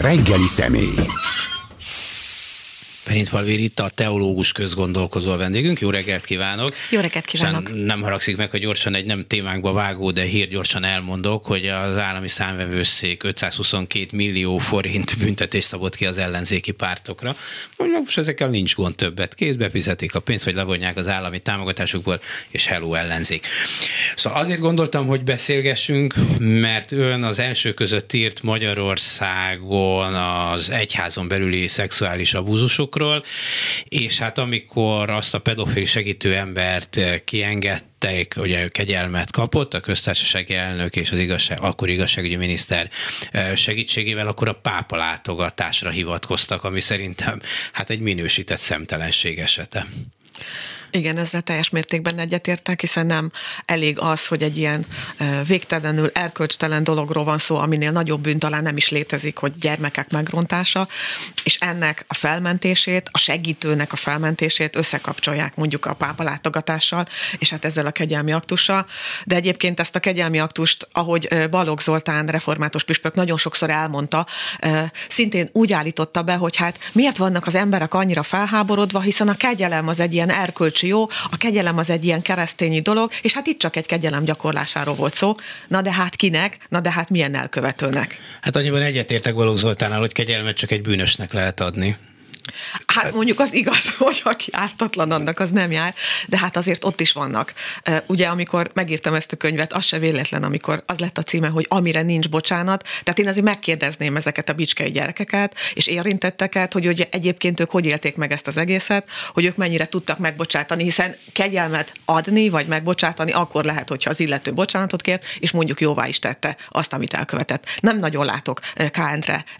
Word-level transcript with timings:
Reggeli 0.00 0.46
személy. 0.46 0.94
Perintfalvi 3.06 3.54
Rita, 3.54 3.84
a 3.84 3.88
teológus 3.88 4.52
közgondolkozó 4.52 5.30
a 5.32 5.36
vendégünk. 5.36 5.80
Jó 5.80 5.90
reggelt 5.90 6.24
kívánok! 6.24 6.74
Jó 6.90 7.00
reggelt 7.00 7.24
kívánok! 7.24 7.68
Sán 7.68 7.78
nem 7.78 8.02
haragszik 8.02 8.36
meg, 8.36 8.50
hogy 8.50 8.60
gyorsan 8.60 8.94
egy 8.94 9.04
nem 9.04 9.24
témánkba 9.26 9.72
vágó, 9.72 10.10
de 10.10 10.22
hír 10.22 10.48
gyorsan 10.48 10.84
elmondok, 10.84 11.46
hogy 11.46 11.66
az 11.66 11.96
állami 11.96 12.28
számvevőszék 12.28 13.22
522 13.22 14.06
millió 14.12 14.58
forint 14.58 15.18
büntetés 15.18 15.64
szabott 15.64 15.94
ki 15.94 16.06
az 16.06 16.18
ellenzéki 16.18 16.70
pártokra. 16.70 17.36
Most 17.76 18.18
ezekkel 18.18 18.48
nincs 18.48 18.74
gond 18.74 18.94
többet. 18.94 19.34
Kézbe 19.34 19.70
fizetik 19.70 20.14
a 20.14 20.20
pénzt, 20.20 20.44
vagy 20.44 20.54
levonják 20.54 20.96
az 20.96 21.08
állami 21.08 21.38
támogatásukból, 21.38 22.20
és 22.48 22.66
hello 22.66 22.94
ellenzék. 22.94 23.46
Szóval 24.14 24.40
azért 24.40 24.60
gondoltam, 24.60 25.06
hogy 25.06 25.22
beszélgessünk, 25.22 26.14
mert 26.38 26.92
ön 26.92 27.22
az 27.22 27.38
első 27.38 27.74
között 27.74 28.12
írt 28.12 28.42
Magyarországon 28.42 30.14
az 30.14 30.70
egyházon 30.70 31.28
belüli 31.28 31.68
szexuális 31.68 32.34
abúzusok 32.34 32.94
dolgokról, 33.06 33.22
és 33.88 34.18
hát 34.18 34.38
amikor 34.38 35.10
azt 35.10 35.34
a 35.34 35.38
pedofil 35.38 35.84
segítő 35.84 36.36
embert 36.36 37.00
kiengedték, 37.24 38.34
ugye 38.36 38.68
kegyelmet 38.68 39.30
kapott, 39.30 39.74
a 39.74 39.80
köztársasági 39.80 40.54
elnök 40.54 40.96
és 40.96 41.10
az 41.12 41.18
igazság, 41.18 41.60
akkor 41.60 41.88
igazságügyi 41.88 42.36
miniszter 42.36 42.90
segítségével, 43.54 44.26
akkor 44.26 44.48
a 44.48 44.52
pápa 44.52 44.96
látogatásra 44.96 45.90
hivatkoztak, 45.90 46.64
ami 46.64 46.80
szerintem 46.80 47.40
hát 47.72 47.90
egy 47.90 48.00
minősített 48.00 48.60
szemtelenség 48.60 49.38
esete. 49.38 49.86
Igen, 50.96 51.16
ezzel 51.16 51.40
teljes 51.40 51.70
mértékben 51.70 52.18
egyetértek, 52.18 52.80
hiszen 52.80 53.06
nem 53.06 53.30
elég 53.64 53.98
az, 53.98 54.26
hogy 54.26 54.42
egy 54.42 54.56
ilyen 54.56 54.86
végtelenül 55.46 56.10
erkölcstelen 56.12 56.84
dologról 56.84 57.24
van 57.24 57.38
szó, 57.38 57.56
aminél 57.56 57.90
nagyobb 57.90 58.20
bűn 58.20 58.38
talán 58.38 58.62
nem 58.62 58.76
is 58.76 58.88
létezik, 58.88 59.38
hogy 59.38 59.58
gyermekek 59.58 60.10
megrontása, 60.10 60.88
és 61.44 61.58
ennek 61.60 62.04
a 62.08 62.14
felmentését, 62.14 63.08
a 63.12 63.18
segítőnek 63.18 63.92
a 63.92 63.96
felmentését 63.96 64.76
összekapcsolják 64.76 65.56
mondjuk 65.56 65.86
a 65.86 65.94
pápa 65.94 66.22
látogatással, 66.22 67.06
és 67.38 67.50
hát 67.50 67.64
ezzel 67.64 67.86
a 67.86 67.90
kegyelmi 67.90 68.32
aktussal. 68.32 68.86
De 69.24 69.34
egyébként 69.34 69.80
ezt 69.80 69.96
a 69.96 70.00
kegyelmi 70.00 70.38
aktust, 70.38 70.88
ahogy 70.92 71.48
Balogh 71.50 71.82
Zoltán 71.82 72.26
református 72.26 72.84
püspök 72.84 73.14
nagyon 73.14 73.38
sokszor 73.38 73.70
elmondta, 73.70 74.26
szintén 75.08 75.48
úgy 75.52 75.72
állította 75.72 76.22
be, 76.22 76.34
hogy 76.34 76.56
hát 76.56 76.78
miért 76.92 77.16
vannak 77.16 77.46
az 77.46 77.54
emberek 77.54 77.94
annyira 77.94 78.22
felháborodva, 78.22 79.00
hiszen 79.00 79.28
a 79.28 79.36
kegyelem 79.36 79.88
az 79.88 80.00
egy 80.00 80.14
ilyen 80.14 80.30
erkölcsi 80.30 80.85
jó, 80.86 81.06
a 81.30 81.36
kegyelem 81.38 81.78
az 81.78 81.90
egy 81.90 82.04
ilyen 82.04 82.22
keresztényi 82.22 82.80
dolog, 82.80 83.10
és 83.22 83.34
hát 83.34 83.46
itt 83.46 83.58
csak 83.58 83.76
egy 83.76 83.86
kegyelem 83.86 84.24
gyakorlásáról 84.24 84.94
volt 84.94 85.14
szó. 85.14 85.34
Na 85.68 85.82
de 85.82 85.92
hát 85.92 86.16
kinek? 86.16 86.58
Na 86.68 86.80
de 86.80 86.90
hát 86.90 87.10
milyen 87.10 87.34
elkövetőnek? 87.34 88.20
Hát 88.40 88.56
annyiban 88.56 88.82
egyetértek 88.82 89.34
Balogh 89.34 89.58
Zoltánnal, 89.58 90.00
hogy 90.00 90.12
kegyelmet 90.12 90.56
csak 90.56 90.70
egy 90.70 90.82
bűnösnek 90.82 91.32
lehet 91.32 91.60
adni. 91.60 91.96
Hát 92.96 93.14
mondjuk 93.14 93.40
az 93.40 93.54
igaz, 93.54 93.94
hogy 93.98 94.20
aki 94.24 94.50
ártatlan, 94.52 95.10
annak 95.10 95.40
az 95.40 95.50
nem 95.50 95.70
jár, 95.70 95.94
de 96.28 96.38
hát 96.38 96.56
azért 96.56 96.84
ott 96.84 97.00
is 97.00 97.12
vannak. 97.12 97.52
Ugye, 98.06 98.26
amikor 98.26 98.70
megírtam 98.74 99.14
ezt 99.14 99.32
a 99.32 99.36
könyvet, 99.36 99.72
az 99.72 99.84
se 99.84 99.98
véletlen, 99.98 100.42
amikor 100.42 100.82
az 100.86 100.98
lett 100.98 101.18
a 101.18 101.22
címe, 101.22 101.48
hogy 101.48 101.66
amire 101.68 102.02
nincs 102.02 102.28
bocsánat, 102.28 102.82
tehát 102.82 103.18
én 103.18 103.28
azért 103.28 103.44
megkérdezném 103.44 104.16
ezeket 104.16 104.48
a 104.48 104.52
bicskei 104.52 104.90
gyerekeket 104.90 105.54
és 105.74 105.86
érintetteket, 105.86 106.72
hogy 106.72 106.86
ugye 106.86 107.06
egyébként 107.10 107.60
ők 107.60 107.70
hogy 107.70 107.84
élték 107.84 108.16
meg 108.16 108.32
ezt 108.32 108.46
az 108.46 108.56
egészet, 108.56 109.08
hogy 109.32 109.44
ők 109.44 109.56
mennyire 109.56 109.86
tudtak 109.86 110.18
megbocsátani, 110.18 110.82
hiszen 110.82 111.14
kegyelmet 111.32 111.92
adni 112.04 112.48
vagy 112.48 112.66
megbocsátani 112.66 113.32
akkor 113.32 113.64
lehet, 113.64 113.88
hogyha 113.88 114.10
az 114.10 114.20
illető 114.20 114.52
bocsánatot 114.52 115.02
kért, 115.02 115.24
és 115.38 115.50
mondjuk 115.50 115.80
jóvá 115.80 116.08
is 116.08 116.18
tette 116.18 116.56
azt, 116.68 116.92
amit 116.92 117.14
elkövetett. 117.14 117.66
Nem 117.80 117.98
nagyon 117.98 118.24
látok 118.24 118.60
K. 118.90 118.98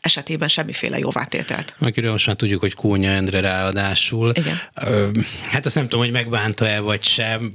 Esetében 0.00 0.48
semmiféle 0.48 0.98
jóvátételt. 0.98 1.74
Akiről 1.78 2.10
most 2.10 2.26
már 2.26 2.36
tudjuk, 2.36 2.60
hogy 2.60 2.74
Kónya 2.74 3.10
Endre 3.26 3.40
ráadásul. 3.40 4.32
Igen. 4.34 4.60
Hát 5.50 5.66
azt 5.66 5.74
nem 5.74 5.84
tudom, 5.84 6.00
hogy 6.00 6.10
megbánta-e 6.10 6.80
vagy 6.80 7.04
sem, 7.04 7.52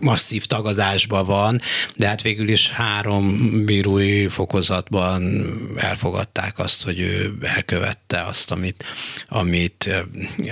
masszív 0.00 0.44
tagadásban 0.44 1.26
van, 1.26 1.60
de 1.96 2.06
hát 2.06 2.22
végül 2.22 2.48
is 2.48 2.70
három 2.70 3.50
bírói 3.64 4.28
fokozatban 4.28 5.44
elfogadták 5.76 6.58
azt, 6.58 6.84
hogy 6.84 7.00
ő 7.00 7.32
elkövette 7.42 8.22
azt, 8.22 8.50
amit, 8.50 8.84
amit 9.26 9.90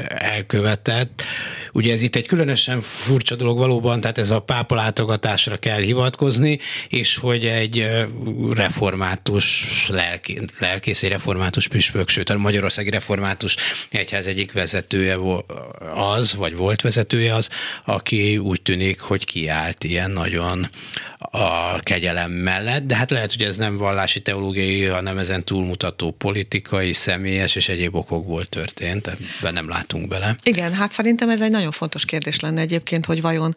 elkövetett. 0.08 1.22
Ugye 1.72 1.92
ez 1.92 2.02
itt 2.02 2.16
egy 2.16 2.26
különösen 2.26 2.80
furcsa 2.80 3.36
dolog 3.36 3.58
valóban, 3.58 4.00
tehát 4.00 4.18
ez 4.18 4.30
a 4.30 4.40
pápa 4.40 4.74
látogatásra 4.74 5.58
kell 5.58 5.80
hivatkozni, 5.80 6.58
és 6.88 7.16
hogy 7.16 7.46
egy 7.46 7.86
református 8.52 9.66
lelki, 9.88 10.40
lelkész, 10.58 11.02
egy 11.02 11.10
református 11.10 11.68
püspök, 11.68 12.08
sőt 12.08 12.30
a 12.30 12.38
Magyarországi 12.38 12.90
Református 12.90 13.56
Egyház 13.90 14.26
egyik 14.26 14.47
vezetője 14.52 15.16
az, 15.94 16.34
vagy 16.34 16.56
volt 16.56 16.80
vezetője 16.80 17.34
az, 17.34 17.48
aki 17.84 18.38
úgy 18.38 18.62
tűnik, 18.62 19.00
hogy 19.00 19.24
kiállt 19.24 19.84
ilyen 19.84 20.10
nagyon 20.10 20.68
a 21.18 21.78
kegyelem 21.78 22.30
mellett, 22.30 22.86
de 22.86 22.96
hát 22.96 23.10
lehet, 23.10 23.32
hogy 23.32 23.42
ez 23.42 23.56
nem 23.56 23.76
vallási 23.76 24.22
teológiai, 24.22 24.84
hanem 24.84 25.18
ezen 25.18 25.44
túlmutató 25.44 26.10
politikai, 26.10 26.92
személyes 26.92 27.56
és 27.56 27.68
egyéb 27.68 27.94
okokból 27.94 28.44
történt, 28.44 29.16
ebben 29.38 29.52
nem 29.52 29.68
látunk 29.68 30.08
bele. 30.08 30.36
Igen, 30.42 30.72
hát 30.72 30.92
szerintem 30.92 31.30
ez 31.30 31.42
egy 31.42 31.50
nagyon 31.50 31.70
fontos 31.70 32.04
kérdés 32.04 32.40
lenne 32.40 32.60
egyébként, 32.60 33.06
hogy 33.06 33.20
vajon 33.20 33.54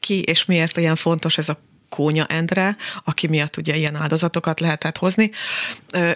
ki 0.00 0.22
és 0.22 0.44
miért 0.44 0.76
ilyen 0.76 0.96
fontos 0.96 1.38
ez 1.38 1.48
a 1.48 1.58
Kónya 1.92 2.24
Endre, 2.24 2.76
aki 3.04 3.26
miatt 3.26 3.56
ugye 3.56 3.76
ilyen 3.76 3.94
áldozatokat 3.94 4.60
lehetett 4.60 4.96
hozni. 4.96 5.30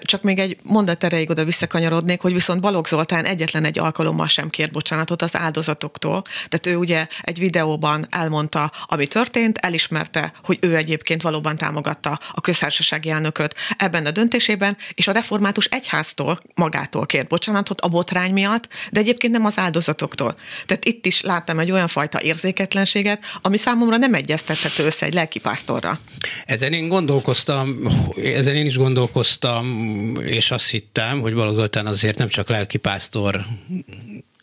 Csak 0.00 0.22
még 0.22 0.38
egy 0.38 0.56
mondat 0.62 1.04
erejéig 1.04 1.30
oda 1.30 1.44
visszakanyarodnék, 1.44 2.20
hogy 2.20 2.32
viszont 2.32 2.60
Balogh 2.60 2.88
Zoltán 2.88 3.24
egyetlen 3.24 3.64
egy 3.64 3.78
alkalommal 3.78 4.28
sem 4.28 4.50
kért 4.50 4.72
bocsánatot 4.72 5.22
az 5.22 5.36
áldozatoktól. 5.36 6.22
Tehát 6.22 6.66
ő 6.66 6.76
ugye 6.76 7.06
egy 7.20 7.38
videóban 7.38 8.06
elmondta, 8.10 8.72
ami 8.86 9.06
történt, 9.06 9.58
elismerte, 9.58 10.32
hogy 10.44 10.58
ő 10.60 10.76
egyébként 10.76 11.22
valóban 11.22 11.56
támogatta 11.56 12.20
a 12.32 12.40
köztársasági 12.40 13.10
elnököt 13.10 13.54
ebben 13.76 14.06
a 14.06 14.10
döntésében, 14.10 14.76
és 14.94 15.08
a 15.08 15.12
református 15.12 15.64
egyháztól 15.64 16.40
magától 16.54 17.06
kért 17.06 17.28
bocsánatot 17.28 17.80
a 17.80 17.88
botrány 17.88 18.32
miatt, 18.32 18.68
de 18.90 19.00
egyébként 19.00 19.32
nem 19.32 19.44
az 19.44 19.58
áldozatoktól. 19.58 20.36
Tehát 20.66 20.84
itt 20.84 21.06
is 21.06 21.20
láttam 21.20 21.58
egy 21.58 21.70
olyan 21.70 21.88
fajta 21.88 22.20
érzéketlenséget, 22.20 23.24
ami 23.42 23.56
számomra 23.56 23.96
nem 23.96 24.14
egyeztethető 24.14 24.84
össze 24.84 25.06
egy 25.06 25.14
lelkipászt 25.14 25.64
pásztorra. 25.66 26.00
Ezen 26.44 26.72
én 26.72 26.88
gondolkoztam, 26.88 27.78
ezen 28.16 28.54
én 28.54 28.66
is 28.66 28.76
gondolkoztam, 28.76 30.16
és 30.20 30.50
azt 30.50 30.70
hittem, 30.70 31.20
hogy 31.20 31.32
valóban 31.32 31.86
azért 31.86 32.18
nem 32.18 32.28
csak 32.28 32.48
lelkipásztor 32.48 33.44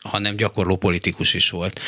hanem 0.02 0.36
gyakorló 0.36 0.76
politikus 0.76 1.34
is 1.34 1.50
volt. 1.50 1.80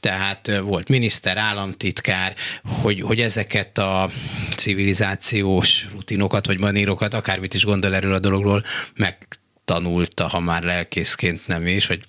Tehát 0.00 0.60
volt 0.62 0.88
miniszter, 0.88 1.36
államtitkár, 1.36 2.34
hogy, 2.62 3.00
hogy 3.00 3.20
ezeket 3.20 3.78
a 3.78 4.10
civilizációs 4.56 5.86
rutinokat 5.92 6.46
vagy 6.46 6.60
manírokat, 6.60 7.14
akármit 7.14 7.54
is 7.54 7.64
gondol 7.64 7.94
erről 7.94 8.14
a 8.14 8.18
dologról, 8.18 8.64
meg 8.94 9.26
tanulta, 9.64 10.28
ha 10.28 10.40
már 10.40 10.62
lelkészként 10.62 11.46
nem 11.46 11.66
is, 11.66 11.86
vagy, 11.86 12.00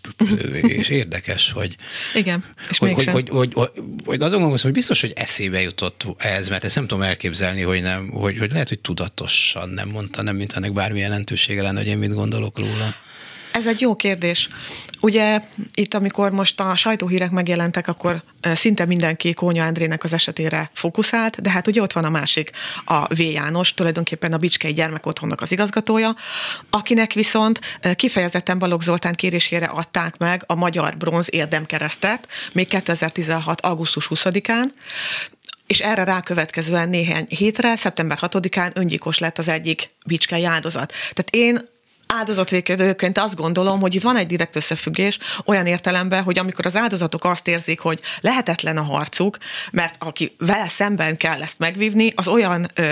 és 0.62 0.90
érdekes, 0.90 1.52
hogy... 1.52 1.76
Igen, 2.14 2.44
és 2.70 2.78
hogy, 2.78 2.94
hogy, 2.94 3.06
hogy, 3.06 3.30
hogy, 3.30 3.54
hogy, 3.54 3.70
hogy 4.06 4.22
azon 4.22 4.30
gondolkozom, 4.30 4.72
hogy 4.72 4.80
biztos, 4.80 5.02
hogy 5.02 5.14
eszébe 5.16 5.62
jutott 5.62 6.06
ez, 6.18 6.50
mert 6.50 6.64
ezt 6.64 6.76
nem 6.76 6.88
tudom 6.88 7.04
elképzelni, 7.04 7.62
hogy, 7.62 7.82
nem, 7.82 8.10
hogy, 8.10 8.38
hogy 8.38 8.52
lehet, 8.52 8.70
hogy 8.70 8.80
tudatosan 8.80 9.70
nem 9.70 9.90
mondta, 9.90 10.22
nem 10.22 10.36
mint 10.36 10.54
ennek 10.54 10.74
bármi 10.74 11.00
jelentősége 11.00 11.62
lenne, 11.62 11.78
hogy 11.80 11.88
én 11.88 11.98
mit 11.98 12.14
gondolok 12.14 12.60
róla. 12.60 12.96
Ez 13.56 13.68
egy 13.68 13.82
jó 13.82 13.96
kérdés. 13.96 14.50
Ugye 15.02 15.40
itt, 15.74 15.94
amikor 15.94 16.32
most 16.32 16.60
a 16.60 16.76
sajtóhírek 16.76 17.32
megjelentek, 17.32 17.88
akkor 17.88 18.24
szinte 18.42 18.86
mindenki 18.86 19.34
Kónya 19.34 19.66
Andrének 19.66 20.04
az 20.04 20.14
esetére 20.14 20.72
fókuszált, 20.74 21.42
de 21.42 21.50
hát 21.50 21.68
ugye 21.68 21.82
ott 21.82 21.94
van 21.94 22.04
a 22.04 22.10
másik, 22.10 22.52
a 22.86 23.08
V. 23.08 23.20
János, 23.20 23.74
tulajdonképpen 23.74 24.34
a 24.34 24.38
Bicskei 24.38 24.74
Gyermekotthonnak 24.74 25.42
az 25.42 25.52
igazgatója, 25.52 26.16
akinek 26.70 27.14
viszont 27.14 27.60
kifejezetten 27.96 28.60
Balogh 28.60 28.84
Zoltán 28.84 29.16
kérésére 29.16 29.66
adták 29.66 30.18
meg 30.18 30.44
a 30.46 30.56
Magyar 30.56 30.98
Bronz 30.98 31.28
érdemkeresztet, 31.30 32.28
még 32.52 32.68
2016. 32.68 33.62
augusztus 33.62 34.08
20-án, 34.10 34.66
és 35.68 35.80
erre 35.80 36.04
rákövetkezően 36.04 36.90
néhány 36.90 37.26
hétre, 37.30 37.76
szeptember 37.76 38.18
6-án 38.22 38.76
öngyilkos 38.76 39.18
lett 39.18 39.38
az 39.38 39.48
egyik 39.48 39.90
bicskei 40.06 40.46
áldozat. 40.46 40.94
Tehát 41.14 41.28
én 41.30 41.74
áldozatvékedőként 42.08 43.18
azt 43.18 43.36
gondolom, 43.36 43.80
hogy 43.80 43.96
itt 43.96 44.02
van 44.02 44.16
egy 44.16 44.28
direkt 44.28 44.56
összefüggés 44.56 45.18
olyan 45.46 45.66
értelemben, 45.66 46.24
hogy 46.24 46.40
amikor 46.40 46.66
az 46.66 46.76
áldozatok 46.76 47.24
azt 47.24 47.48
érzik, 47.48 47.80
hogy 47.80 48.00
lehetetlen 48.22 48.78
a 48.78 48.84
harcuk, 48.84 49.38
mert 49.72 49.96
aki 50.00 50.36
vele 50.38 50.68
szemben 50.68 51.18
kell 51.18 51.42
ezt 51.42 51.60
megvívni, 51.60 52.14
az 52.16 52.28
olyan 52.28 52.68
ö, 52.74 52.92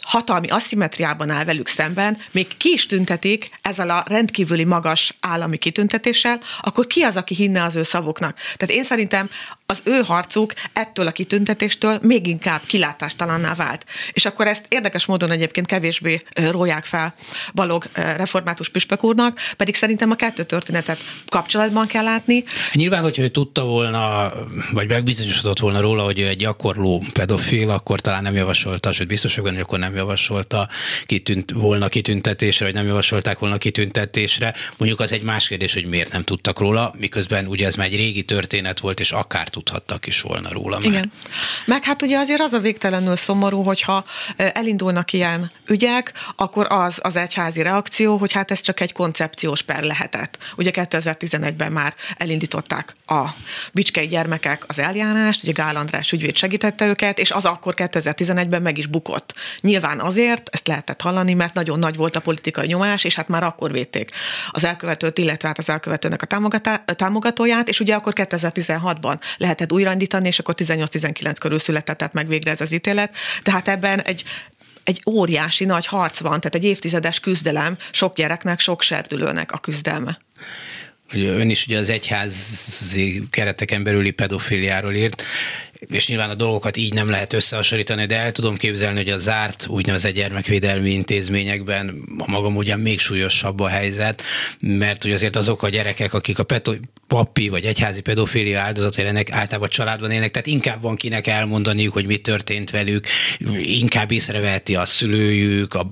hatalmi 0.00 0.48
aszimetriában 0.48 1.30
áll 1.30 1.44
velük 1.44 1.68
szemben, 1.68 2.18
még 2.30 2.56
ki 2.56 2.72
is 2.72 2.86
tüntetik 2.86 3.50
ezzel 3.62 3.90
a 3.90 4.04
rendkívüli 4.06 4.64
magas 4.64 5.14
állami 5.20 5.56
kitüntetéssel, 5.56 6.40
akkor 6.60 6.86
ki 6.86 7.02
az, 7.02 7.16
aki 7.16 7.34
hinne 7.34 7.62
az 7.62 7.76
ő 7.76 7.82
szavuknak? 7.82 8.38
Tehát 8.56 8.74
én 8.74 8.84
szerintem 8.84 9.30
az 9.66 9.80
ő 9.84 10.02
harcuk 10.04 10.52
ettől 10.72 11.06
a 11.06 11.10
kitüntetéstől 11.10 11.98
még 12.02 12.26
inkább 12.26 12.62
kilátástalanná 12.66 13.54
vált. 13.54 13.84
És 14.12 14.24
akkor 14.24 14.46
ezt 14.46 14.64
érdekes 14.68 15.06
módon 15.06 15.30
egyébként 15.30 15.66
kevésbé 15.66 16.22
róják 16.50 16.84
fel 16.84 17.14
Balog 17.54 17.88
református 17.92 18.68
püspök 18.68 19.04
úrnak, 19.04 19.40
pedig 19.56 19.74
szerintem 19.74 20.10
a 20.10 20.14
kettő 20.14 20.44
történetet 20.44 20.98
kapcsolatban 21.26 21.86
kell 21.86 22.04
látni. 22.04 22.44
Nyilván, 22.72 23.02
hogyha 23.02 23.22
ő 23.22 23.28
tudta 23.28 23.64
volna, 23.64 24.32
vagy 24.70 24.88
megbizonyosodott 24.88 25.58
volna 25.58 25.80
róla, 25.80 26.04
hogy 26.04 26.20
ő 26.20 26.26
egy 26.26 26.36
gyakorló 26.36 27.04
pedofil, 27.12 27.70
akkor 27.70 28.00
talán 28.00 28.22
nem 28.22 28.34
javasolta, 28.34 28.92
sőt 28.92 29.06
biztos 29.06 29.34
hogy 29.36 29.60
akkor 29.60 29.78
nem 29.78 29.94
javasolta 29.94 30.68
kitűnt, 31.06 31.50
volna 31.50 31.88
kitüntetésre, 31.88 32.64
vagy 32.64 32.74
nem 32.74 32.86
javasolták 32.86 33.38
volna 33.38 33.58
kitüntetésre. 33.58 34.54
Mondjuk 34.76 35.00
az 35.00 35.12
egy 35.12 35.22
más 35.22 35.48
kérdés, 35.48 35.74
hogy 35.74 35.86
miért 35.86 36.12
nem 36.12 36.22
tudtak 36.22 36.58
róla, 36.58 36.94
miközben 36.98 37.46
ugye 37.46 37.66
ez 37.66 37.74
már 37.74 37.86
egy 37.86 37.96
régi 37.96 38.22
történet 38.22 38.80
volt, 38.80 39.00
és 39.00 39.12
akár 39.12 39.48
tudhattak 39.56 40.06
is 40.06 40.20
volna 40.20 40.52
róla. 40.52 40.78
Már. 40.78 40.88
Igen. 40.88 41.12
Meg 41.64 41.84
hát 41.84 42.02
ugye 42.02 42.18
azért 42.18 42.40
az 42.40 42.52
a 42.52 42.58
végtelenül 42.58 43.16
szomorú, 43.16 43.62
hogyha 43.62 44.04
elindulnak 44.36 45.12
ilyen 45.12 45.52
ügyek, 45.66 46.12
akkor 46.36 46.66
az 46.70 46.98
az 47.02 47.16
egyházi 47.16 47.62
reakció, 47.62 48.16
hogy 48.16 48.32
hát 48.32 48.50
ez 48.50 48.60
csak 48.60 48.80
egy 48.80 48.92
koncepciós 48.92 49.62
per 49.62 49.82
lehetett. 49.82 50.38
Ugye 50.56 50.70
2011-ben 50.74 51.72
már 51.72 51.94
elindították 52.16 52.96
a 53.06 53.24
bicskei 53.72 54.06
gyermekek 54.06 54.64
az 54.66 54.78
eljárást, 54.78 55.42
ugye 55.42 55.52
Gál 55.52 55.76
András 55.76 56.12
ügyvéd 56.12 56.36
segítette 56.36 56.86
őket, 56.86 57.18
és 57.18 57.30
az 57.30 57.44
akkor 57.44 57.74
2011-ben 57.76 58.62
meg 58.62 58.78
is 58.78 58.86
bukott. 58.86 59.34
Nyilván 59.60 60.00
azért, 60.00 60.48
ezt 60.52 60.66
lehetett 60.66 61.00
hallani, 61.00 61.34
mert 61.34 61.54
nagyon 61.54 61.78
nagy 61.78 61.96
volt 61.96 62.16
a 62.16 62.20
politikai 62.20 62.66
nyomás, 62.66 63.04
és 63.04 63.14
hát 63.14 63.28
már 63.28 63.42
akkor 63.42 63.72
védték 63.72 64.10
az 64.50 64.64
elkövetőt, 64.64 65.18
illetve 65.18 65.48
hát 65.48 65.58
az 65.58 65.68
elkövetőnek 65.68 66.22
a 66.22 66.94
támogatóját, 66.94 67.68
és 67.68 67.80
ugye 67.80 67.94
akkor 67.94 68.12
2016-ban 68.16 69.18
lehetett 69.46 69.72
újraindítani, 69.72 70.26
és 70.26 70.38
akkor 70.38 70.54
18-19 70.58 71.34
körül 71.38 71.58
született 71.58 71.98
tehát 71.98 72.12
meg 72.12 72.28
végre 72.28 72.50
ez 72.50 72.60
az 72.60 72.72
ítélet. 72.72 73.16
Tehát 73.42 73.68
ebben 73.68 74.00
egy 74.00 74.24
egy 74.84 75.02
óriási 75.06 75.64
nagy 75.64 75.86
harc 75.86 76.20
van, 76.20 76.40
tehát 76.40 76.54
egy 76.54 76.64
évtizedes 76.64 77.20
küzdelem, 77.20 77.76
sok 77.90 78.16
gyereknek, 78.16 78.60
sok 78.60 78.82
serdülőnek 78.82 79.52
a 79.52 79.58
küzdelme. 79.58 80.18
Ön 81.12 81.50
is 81.50 81.66
ugye 81.66 81.78
az 81.78 81.88
egyházi 81.88 83.22
kereteken 83.30 83.82
belüli 83.82 84.10
pedofiliáról 84.10 84.94
írt 84.94 85.22
és 85.80 86.08
nyilván 86.08 86.30
a 86.30 86.34
dolgokat 86.34 86.76
így 86.76 86.92
nem 86.92 87.10
lehet 87.10 87.32
összehasonlítani, 87.32 88.06
de 88.06 88.16
el 88.16 88.32
tudom 88.32 88.56
képzelni, 88.56 88.96
hogy 88.96 89.10
a 89.10 89.16
zárt 89.16 89.66
úgynevezett 89.68 90.14
gyermekvédelmi 90.14 90.90
intézményekben 90.90 92.02
a 92.18 92.30
magam 92.30 92.56
ugyan 92.56 92.80
még 92.80 93.00
súlyosabb 93.00 93.60
a 93.60 93.68
helyzet, 93.68 94.22
mert 94.60 95.02
hogy 95.02 95.12
azért 95.12 95.36
azok 95.36 95.62
a 95.62 95.68
gyerekek, 95.68 96.14
akik 96.14 96.38
a 96.38 96.42
peto- 96.42 96.80
papi 97.06 97.48
vagy 97.48 97.64
egyházi 97.64 98.00
pedofília 98.00 98.60
áldozatai 98.60 99.04
lennek, 99.04 99.32
általában 99.32 99.68
családban 99.68 100.10
élnek, 100.10 100.30
tehát 100.30 100.46
inkább 100.46 100.82
van 100.82 100.96
kinek 100.96 101.26
elmondaniuk, 101.26 101.92
hogy 101.92 102.06
mi 102.06 102.16
történt 102.16 102.70
velük, 102.70 103.06
inkább 103.62 104.10
észreveheti 104.10 104.74
a 104.74 104.84
szülőjük, 104.84 105.74
a 105.74 105.90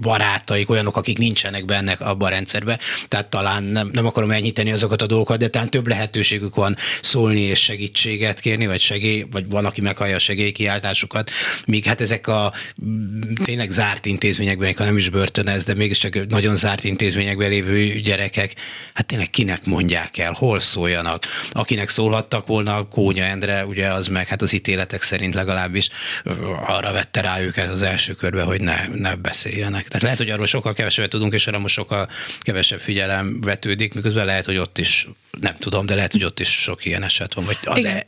barátaik, 0.00 0.70
olyanok, 0.70 0.96
akik 0.96 1.18
nincsenek 1.18 1.64
benne 1.64 1.92
abban 1.92 2.28
a 2.28 2.30
rendszerben. 2.30 2.78
Tehát 3.08 3.26
talán 3.26 3.62
nem, 3.62 3.88
nem 3.92 4.06
akarom 4.06 4.30
elnyiteni 4.30 4.72
azokat 4.72 5.02
a 5.02 5.06
dolgokat, 5.06 5.38
de 5.38 5.48
talán 5.48 5.70
több 5.70 5.86
lehetőségük 5.86 6.54
van 6.54 6.76
szólni 7.02 7.40
és 7.40 7.62
segítséget 7.62 8.40
kérni, 8.40 8.66
vagy 8.66 8.80
segély 9.10 9.26
vagy 9.30 9.48
van, 9.48 9.64
aki 9.64 9.80
meghallja 9.80 10.14
a 10.14 10.18
segélykiáltásokat, 10.18 11.30
míg 11.66 11.84
hát 11.84 12.00
ezek 12.00 12.26
a 12.26 12.52
tényleg 13.44 13.70
zárt 13.70 14.06
intézményekben, 14.06 14.74
ha 14.76 14.84
nem 14.84 14.96
is 14.96 15.08
börtönez, 15.08 15.64
de 15.64 15.74
mégiscsak 15.74 16.26
nagyon 16.28 16.56
zárt 16.56 16.84
intézményekben 16.84 17.48
lévő 17.48 18.00
gyerekek, 18.00 18.54
hát 18.94 19.06
tényleg 19.06 19.30
kinek 19.30 19.64
mondják 19.64 20.18
el, 20.18 20.32
hol 20.32 20.60
szóljanak. 20.60 21.26
Akinek 21.50 21.88
szólhattak 21.88 22.46
volna, 22.46 22.88
Kónya 22.88 23.24
Endre, 23.24 23.64
ugye 23.66 23.92
az 23.92 24.06
meg 24.06 24.26
hát 24.26 24.42
az 24.42 24.52
ítéletek 24.52 25.02
szerint 25.02 25.34
legalábbis 25.34 25.88
arra 26.66 26.92
vette 26.92 27.20
rá 27.20 27.40
őket 27.40 27.70
az 27.70 27.82
első 27.82 28.14
körbe, 28.14 28.42
hogy 28.42 28.60
ne, 28.60 28.86
ne 28.94 29.14
beszéljenek. 29.14 29.88
Tehát 29.88 30.02
lehet, 30.02 30.18
hogy 30.18 30.30
arról 30.30 30.46
sokkal 30.46 30.74
kevesebbet 30.74 31.10
tudunk, 31.10 31.32
és 31.32 31.46
arra 31.46 31.58
most 31.58 31.74
sokkal 31.74 32.08
kevesebb 32.40 32.80
figyelem 32.80 33.40
vetődik, 33.40 33.94
miközben 33.94 34.26
lehet, 34.26 34.44
hogy 34.44 34.56
ott 34.56 34.78
is, 34.78 35.08
nem 35.40 35.56
tudom, 35.58 35.86
de 35.86 35.94
lehet, 35.94 36.12
hogy 36.12 36.24
ott 36.24 36.40
is 36.40 36.62
sok 36.62 36.84
ilyen 36.84 37.02
eset 37.02 37.34
van. 37.34 37.44
Vagy 37.44 37.58
az 37.64 37.84
e- 37.84 38.06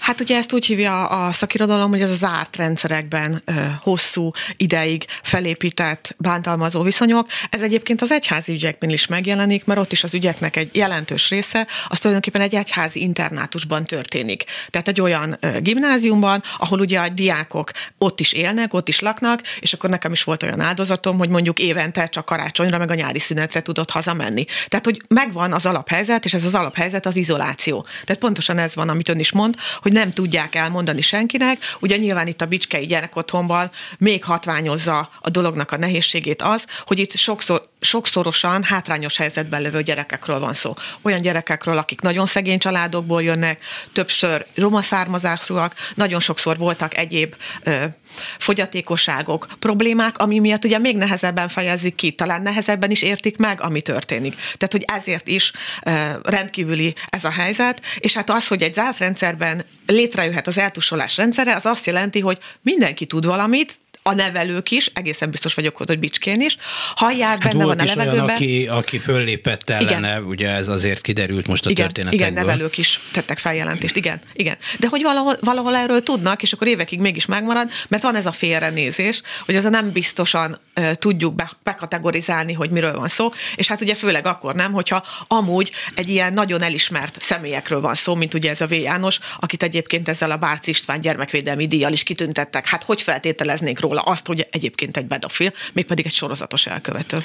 Hát 0.00 0.20
ugye 0.20 0.36
ezt 0.36 0.52
úgy 0.52 0.66
hívja 0.66 1.06
a 1.06 1.32
szakirodalom, 1.32 1.90
hogy 1.90 2.02
ez 2.02 2.10
az 2.10 2.18
zárt 2.18 2.56
rendszerekben 2.56 3.42
ö, 3.44 3.52
hosszú 3.82 4.30
ideig 4.56 5.06
felépített 5.22 6.14
bántalmazó 6.18 6.82
viszonyok. 6.82 7.28
Ez 7.50 7.62
egyébként 7.62 8.02
az 8.02 8.12
egyházi 8.12 8.52
ügyekben 8.52 8.90
is 8.90 9.06
megjelenik, 9.06 9.64
mert 9.64 9.80
ott 9.80 9.92
is 9.92 10.04
az 10.04 10.14
ügyeknek 10.14 10.56
egy 10.56 10.76
jelentős 10.76 11.28
része 11.28 11.66
az 11.88 11.98
tulajdonképpen 11.98 12.40
egy 12.40 12.54
egyházi 12.54 13.00
internátusban 13.00 13.84
történik. 13.84 14.44
Tehát 14.70 14.88
egy 14.88 15.00
olyan 15.00 15.36
ö, 15.40 15.60
gimnáziumban, 15.60 16.42
ahol 16.58 16.80
ugye 16.80 17.00
a 17.00 17.08
diákok 17.08 17.70
ott 17.98 18.20
is 18.20 18.32
élnek, 18.32 18.74
ott 18.74 18.88
is 18.88 19.00
laknak, 19.00 19.42
és 19.60 19.72
akkor 19.72 19.90
nekem 19.90 20.12
is 20.12 20.24
volt 20.24 20.42
olyan 20.42 20.60
áldozatom, 20.60 21.18
hogy 21.18 21.28
mondjuk 21.28 21.58
évente 21.58 22.06
csak 22.06 22.24
karácsonyra, 22.24 22.78
meg 22.78 22.90
a 22.90 22.94
nyári 22.94 23.18
szünetre 23.18 23.60
tudott 23.60 23.90
hazamenni. 23.90 24.44
Tehát, 24.68 24.84
hogy 24.84 25.02
megvan 25.08 25.52
az 25.52 25.66
alaphelyzet, 25.66 26.24
és 26.24 26.34
ez 26.34 26.44
az 26.44 26.54
alaphelyzet 26.54 27.06
az 27.06 27.16
izoláció. 27.16 27.86
Tehát 28.04 28.20
pontosan 28.20 28.58
ez 28.58 28.74
van, 28.74 28.88
amit 28.88 29.08
ön 29.08 29.18
is 29.18 29.32
mond, 29.32 29.54
hogy 29.76 29.92
nem 30.00 30.12
tudják 30.12 30.54
elmondani 30.54 31.00
senkinek. 31.00 31.76
Ugye 31.80 31.96
nyilván 31.96 32.26
itt 32.26 32.40
a 32.40 32.46
Bicskei 32.46 32.86
gyerekotthonban 32.86 33.70
még 33.98 34.24
hatványozza 34.24 35.10
a 35.20 35.30
dolognak 35.30 35.70
a 35.70 35.78
nehézségét 35.78 36.42
az, 36.42 36.66
hogy 36.84 36.98
itt 36.98 37.16
sokszor, 37.16 37.62
sokszorosan 37.80 38.62
hátrányos 38.62 39.16
helyzetben 39.16 39.62
levő 39.62 39.82
gyerekekről 39.82 40.38
van 40.38 40.54
szó. 40.54 40.74
Olyan 41.02 41.20
gyerekekről, 41.20 41.78
akik 41.78 42.00
nagyon 42.00 42.26
szegény 42.26 42.58
családokból 42.58 43.22
jönnek, 43.22 43.64
többször 43.92 44.46
roma 44.54 44.82
származásúak, 44.82 45.74
nagyon 45.94 46.20
sokszor 46.20 46.56
voltak 46.56 46.96
egyéb 46.96 47.34
ö, 47.62 47.84
fogyatékosságok, 48.38 49.46
problémák, 49.58 50.18
ami 50.18 50.38
miatt 50.38 50.64
ugye 50.64 50.78
még 50.78 50.96
nehezebben 50.96 51.48
fejezik 51.48 51.94
ki, 51.94 52.10
talán 52.10 52.42
nehezebben 52.42 52.90
is 52.90 53.02
értik 53.02 53.36
meg, 53.36 53.60
ami 53.60 53.80
történik. 53.80 54.34
Tehát, 54.34 54.72
hogy 54.72 54.84
ezért 54.86 55.28
is 55.28 55.52
ö, 55.82 55.90
rendkívüli 56.22 56.94
ez 57.08 57.24
a 57.24 57.30
helyzet, 57.30 57.80
és 57.98 58.14
hát 58.14 58.30
az, 58.30 58.46
hogy 58.46 58.62
egy 58.62 58.74
zárt 58.74 58.98
rendszerben 58.98 59.62
létrejöhet 59.86 60.46
az 60.46 60.58
eltusolás 60.58 61.16
rendszere, 61.16 61.54
az 61.54 61.66
azt 61.66 61.86
jelenti, 61.86 62.20
hogy 62.20 62.38
mindenki 62.62 63.06
tud 63.06 63.26
valamit, 63.26 63.80
a 64.02 64.14
nevelők 64.14 64.70
is, 64.70 64.90
egészen 64.94 65.30
biztos 65.30 65.54
vagyok, 65.54 65.76
hogy 65.76 65.98
Bicskén 65.98 66.40
is, 66.40 66.56
hallják, 66.94 67.42
hát 67.42 67.52
benne 67.52 67.64
van 67.64 67.78
a 67.78 67.84
levegőben. 67.84 68.24
Olyan, 68.24 68.28
aki, 68.28 68.66
aki 68.66 68.98
föllépett 68.98 69.70
ellene, 69.70 70.08
igen. 70.08 70.24
ugye 70.24 70.48
ez 70.48 70.68
azért 70.68 71.00
kiderült 71.00 71.46
most 71.46 71.66
a 71.66 71.70
igen, 71.70 71.84
történetekből. 71.84 72.28
Igen, 72.28 72.46
nevelők 72.46 72.78
is 72.78 73.00
tettek 73.12 73.38
feljelentést, 73.38 73.96
igen, 73.96 74.20
igen. 74.32 74.56
De 74.78 74.88
hogy 74.88 75.02
valahol, 75.02 75.36
valahol 75.40 75.76
erről 75.76 76.02
tudnak, 76.02 76.42
és 76.42 76.52
akkor 76.52 76.66
évekig 76.66 77.00
mégis 77.00 77.26
megmarad, 77.26 77.70
mert 77.88 78.02
van 78.02 78.14
ez 78.14 78.26
a 78.26 78.32
félrenézés, 78.32 79.22
hogy 79.44 79.54
ez 79.54 79.64
a 79.64 79.68
nem 79.68 79.92
biztosan 79.92 80.58
tudjuk 80.94 81.34
be, 81.34 81.50
bekategorizálni, 81.62 82.52
hogy 82.52 82.70
miről 82.70 82.98
van 82.98 83.08
szó, 83.08 83.30
és 83.56 83.68
hát 83.68 83.80
ugye 83.80 83.94
főleg 83.94 84.26
akkor 84.26 84.54
nem, 84.54 84.72
hogyha 84.72 85.04
amúgy 85.26 85.72
egy 85.94 86.08
ilyen 86.08 86.32
nagyon 86.32 86.62
elismert 86.62 87.20
személyekről 87.20 87.80
van 87.80 87.94
szó, 87.94 88.14
mint 88.14 88.34
ugye 88.34 88.50
ez 88.50 88.60
a 88.60 88.66
V. 88.66 88.72
János, 88.72 89.18
akit 89.40 89.62
egyébként 89.62 90.08
ezzel 90.08 90.30
a 90.30 90.36
Bárc 90.36 90.66
István 90.66 91.00
gyermekvédelmi 91.00 91.66
díjjal 91.66 91.92
is 91.92 92.02
kitüntettek. 92.02 92.66
Hát 92.66 92.82
hogy 92.82 93.02
feltételeznénk 93.02 93.80
róla 93.80 94.00
azt, 94.00 94.26
hogy 94.26 94.46
egyébként 94.50 94.96
egy 94.96 95.06
pedofil, 95.06 95.52
mégpedig 95.72 96.06
egy 96.06 96.12
sorozatos 96.12 96.66
elkövető 96.66 97.24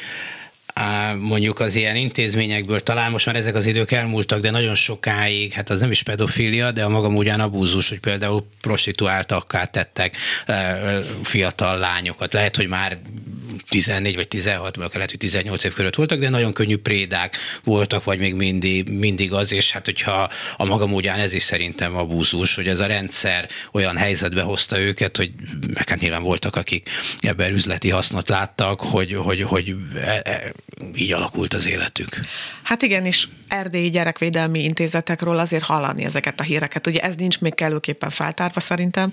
mondjuk 1.20 1.60
az 1.60 1.76
ilyen 1.76 1.96
intézményekből, 1.96 2.84
talán 2.84 3.12
most 3.12 3.26
már 3.26 3.36
ezek 3.36 3.56
az 3.56 3.66
idők 3.66 3.92
elmúltak, 3.92 4.42
de 4.42 4.52
nagyon 4.52 4.76
sokáig, 4.76 5.54
hát 5.54 5.70
az 5.70 5.80
nem 5.80 5.92
is 5.92 6.04
pedofilia, 6.04 6.72
de 6.72 6.84
a 6.84 6.90
magam 6.90 7.16
ugyan 7.16 7.40
abúzus, 7.40 7.90
hogy 7.90 8.00
például 8.00 8.44
prostituáltakká 8.62 9.66
tettek 9.66 10.18
fiatal 11.24 11.78
lányokat. 11.78 12.34
Lehet, 12.34 12.56
hogy 12.56 12.68
már 12.68 12.98
14 13.70 14.16
vagy 14.16 14.28
16, 14.28 14.76
vagy 14.76 14.90
lehet, 14.94 15.10
hogy 15.10 15.20
18 15.20 15.64
év 15.64 15.74
körött 15.74 15.96
voltak, 15.96 16.20
de 16.20 16.30
nagyon 16.30 16.54
könnyű 16.54 16.78
prédák 16.78 17.38
voltak, 17.64 18.04
vagy 18.04 18.20
még 18.20 18.34
mindig, 18.34 18.90
mindig 18.90 19.34
az, 19.34 19.54
és 19.54 19.72
hát 19.72 19.86
hogyha 19.86 20.30
a 20.58 20.66
maga 20.66 20.86
módján 20.86 21.20
ez 21.20 21.34
is 21.34 21.44
szerintem 21.44 21.96
a 21.96 22.06
búzus, 22.06 22.56
hogy 22.56 22.68
ez 22.68 22.80
a 22.80 22.86
rendszer 22.86 23.50
olyan 23.72 23.98
helyzetbe 23.98 24.42
hozta 24.42 24.80
őket, 24.80 25.18
hogy 25.18 25.32
meg 25.74 25.90
hát 25.90 26.00
nyilván 26.00 26.24
voltak, 26.24 26.56
akik 26.56 26.90
ebben 27.20 27.54
üzleti 27.54 27.90
hasznot 27.90 28.30
láttak, 28.30 28.82
hogy, 28.82 29.14
hogy, 29.14 29.42
hogy 29.42 29.76
e, 29.96 30.22
e, 30.24 30.52
így 30.96 31.12
alakult 31.12 31.54
az 31.54 31.68
életük. 31.68 32.20
Hát 32.64 32.82
igen, 32.82 33.06
és 33.06 33.28
erdélyi 33.56 33.90
gyerekvédelmi 33.90 34.64
intézetekről 34.64 35.38
azért 35.38 35.64
hallani 35.64 36.04
ezeket 36.04 36.40
a 36.40 36.44
híreket. 36.44 36.88
Ugye 36.88 37.00
ez 37.00 37.16
nincs 37.16 37.40
még 37.40 37.56
kellőképpen 37.56 38.10
feltárva 38.10 38.60
szerintem, 38.60 39.12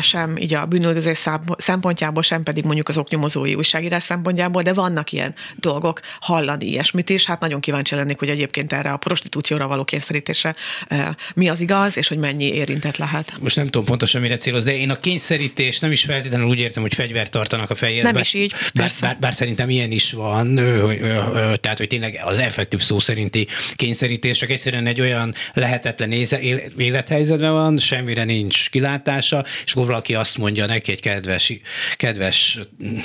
sem 0.00 0.36
így 0.36 0.54
a 0.54 0.66
bűnöldözés 0.66 1.28
szempontjából, 1.56 2.22
sem 2.22 2.42
pedig 2.42 2.64
mondjuk 2.64 2.88
az 2.88 2.98
oknyomozói 2.98 3.54
újságírás 3.54 4.02
szempontjából, 4.02 4.62
de 4.62 4.72
vannak 4.72 5.12
ilyen 5.12 5.34
dolgok, 5.56 6.00
hallani 6.20 6.66
ilyesmit 6.66 7.10
is. 7.10 7.24
Hát 7.24 7.40
nagyon 7.40 7.60
kíváncsi 7.60 7.94
lennék, 7.94 8.18
hogy 8.18 8.28
egyébként 8.28 8.72
erre 8.72 8.92
a 8.92 8.96
prostitúcióra 8.96 9.66
való 9.66 9.84
kényszerítésre 9.84 10.54
mi 11.34 11.48
az 11.48 11.60
igaz, 11.60 11.96
és 11.96 12.08
hogy 12.08 12.18
mennyi 12.18 12.44
érintett 12.44 12.96
lehet. 12.96 13.32
Most 13.40 13.56
nem 13.56 13.64
tudom 13.64 13.84
pontosan, 13.84 14.20
mire 14.20 14.36
céloz, 14.36 14.64
de 14.64 14.76
én 14.76 14.90
a 14.90 14.98
kényszerítés 14.98 15.78
nem 15.78 15.92
is 15.92 16.04
feltétlenül 16.04 16.46
úgy 16.46 16.58
értem, 16.58 16.82
hogy 16.82 16.94
fegyvert 16.94 17.30
tartanak 17.30 17.70
a 17.70 17.74
fejéhez. 17.74 18.12
Nem 18.12 18.16
is 18.16 18.34
így, 18.34 18.52
bár, 18.74 18.90
bár, 19.00 19.18
bár, 19.20 19.34
szerintem 19.34 19.70
ilyen 19.70 19.90
is 19.90 20.12
van, 20.12 20.54
tehát 21.60 21.78
hogy 21.78 21.88
tényleg 21.88 22.20
az 22.24 22.38
effektív 22.38 22.80
szó 22.80 22.98
szerinti 22.98 23.43
kényszerítés 23.74 24.38
csak 24.38 24.50
egyszerűen 24.50 24.86
egy 24.86 25.00
olyan 25.00 25.34
lehetetlen 25.52 26.12
élethelyzetben 26.76 27.52
van, 27.52 27.78
semmire 27.78 28.24
nincs 28.24 28.70
kilátása, 28.70 29.44
és 29.64 29.72
akkor 29.72 29.86
valaki 29.86 30.14
azt 30.14 30.38
mondja 30.38 30.66
neki 30.66 30.92
egy 30.92 31.00
kedves, 31.00 31.52
kedves 31.96 32.58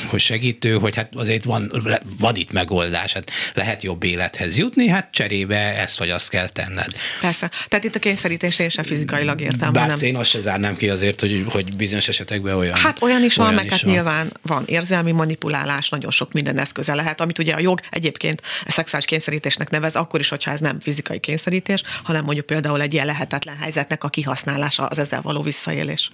hogy 0.06 0.20
segítő, 0.20 0.74
hogy 0.74 0.96
hát 0.96 1.16
azért 1.16 1.44
van, 1.44 1.72
van 2.20 2.36
itt 2.36 2.52
megoldás, 2.52 3.14
hát 3.14 3.32
lehet 3.54 3.84
jobb 3.84 4.04
élethez 4.04 4.58
jutni, 4.58 4.88
hát 4.88 5.08
cserébe 5.12 5.58
ezt 5.58 5.98
vagy 5.98 6.10
azt 6.10 6.30
kell 6.30 6.50
tenned. 6.50 6.88
Persze. 7.22 7.52
Tehát 7.68 7.86
itt 7.86 7.96
a 7.96 8.00
kényszerítés 8.00 8.60
én 8.60 8.70
sem 8.70 8.84
fizikailag 8.84 9.42
értem. 9.42 9.74
Bár 9.74 9.88
nem. 9.88 9.98
én 10.02 10.16
azt 10.16 10.30
se 10.30 10.40
zárnám 10.40 10.76
ki 10.76 10.90
azért, 10.90 11.20
hogy, 11.20 11.46
hogy 11.50 11.76
bizonyos 11.76 12.08
esetekben 12.08 12.56
olyan. 12.56 12.78
Hát 12.78 13.02
olyan 13.02 13.24
is 13.24 13.38
olyan 13.38 13.54
van, 13.54 13.64
meg 13.64 13.72
hát 13.72 13.82
van. 13.82 13.92
nyilván 13.92 14.38
van 14.42 14.64
érzelmi 14.66 15.12
manipulálás, 15.12 15.90
nagyon 15.90 16.12
sok 16.12 16.34
minden 16.34 16.58
eszköze 16.58 16.96
lehet, 16.96 17.22
amit 17.22 17.40
ugye 17.40 17.54
a 17.54 17.60
jog 17.60 17.80
egyébként 17.90 18.42
a 18.66 18.72
szexuális 18.72 19.08
kényszerítésnek 19.08 19.70
nevez, 19.70 19.96
akkor 19.96 20.20
is, 20.20 20.29
hogyha 20.30 20.52
ez 20.52 20.60
nem 20.60 20.80
fizikai 20.80 21.20
kényszerítés, 21.20 21.84
hanem 22.04 22.24
mondjuk 22.24 22.46
például 22.46 22.82
egy 22.82 22.94
ilyen 22.94 23.06
lehetetlen 23.06 23.58
helyzetnek 23.58 24.04
a 24.04 24.10
kihasználása, 24.10 24.86
az 24.86 25.00
ezzel 25.00 25.22
való 25.22 25.42
visszaélés. 25.42 26.12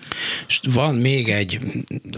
És 0.48 0.60
van 0.64 0.96
még 0.96 1.30
egy, 1.30 1.60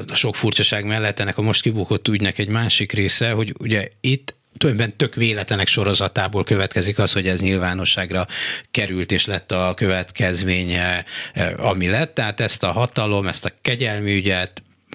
a 0.07 0.15
sok 0.15 0.35
furcsaság 0.35 0.85
mellett 0.85 1.19
ennek 1.19 1.37
a 1.37 1.41
most 1.41 1.61
kibukott 1.61 2.07
ügynek 2.07 2.37
egy 2.37 2.47
másik 2.47 2.91
része, 2.91 3.31
hogy 3.31 3.53
ugye 3.59 3.87
itt 4.01 4.35
tulajdonképpen 4.57 4.97
tök 4.97 5.15
véletlenek 5.15 5.67
sorozatából 5.67 6.43
következik 6.43 6.99
az, 6.99 7.13
hogy 7.13 7.27
ez 7.27 7.41
nyilvánosságra 7.41 8.27
került, 8.71 9.11
és 9.11 9.25
lett 9.25 9.51
a 9.51 9.73
következménye, 9.75 11.05
eh, 11.33 11.65
ami 11.65 11.87
lett. 11.87 12.13
Tehát 12.13 12.39
ezt 12.39 12.63
a 12.63 12.71
hatalom, 12.71 13.27
ezt 13.27 13.45
a 13.45 13.51
kegyelmi 13.61 14.11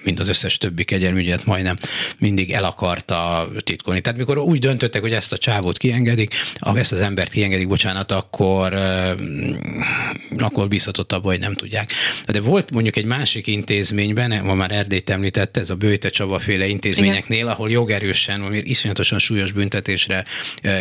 mint 0.03 0.19
az 0.19 0.27
összes 0.27 0.57
többi 0.57 0.83
kegyelmügyet 0.83 1.45
majdnem 1.45 1.77
mindig 2.17 2.51
el 2.51 2.63
akarta 2.63 3.49
titkolni. 3.59 4.01
Tehát 4.01 4.19
mikor 4.19 4.37
úgy 4.37 4.59
döntöttek, 4.59 5.01
hogy 5.01 5.13
ezt 5.13 5.33
a 5.33 5.37
csávót 5.37 5.77
kiengedik, 5.77 6.33
ezt 6.73 6.91
az 6.91 7.01
embert 7.01 7.31
kiengedik, 7.31 7.67
bocsánat, 7.67 8.11
akkor, 8.11 8.73
akkor 10.37 10.67
bízhatott 10.67 11.11
abban, 11.11 11.31
hogy 11.31 11.39
nem 11.39 11.53
tudják. 11.53 11.93
De 12.27 12.41
volt 12.41 12.71
mondjuk 12.71 12.95
egy 12.95 13.05
másik 13.05 13.47
intézményben, 13.47 14.45
ma 14.45 14.53
már 14.53 14.71
Erdélyt 14.71 15.09
említette, 15.09 15.59
ez 15.59 15.69
a 15.69 15.75
Bőte 15.75 16.09
Csaba 16.09 16.39
féle 16.39 16.67
intézményeknél, 16.67 17.37
Igen. 17.37 17.49
ahol 17.51 17.71
jogerősen, 17.71 18.41
ami 18.41 18.57
iszonyatosan 18.57 19.19
súlyos 19.19 19.51
büntetésre 19.51 20.25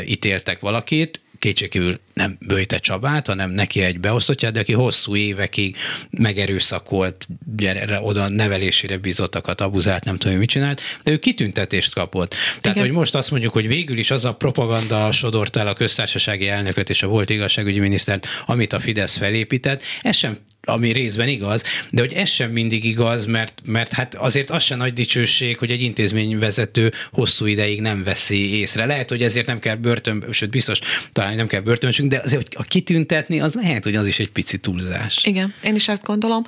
ítéltek 0.07 0.61
valakit, 0.61 1.21
kétségkívül 1.43 2.01
nem 2.15 2.39
Böjte 2.47 2.79
Csabát, 2.79 3.27
hanem 3.27 3.51
neki 3.51 3.81
egy 3.81 4.01
beosztottját, 4.01 4.53
de 4.53 4.61
aki 4.61 4.73
hosszú 4.73 5.17
évekig 5.17 5.77
megerőszakolt, 6.11 7.27
gyere, 7.57 8.01
oda 8.01 8.29
nevelésére 8.29 8.99
bizottakat, 8.99 9.61
abuzált, 9.61 10.05
nem 10.05 10.17
tudom, 10.17 10.37
mit 10.37 10.49
csinált, 10.49 10.81
de 11.03 11.11
ő 11.11 11.19
kitüntetést 11.19 11.95
kapott. 11.95 12.31
Tehát, 12.61 12.77
Igen. 12.77 12.89
hogy 12.89 12.97
most 12.97 13.15
azt 13.15 13.31
mondjuk, 13.31 13.53
hogy 13.53 13.67
végül 13.67 13.99
is 13.99 14.11
az 14.11 14.25
a 14.25 14.33
propaganda 14.33 15.13
sodort 15.13 15.57
el 15.57 15.67
a 15.67 15.75
köztársasági 15.75 16.49
elnököt 16.49 16.91
és 16.91 17.03
a 17.03 17.07
volt 17.07 17.31
igazságügyi 17.31 17.79
minisztert, 17.79 18.27
amit 18.47 18.73
a 18.73 18.81
Fidesz 18.81 19.17
felépített, 19.17 19.83
ez 20.01 20.17
sem 20.17 20.39
ami 20.67 20.93
részben 20.93 21.29
igaz, 21.29 21.63
de 21.91 22.01
hogy 22.01 22.13
ez 22.13 22.29
sem 22.29 22.51
mindig 22.51 22.85
igaz, 22.85 23.25
mert, 23.25 23.63
mert 23.65 23.93
hát 23.93 24.15
azért 24.15 24.51
az 24.51 24.63
sem 24.63 24.79
nagy 24.79 24.93
dicsőség, 24.93 25.59
hogy 25.59 25.71
egy 25.71 25.83
intézményvezető 25.83 26.93
hosszú 27.13 27.47
ideig 27.47 27.81
nem 27.81 28.03
veszi 28.05 28.59
észre. 28.59 28.87
Lehet, 28.87 29.09
hogy 29.09 29.23
ezért 29.23 29.47
nem 29.47 29.59
kell 29.59 29.77
börtön, 29.77 30.25
sőt 30.31 30.51
biztos 30.51 30.79
talán 31.13 31.35
nem 31.35 31.47
kell 31.47 31.61
börtönösünk, 31.61 32.11
de 32.11 32.21
azért, 32.25 32.47
hogy 32.47 32.57
a 32.59 32.69
kitüntetni, 32.69 33.41
az 33.41 33.55
lehet, 33.55 33.85
hogy 33.85 33.97
az 33.97 34.07
is 34.07 34.19
egy 34.19 34.31
pici 34.31 34.59
túlzás. 34.59 35.25
Igen, 35.25 35.55
én 35.65 35.75
is 35.75 35.89
ezt 35.89 36.05
gondolom. 36.05 36.45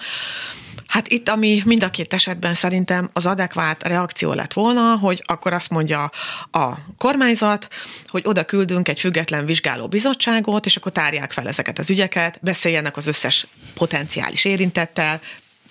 Hát 0.95 1.09
itt, 1.09 1.29
ami 1.29 1.63
mind 1.65 1.83
a 1.83 1.91
két 1.91 2.13
esetben 2.13 2.55
szerintem 2.55 3.11
az 3.13 3.27
adekvát 3.27 3.83
reakció 3.83 4.33
lett 4.33 4.53
volna, 4.53 4.97
hogy 4.97 5.23
akkor 5.27 5.53
azt 5.53 5.71
mondja 5.71 6.11
a 6.51 6.75
kormányzat, 6.99 7.69
hogy 8.07 8.23
oda 8.27 8.45
küldünk 8.45 8.89
egy 8.89 9.01
független 9.01 9.47
vizsgáló 9.47 9.89
bizottságot, 9.89 10.67
és 10.67 10.77
akkor 10.77 10.93
tárják 10.93 11.33
fel 11.33 11.49
ezeket 11.49 11.79
az 11.79 11.91
ügyeket, 11.91 12.39
beszéljenek 12.43 12.97
az 12.97 13.07
összes 13.07 13.47
potenciális 13.75 14.45
érintettel, 14.45 15.21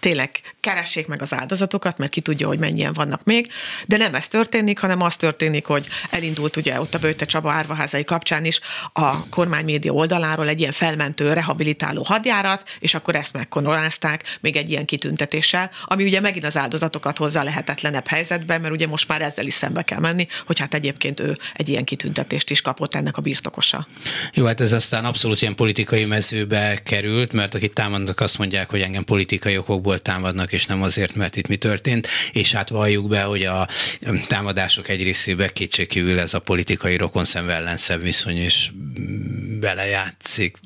tényleg 0.03 0.41
keressék 0.59 1.07
meg 1.07 1.21
az 1.21 1.33
áldozatokat, 1.33 1.97
mert 1.97 2.11
ki 2.11 2.21
tudja, 2.21 2.47
hogy 2.47 2.59
mennyien 2.59 2.93
vannak 2.93 3.23
még, 3.23 3.51
de 3.85 3.97
nem 3.97 4.15
ez 4.15 4.27
történik, 4.27 4.79
hanem 4.79 5.01
az 5.01 5.15
történik, 5.15 5.65
hogy 5.65 5.87
elindult 6.09 6.55
ugye 6.55 6.79
ott 6.79 6.93
a 6.93 6.99
Bőte 6.99 7.25
Csaba 7.25 7.51
árvaházai 7.51 8.03
kapcsán 8.03 8.45
is 8.45 8.59
a 8.93 9.29
kormánymédia 9.29 9.91
oldaláról 9.91 10.47
egy 10.47 10.59
ilyen 10.59 10.71
felmentő, 10.71 11.33
rehabilitáló 11.33 12.03
hadjárat, 12.03 12.69
és 12.79 12.93
akkor 12.93 13.15
ezt 13.15 13.33
megkonorázták 13.33 14.37
még 14.41 14.55
egy 14.55 14.69
ilyen 14.69 14.85
kitüntetéssel, 14.85 15.71
ami 15.85 16.03
ugye 16.03 16.19
megint 16.19 16.45
az 16.45 16.57
áldozatokat 16.57 17.17
hozza 17.17 17.39
a 17.39 17.43
lehetetlenebb 17.43 18.07
helyzetbe, 18.07 18.57
mert 18.57 18.73
ugye 18.73 18.87
most 18.87 19.07
már 19.07 19.21
ezzel 19.21 19.45
is 19.45 19.53
szembe 19.53 19.81
kell 19.81 19.99
menni, 19.99 20.27
hogy 20.45 20.59
hát 20.59 20.73
egyébként 20.73 21.19
ő 21.19 21.37
egy 21.53 21.69
ilyen 21.69 21.83
kitüntetést 21.83 22.49
is 22.49 22.61
kapott 22.61 22.95
ennek 22.95 23.17
a 23.17 23.21
birtokosa. 23.21 23.87
Jó, 24.33 24.45
hát 24.45 24.61
ez 24.61 24.71
aztán 24.71 25.05
abszolút 25.05 25.41
ilyen 25.41 25.55
politikai 25.55 26.05
mezőbe 26.05 26.81
került, 26.83 27.33
mert 27.33 27.55
akik 27.55 27.73
támadnak 27.73 28.19
azt 28.19 28.37
mondják, 28.37 28.69
hogy 28.69 28.81
engem 28.81 29.03
politikai 29.03 29.57
okokból 29.57 29.91
okokból 29.93 29.99
támadnak, 29.99 30.51
és 30.51 30.65
nem 30.65 30.81
azért, 30.81 31.15
mert 31.15 31.35
itt 31.35 31.47
mi 31.47 31.57
történt, 31.57 32.07
és 32.31 32.53
hát 32.53 32.69
valljuk 32.69 33.07
be, 33.07 33.21
hogy 33.21 33.43
a 33.43 33.67
támadások 34.27 34.89
egy 34.89 35.03
részében 35.03 35.49
kétségkívül 35.53 36.19
ez 36.19 36.33
a 36.33 36.39
politikai 36.39 36.97
rokonszenv 36.97 37.49
ellenszebb 37.49 38.01
viszony 38.01 38.45
is 38.45 38.71
belejátszik. 39.63 40.57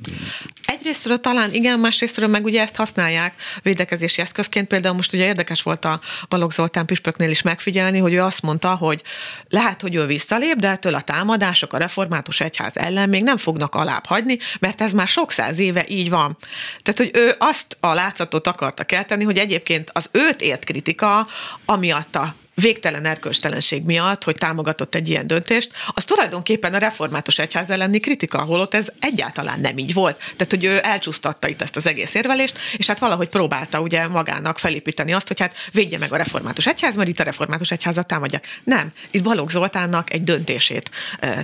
Egyrésztről 0.66 1.20
talán 1.20 1.54
igen, 1.54 1.80
másrésztről 1.80 2.28
meg 2.28 2.44
ugye 2.46 2.62
ezt 2.62 2.76
használják 2.76 3.34
védekezési 3.62 4.22
eszközként. 4.22 4.68
Például 4.68 4.96
most 4.96 5.14
ugye 5.14 5.26
érdekes 5.26 5.62
volt 5.62 5.86
a 5.86 6.00
Balogh 6.30 6.54
Zoltán 6.54 6.86
püspöknél 6.86 7.30
is 7.30 7.42
megfigyelni, 7.42 8.00
hogy 8.00 8.14
ő 8.14 8.22
azt 8.22 8.42
mondta, 8.42 8.76
hogy 8.76 9.02
lehet, 9.50 9.82
hogy 9.82 9.96
ő 9.96 10.06
visszalép, 10.06 10.56
de 10.56 10.70
ettől 10.70 10.96
a 10.96 11.02
támadások 11.02 11.74
a 11.74 11.78
református 11.78 12.40
egyház 12.40 12.78
ellen 12.78 13.10
még 13.10 13.24
nem 13.24 13.38
fognak 13.38 13.76
alább 13.76 14.06
hagyni, 14.06 14.38
mert 14.60 14.82
ez 14.82 14.92
már 14.92 15.08
sok 15.08 15.32
száz 15.32 15.60
éve 15.60 15.86
így 15.88 16.10
van. 16.10 16.38
Tehát, 16.82 17.00
hogy 17.00 17.12
ő 17.14 17.36
azt 17.38 17.78
a 17.80 17.94
látszatot 17.94 18.48
akarta 18.48 18.84
kelteni, 18.84 19.24
hogy 19.24 19.38
egyébként 19.38 19.90
az 19.94 20.10
őt 20.12 20.42
ért 20.42 20.64
kritika, 20.64 21.28
amiatt 21.66 22.16
a 22.16 22.36
végtelen 22.62 23.06
erkölcstelenség 23.06 23.86
miatt, 23.86 24.24
hogy 24.24 24.36
támogatott 24.36 24.96
egy 24.96 25.10
ilyen 25.10 25.28
döntést, 25.28 25.72
az 25.88 26.04
tulajdonképpen 26.04 26.74
a 26.74 26.78
református 26.78 27.40
egyház 27.40 27.70
elleni 27.70 28.00
kritika, 28.00 28.42
holott 28.42 28.74
ez 28.74 28.88
egyáltalán 29.00 29.60
nem 29.60 29.78
így 29.78 29.94
volt. 29.94 30.18
Tehát, 30.18 30.48
hogy 30.50 30.64
ő 30.64 30.80
elcsúsztatta 30.84 31.48
itt 31.48 31.62
ezt 31.62 31.76
az 31.76 31.88
egész 31.88 32.14
érvelést, 32.14 32.60
és 32.78 32.88
hát 32.88 33.00
valahogy 33.00 33.30
próbálta 33.30 33.82
ugye 33.82 34.08
magának 34.08 34.60
felépíteni 34.60 35.14
azt, 35.14 35.28
hogy 35.28 35.40
hát 35.40 35.56
védje 35.72 35.98
meg 35.98 36.14
a 36.14 36.18
református 36.18 36.66
egyház, 36.66 36.96
mert 36.96 37.10
itt 37.10 37.20
a 37.20 37.24
református 37.24 37.72
egyházat 37.72 38.08
támadják. 38.08 38.62
Nem. 38.64 38.92
Itt 39.12 39.24
Balogh 39.24 39.52
Zoltánnak 39.52 40.14
egy 40.14 40.24
döntését 40.24 40.92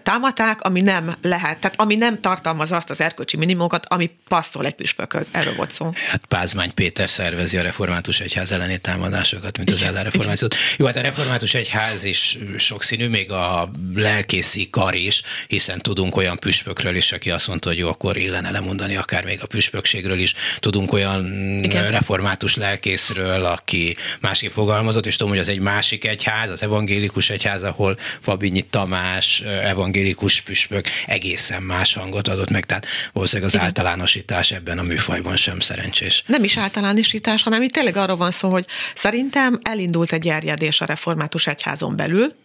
támadták, 0.03 0.61
ami 0.61 0.81
nem 0.81 1.15
lehet, 1.21 1.59
tehát 1.59 1.79
ami 1.79 1.95
nem 1.95 2.21
tartalmaz 2.21 2.71
azt 2.71 2.89
az 2.89 3.01
erkölcsi 3.01 3.37
minimumokat, 3.37 3.85
ami 3.85 4.11
passzol 4.27 4.65
egy 4.65 4.75
püspökhöz. 4.75 5.27
Erről 5.31 5.55
volt 5.55 5.71
szó. 5.71 5.91
Hát 6.09 6.25
Pázmány 6.25 6.73
Péter 6.73 7.09
szervezi 7.09 7.57
a 7.57 7.61
református 7.61 8.19
egyház 8.19 8.51
elleni 8.51 8.77
támadásokat, 8.77 9.57
mint 9.57 9.71
az 9.71 9.81
ellenreformációt. 9.81 10.55
Jó, 10.77 10.85
hát 10.85 11.01
református 11.03 11.53
egyház 11.53 12.03
is 12.03 12.37
sokszínű, 12.57 13.07
még 13.07 13.31
a 13.31 13.71
lelkészi 13.95 14.69
kar 14.69 14.95
is, 14.95 15.21
hiszen 15.47 15.81
tudunk 15.81 16.15
olyan 16.15 16.39
püspökről 16.39 16.95
is, 16.95 17.11
aki 17.11 17.31
azt 17.31 17.47
mondta, 17.47 17.69
hogy 17.69 17.77
jó, 17.77 17.89
akkor 17.89 18.17
illene 18.17 18.51
lemondani 18.51 18.95
akár 18.95 19.23
még 19.23 19.41
a 19.41 19.45
püspökségről 19.45 20.19
is. 20.19 20.33
Tudunk 20.59 20.93
olyan 20.93 21.25
Igen. 21.63 21.91
református 21.91 22.55
lelkészről, 22.55 23.45
aki 23.45 23.95
másképp 24.19 24.51
fogalmazott, 24.51 25.05
és 25.05 25.15
tudom, 25.15 25.31
hogy 25.31 25.41
az 25.41 25.47
egy 25.47 25.59
másik 25.59 26.05
egyház, 26.05 26.49
az 26.49 26.63
evangélikus 26.63 27.29
egyház, 27.29 27.63
ahol 27.63 27.97
Fabinyi 28.21 28.61
Tamás, 28.61 29.41
evangélikus 29.41 30.41
püspök 30.41 30.87
egészen 31.05 31.61
más 31.61 31.93
hangot 31.93 32.27
adott 32.27 32.49
meg, 32.49 32.65
tehát 32.65 32.85
valószínűleg 33.13 33.47
az 33.47 33.53
Igen. 33.53 33.65
általánosítás 33.65 34.51
ebben 34.51 34.79
a 34.79 34.83
műfajban 34.83 35.35
sem 35.35 35.59
szerencsés. 35.59 36.23
Nem 36.25 36.43
is 36.43 36.57
általánosítás, 36.57 37.43
hanem 37.43 37.61
itt 37.61 37.71
tényleg 37.71 37.97
arról 37.97 38.17
van 38.17 38.31
szó, 38.31 38.49
hogy 38.49 38.65
szerintem 38.95 39.59
elindult 39.61 40.11
egy 40.11 40.27
erjedés 40.27 40.81
a 40.81 40.85
református 40.93 41.47
egyházon 41.47 41.95
belül, 41.95 42.35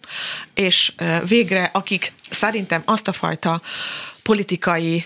és 0.54 0.92
végre 1.26 1.70
akik 1.72 2.12
szerintem 2.30 2.82
azt 2.84 3.08
a 3.08 3.12
fajta 3.12 3.60
politikai 4.22 5.04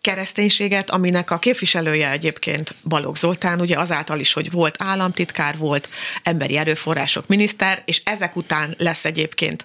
kereszténységet, 0.00 0.90
aminek 0.90 1.30
a 1.30 1.38
képviselője 1.38 2.10
egyébként 2.10 2.74
Balogh 2.84 3.18
Zoltán, 3.18 3.60
ugye 3.60 3.78
azáltal 3.78 4.20
is, 4.20 4.32
hogy 4.32 4.50
volt 4.50 4.74
államtitkár, 4.78 5.56
volt 5.56 5.88
emberi 6.22 6.56
erőforrások 6.56 7.26
miniszter, 7.26 7.82
és 7.84 8.00
ezek 8.04 8.36
után 8.36 8.74
lesz 8.78 9.04
egyébként 9.04 9.64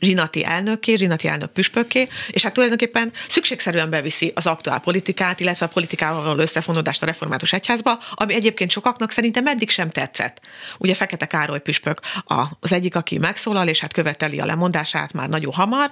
zsinati 0.00 0.44
elnöké, 0.44 0.94
zsinati 0.94 1.28
elnök 1.28 1.52
püspökké, 1.52 2.08
és 2.28 2.42
hát 2.42 2.52
tulajdonképpen 2.52 3.12
szükségszerűen 3.28 3.90
beviszi 3.90 4.32
az 4.34 4.46
aktuál 4.46 4.78
politikát, 4.80 5.40
illetve 5.40 5.66
a 5.66 5.68
politikával 5.68 6.22
való 6.22 6.40
összefonódást 6.40 7.02
a 7.02 7.06
református 7.06 7.52
egyházba, 7.52 7.98
ami 8.10 8.34
egyébként 8.34 8.70
sokaknak 8.70 9.10
szerintem 9.10 9.46
eddig 9.46 9.70
sem 9.70 9.90
tetszett. 9.90 10.40
Ugye 10.78 10.94
Fekete 10.94 11.26
Károly 11.26 11.60
püspök 11.60 12.00
az 12.60 12.72
egyik, 12.72 12.96
aki 12.96 13.18
megszólal, 13.18 13.68
és 13.68 13.80
hát 13.80 13.92
követeli 13.92 14.40
a 14.40 14.44
lemondását 14.44 15.12
már 15.12 15.28
nagyon 15.28 15.52
hamar, 15.52 15.90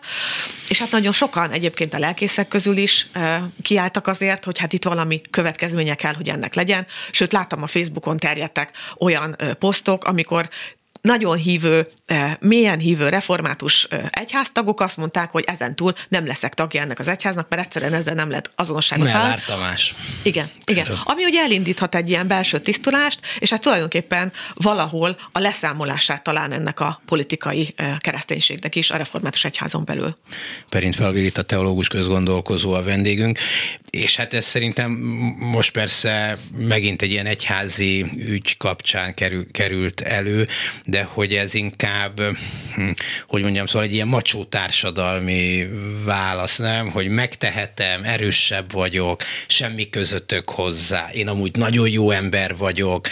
és 0.69 0.79
hát 0.79 0.91
nagyon 0.91 1.13
sokan 1.13 1.51
egyébként 1.51 1.95
a 1.95 1.99
lelkészek 1.99 2.49
közül 2.49 2.77
is 2.77 3.07
kiálltak 3.63 4.07
azért, 4.07 4.45
hogy 4.45 4.59
hát 4.59 4.73
itt 4.73 4.85
valami 4.85 5.21
következménye 5.31 5.95
kell, 5.95 6.15
hogy 6.15 6.29
ennek 6.29 6.55
legyen. 6.55 6.87
Sőt, 7.11 7.33
láttam 7.33 7.63
a 7.63 7.67
Facebookon 7.67 8.17
terjedtek 8.17 8.71
olyan 8.99 9.37
posztok, 9.59 10.05
amikor 10.05 10.49
nagyon 11.05 11.37
hívő, 11.37 11.87
eh, 12.07 12.33
mélyen 12.41 12.79
hívő 12.79 13.09
református 13.09 13.87
eh, 13.91 14.01
egyháztagok 14.11 14.81
azt 14.81 14.97
mondták, 14.97 15.31
hogy 15.31 15.45
ezen 15.47 15.77
túl 15.77 15.93
nem 16.09 16.27
leszek 16.27 16.55
tagja 16.55 16.81
ennek 16.81 16.99
az 16.99 17.09
egyháznak, 17.09 17.49
mert 17.49 17.63
egyszerűen 17.63 17.93
ezzel 17.93 18.15
nem 18.15 18.29
lehet 18.29 18.51
azonosságot 18.57 19.11
fel. 19.11 19.39
Tamás. 19.47 19.95
Igen, 20.23 20.51
igen. 20.65 20.87
Ami 21.05 21.25
ugye 21.25 21.41
elindíthat 21.41 21.95
egy 21.95 22.09
ilyen 22.11 22.27
belső 22.27 22.59
tisztulást, 22.59 23.21
és 23.39 23.51
hát 23.51 23.61
tulajdonképpen 23.61 24.33
valahol 24.55 25.17
a 25.33 25.39
leszámolását 25.39 26.23
talán 26.23 26.53
ennek 26.53 26.81
a 26.81 27.03
politikai 27.07 27.73
eh, 27.77 27.97
kereszténységnek 27.99 28.77
is 28.77 28.91
a 28.91 28.97
református 28.97 29.45
egyházon 29.45 29.85
belül. 29.85 30.17
Perint 30.69 30.95
Felvirit 30.95 31.39
a 31.39 31.43
teológus 31.43 31.89
közgondolkozó 31.89 32.73
a 32.73 32.83
vendégünk, 32.83 33.39
és 33.91 34.17
hát 34.17 34.35
ez 34.35 34.45
szerintem 34.45 34.91
most 35.39 35.73
persze 35.73 36.37
megint 36.57 37.03
egy 37.03 37.11
ilyen 37.11 37.27
egyházi 37.27 38.07
ügy 38.17 38.57
kapcsán 38.57 39.15
kerül, 39.15 39.51
került 39.51 40.01
elő, 40.01 40.49
de 40.95 41.03
hogy 41.03 41.35
ez 41.35 41.55
inkább, 41.55 42.21
hm, 42.75 42.91
hogy 43.27 43.43
mondjam, 43.43 43.67
szóval 43.67 43.83
egy 43.83 43.95
ilyen 43.95 44.07
macsó 44.07 44.45
társadalmi 44.45 45.69
válasz, 46.05 46.57
nem? 46.57 46.91
Hogy 46.91 47.09
megtehetem, 47.09 48.05
erősebb 48.05 48.73
vagyok, 48.73 49.23
semmi 49.47 49.91
közöttök 49.91 50.51
hozzá, 50.51 51.11
én 51.13 51.29
amúgy 51.29 51.57
nagyon 51.57 51.89
jó 51.89 52.11
ember 52.11 52.57
vagyok. 52.57 53.09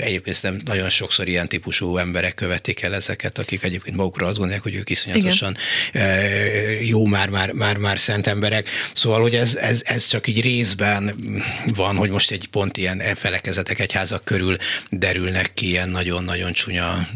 Egyébként 0.00 0.42
nem 0.42 0.60
nagyon 0.64 0.88
sokszor 0.88 1.28
ilyen 1.28 1.48
típusú 1.48 1.96
emberek 1.96 2.34
követik 2.34 2.82
el 2.82 2.94
ezeket, 2.94 3.38
akik 3.38 3.62
egyébként 3.62 3.96
magukra 3.96 4.26
azt 4.26 4.36
gondolják, 4.36 4.62
hogy 4.62 4.74
ők 4.74 4.90
iszonyatosan 4.90 5.56
Igen. 5.92 6.82
jó 6.82 7.06
már, 7.06 7.28
már, 7.28 7.52
már, 7.52 7.76
már 7.76 7.98
szent 7.98 8.26
emberek. 8.26 8.68
Szóval, 8.94 9.20
hogy 9.20 9.34
ez, 9.34 9.56
ez, 9.56 9.82
ez 9.84 10.06
csak 10.06 10.26
így 10.26 10.40
részben 10.40 11.14
van, 11.74 11.96
hogy 11.96 12.10
most 12.10 12.30
egy 12.30 12.48
pont 12.48 12.76
ilyen 12.76 13.02
felekezetek 13.14 13.78
egyházak 13.78 14.24
körül 14.24 14.56
derülnek 14.90 15.54
ki 15.54 15.66
ilyen 15.66 15.88
nagyon-nagyon 15.88 16.52
csúnya 16.52 16.73
csúnya 16.74 17.08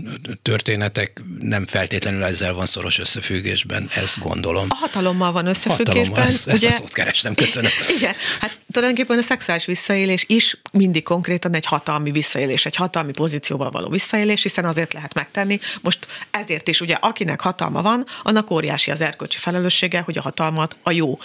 történetek, 0.42 1.22
nem 1.40 1.66
feltétlenül 1.66 2.24
ezzel 2.24 2.52
van 2.52 2.66
szoros 2.66 2.98
összefüggésben, 2.98 3.90
ezt 3.94 4.18
gondolom. 4.18 4.66
A 4.70 4.74
hatalommal 4.74 5.32
van 5.32 5.46
összefüggésben. 5.46 5.96
Hatalommal, 5.96 6.26
ezt, 6.26 6.46
ugye? 6.46 6.68
ezt 6.68 6.78
a 6.78 6.80
szót 6.80 6.92
kerestem, 6.92 7.34
köszönöm. 7.34 7.70
Igen, 7.98 8.14
hát 8.40 8.58
tulajdonképpen 8.72 9.18
a 9.18 9.22
szexuális 9.22 9.64
visszaélés 9.64 10.24
is 10.28 10.60
mindig 10.72 11.02
konkrétan 11.02 11.54
egy 11.54 11.66
hatalmi 11.66 12.10
visszaélés, 12.10 12.66
egy 12.66 12.76
hatalmi 12.76 13.12
pozícióval 13.12 13.70
való 13.70 13.88
visszaélés, 13.88 14.42
hiszen 14.42 14.64
azért 14.64 14.92
lehet 14.92 15.14
megtenni. 15.14 15.60
Most 15.80 16.06
ezért 16.30 16.68
is 16.68 16.80
ugye 16.80 16.94
akinek 16.94 17.40
hatalma 17.40 17.82
van, 17.82 18.06
annak 18.22 18.50
óriási 18.50 18.90
az 18.90 19.00
erkölcsi 19.00 19.38
felelőssége, 19.38 20.00
hogy 20.00 20.18
a 20.18 20.22
hatalmat 20.22 20.76
a 20.82 20.90
jó 20.90 21.18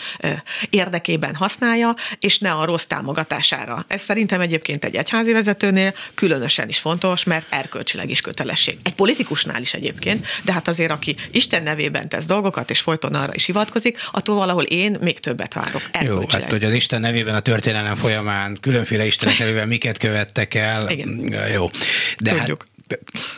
érdekében 0.69 1.35
használja, 1.35 1.95
és 2.19 2.39
ne 2.39 2.51
a 2.51 2.65
rossz 2.65 2.83
támogatására. 2.83 3.83
Ez 3.87 4.01
szerintem 4.01 4.41
egyébként 4.41 4.85
egy 4.85 4.95
egyházi 4.95 5.31
vezetőnél 5.31 5.93
különösen 6.13 6.69
is 6.69 6.79
fontos, 6.79 7.23
mert 7.23 7.45
erkölcsileg 7.49 8.09
is 8.09 8.21
kötelesség. 8.23 8.77
Egy 8.83 8.93
politikusnál 8.93 9.61
is 9.61 9.73
egyébként, 9.73 10.27
de 10.43 10.53
hát 10.53 10.67
azért, 10.67 10.91
aki 10.91 11.15
Isten 11.31 11.63
nevében 11.63 12.09
tesz 12.09 12.25
dolgokat, 12.25 12.69
és 12.69 12.79
folyton 12.79 13.13
arra 13.13 13.33
is 13.33 13.45
hivatkozik, 13.45 13.97
attól 14.11 14.35
valahol 14.35 14.63
én 14.63 14.97
még 15.01 15.19
többet 15.19 15.53
várok. 15.53 15.81
Jó, 16.01 16.21
hát 16.29 16.51
hogy 16.51 16.63
az 16.63 16.73
Isten 16.73 17.01
nevében 17.01 17.35
a 17.35 17.39
történelem 17.39 17.95
folyamán 17.95 18.57
különféle 18.61 19.05
Istenek 19.05 19.39
nevében 19.39 19.67
miket 19.67 19.97
követtek 19.97 20.53
el. 20.53 20.89
Igen. 20.89 21.33
Jó. 21.53 21.69
De 22.17 22.35
Tudjuk. 22.35 22.57
Hát, 22.59 22.71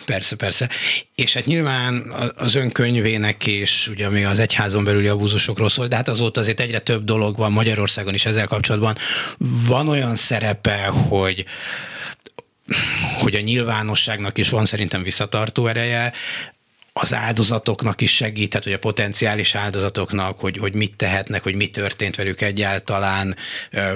Persze, 0.06 0.36
persze. 0.36 0.70
És 1.16 1.34
hát 1.34 1.46
nyilván 1.46 2.14
az 2.36 2.56
önkönyvének 2.56 3.46
is, 3.46 3.88
ugye 3.88 4.06
ami 4.06 4.24
az 4.24 4.40
egyházon 4.40 4.84
belüli 4.84 5.08
abúzusokról 5.08 5.70
szól, 5.70 5.88
de 5.88 5.96
hát 5.96 6.08
azóta 6.08 6.40
azért 6.40 6.60
egyre 6.60 6.80
több 6.80 7.04
dolog 7.04 7.38
van 7.38 7.52
Magyarországon 7.52 8.14
is 8.14 8.26
ezzel 8.26 8.48
kapcsolatban. 8.48 8.98
Van 9.68 9.88
olyan 9.88 10.16
szerepe, 10.16 10.86
hogy 10.86 11.46
hogy 13.20 13.36
a 13.36 13.42
nyilvánosságnak 13.42 14.38
is 14.38 14.50
van 14.50 14.66
szerintem 14.66 15.04
visszatartó 15.04 15.68
ereje, 15.68 16.14
az 17.00 17.14
áldozatoknak 17.14 18.02
is 18.02 18.16
segíthet, 18.16 18.64
hogy 18.64 18.74
a 18.74 18.80
potenciális 18.80 19.56
áldozatoknak, 19.56 20.40
hogy, 20.40 20.58
hogy 20.58 20.74
mit 20.74 20.96
tehetnek, 20.96 21.44
hogy 21.44 21.56
mi 21.56 21.68
történt 21.68 22.16
velük 22.16 22.42
egyáltalán 22.42 23.36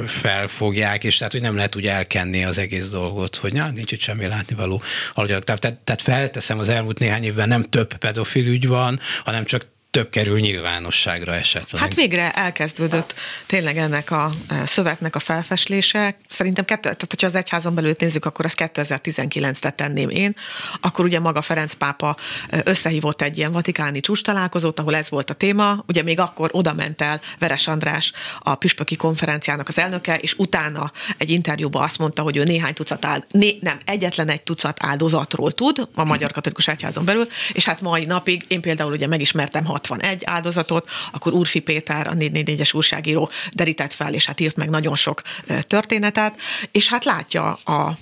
felfogják, 0.06 1.04
és 1.04 1.18
tehát, 1.18 1.32
hogy 1.32 1.42
nem 1.42 1.56
lehet 1.56 1.76
úgy 1.76 1.88
elkenni 1.88 2.46
az 2.46 2.58
egész 2.58 2.90
dolgot, 2.90 3.36
hogy 3.36 3.54
na, 3.54 3.70
nincs 3.70 3.92
itt 3.92 4.00
semmi 4.00 4.26
látnivaló. 4.26 4.82
Tehát, 5.14 5.44
tehát 5.84 6.02
felteszem, 6.02 6.60
az 6.60 6.70
elmúlt 6.70 7.00
néhány 7.00 7.24
évben 7.24 7.48
nem 7.48 7.64
több 7.64 7.98
pedofil 7.98 8.48
ügy 8.48 8.68
van, 8.68 9.00
hanem 9.24 9.46
csak 9.46 9.66
több 9.92 10.10
kerül 10.10 10.40
nyilvánosságra 10.40 11.36
esetleg. 11.36 11.82
Hát 11.82 11.94
végre 11.94 12.32
elkezdődött 12.32 13.14
tényleg 13.46 13.78
ennek 13.78 14.12
a 14.12 14.34
e, 14.48 14.66
szövetnek 14.66 15.16
a 15.16 15.20
felfeslése. 15.20 16.18
Szerintem, 16.30 16.66
kettő, 16.66 16.82
tehát 16.82 17.06
hogyha 17.10 17.28
az 17.28 17.36
egyházon 17.36 17.76
belül 17.76 17.96
nézzük, 18.00 18.26
akkor 18.26 18.46
ezt 18.46 18.72
2019-re 18.74 19.70
tenném 19.70 20.10
én. 20.10 20.36
Akkor 20.82 21.06
ugye 21.06 21.20
maga 21.20 21.42
Ferenc 21.42 21.74
pápa 21.74 22.16
e, 22.50 22.62
összehívott 22.64 23.22
egy 23.22 23.38
ilyen 23.38 23.52
vatikáni 23.52 24.00
csúcs 24.00 24.24
találkozót, 24.24 24.80
ahol 24.80 24.96
ez 24.96 25.10
volt 25.10 25.30
a 25.30 25.34
téma. 25.34 25.84
Ugye 25.88 26.04
még 26.04 26.20
akkor 26.20 26.50
oda 26.54 26.74
ment 26.74 27.02
el 27.02 27.22
Veres 27.40 27.68
András, 27.68 28.12
a 28.40 28.56
püspöki 28.56 28.96
konferenciának 28.96 29.68
az 29.68 29.80
elnöke, 29.80 30.18
és 30.18 30.34
utána 30.38 30.92
egy 31.18 31.30
interjúban 31.30 31.84
azt 31.84 31.98
mondta, 31.98 32.22
hogy 32.22 32.38
ő 32.38 32.44
néhány 32.44 32.74
tucat 32.74 33.06
áld, 33.06 33.26
né, 33.32 33.58
nem, 33.62 33.80
egyetlen 33.86 34.30
egy 34.30 34.42
tucat 34.42 34.78
áldozatról 34.80 35.52
tud 35.52 35.88
a 35.96 36.04
Magyar 36.04 36.32
Katolikus 36.32 36.68
Egyházon 36.68 37.06
belül, 37.06 37.28
és 37.54 37.66
hát 37.66 37.82
mai 37.82 38.06
napig 38.06 38.46
én 38.48 38.62
például 38.62 38.92
ugye 38.92 39.08
megismertem 39.08 39.66
61 39.80 40.22
áldozatot, 40.26 40.90
akkor 41.12 41.34
Urfi 41.34 41.60
Péter, 41.60 42.08
a 42.08 42.14
444-es 42.14 42.76
újságíró 42.76 43.30
derített 43.52 43.94
fel, 43.94 44.14
és 44.14 44.26
hát 44.26 44.40
írt 44.40 44.56
meg 44.56 44.70
nagyon 44.70 44.96
sok 44.96 45.22
történetet, 45.68 46.40
és 46.72 46.88
hát 46.88 47.06
látja 47.06 47.54
a 47.54 47.98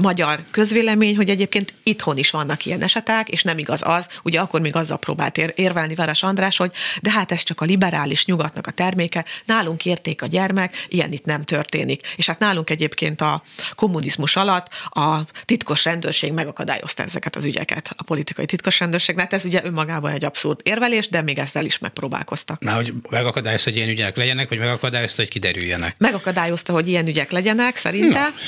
magyar 0.00 0.44
közvélemény, 0.50 1.16
hogy 1.16 1.30
egyébként 1.30 1.74
itthon 1.82 2.16
is 2.16 2.30
vannak 2.30 2.64
ilyen 2.64 2.82
esetek, 2.82 3.28
és 3.28 3.42
nem 3.42 3.58
igaz 3.58 3.82
az, 3.84 4.08
ugye 4.22 4.40
akkor 4.40 4.60
még 4.60 4.76
azzal 4.76 4.98
próbált 4.98 5.38
ér- 5.38 5.52
érvelni 5.56 5.94
Veres 5.94 6.22
András, 6.22 6.56
hogy 6.56 6.72
de 7.02 7.10
hát 7.10 7.32
ez 7.32 7.42
csak 7.42 7.60
a 7.60 7.64
liberális 7.64 8.24
nyugatnak 8.24 8.66
a 8.66 8.70
terméke, 8.70 9.24
nálunk 9.44 9.84
érték 9.84 10.22
a 10.22 10.26
gyermek, 10.26 10.86
ilyen 10.88 11.12
itt 11.12 11.24
nem 11.24 11.42
történik. 11.42 12.14
És 12.16 12.26
hát 12.26 12.38
nálunk 12.38 12.70
egyébként 12.70 13.20
a 13.20 13.42
kommunizmus 13.74 14.36
alatt 14.36 14.66
a 14.88 15.18
titkos 15.44 15.84
rendőrség 15.84 16.32
megakadályozta 16.32 17.02
ezeket 17.02 17.36
az 17.36 17.44
ügyeket, 17.44 17.92
a 17.96 18.02
politikai 18.02 18.46
titkos 18.46 18.80
rendőrség, 18.80 19.14
mert 19.14 19.30
hát 19.30 19.40
ez 19.40 19.46
ugye 19.46 19.60
önmagában 19.64 20.12
egy 20.12 20.24
abszurd 20.24 20.60
érvelés, 20.62 21.08
de 21.08 21.22
még 21.22 21.38
ezzel 21.38 21.64
is 21.64 21.78
megpróbálkoztak. 21.78 22.60
Na, 22.60 22.74
hogy 22.74 22.92
megakadályozta, 23.10 23.70
hogy 23.70 23.78
ilyen 23.78 23.88
ügyek 23.88 24.16
legyenek, 24.16 24.48
vagy 24.48 24.58
megakadályozta, 24.58 25.22
hogy 25.22 25.30
kiderüljenek? 25.30 25.94
Megakadályozta, 25.98 26.72
hogy 26.72 26.88
ilyen 26.88 27.06
ügyek 27.06 27.30
legyenek, 27.30 27.76
szerintem. 27.76 28.32
No 28.32 28.40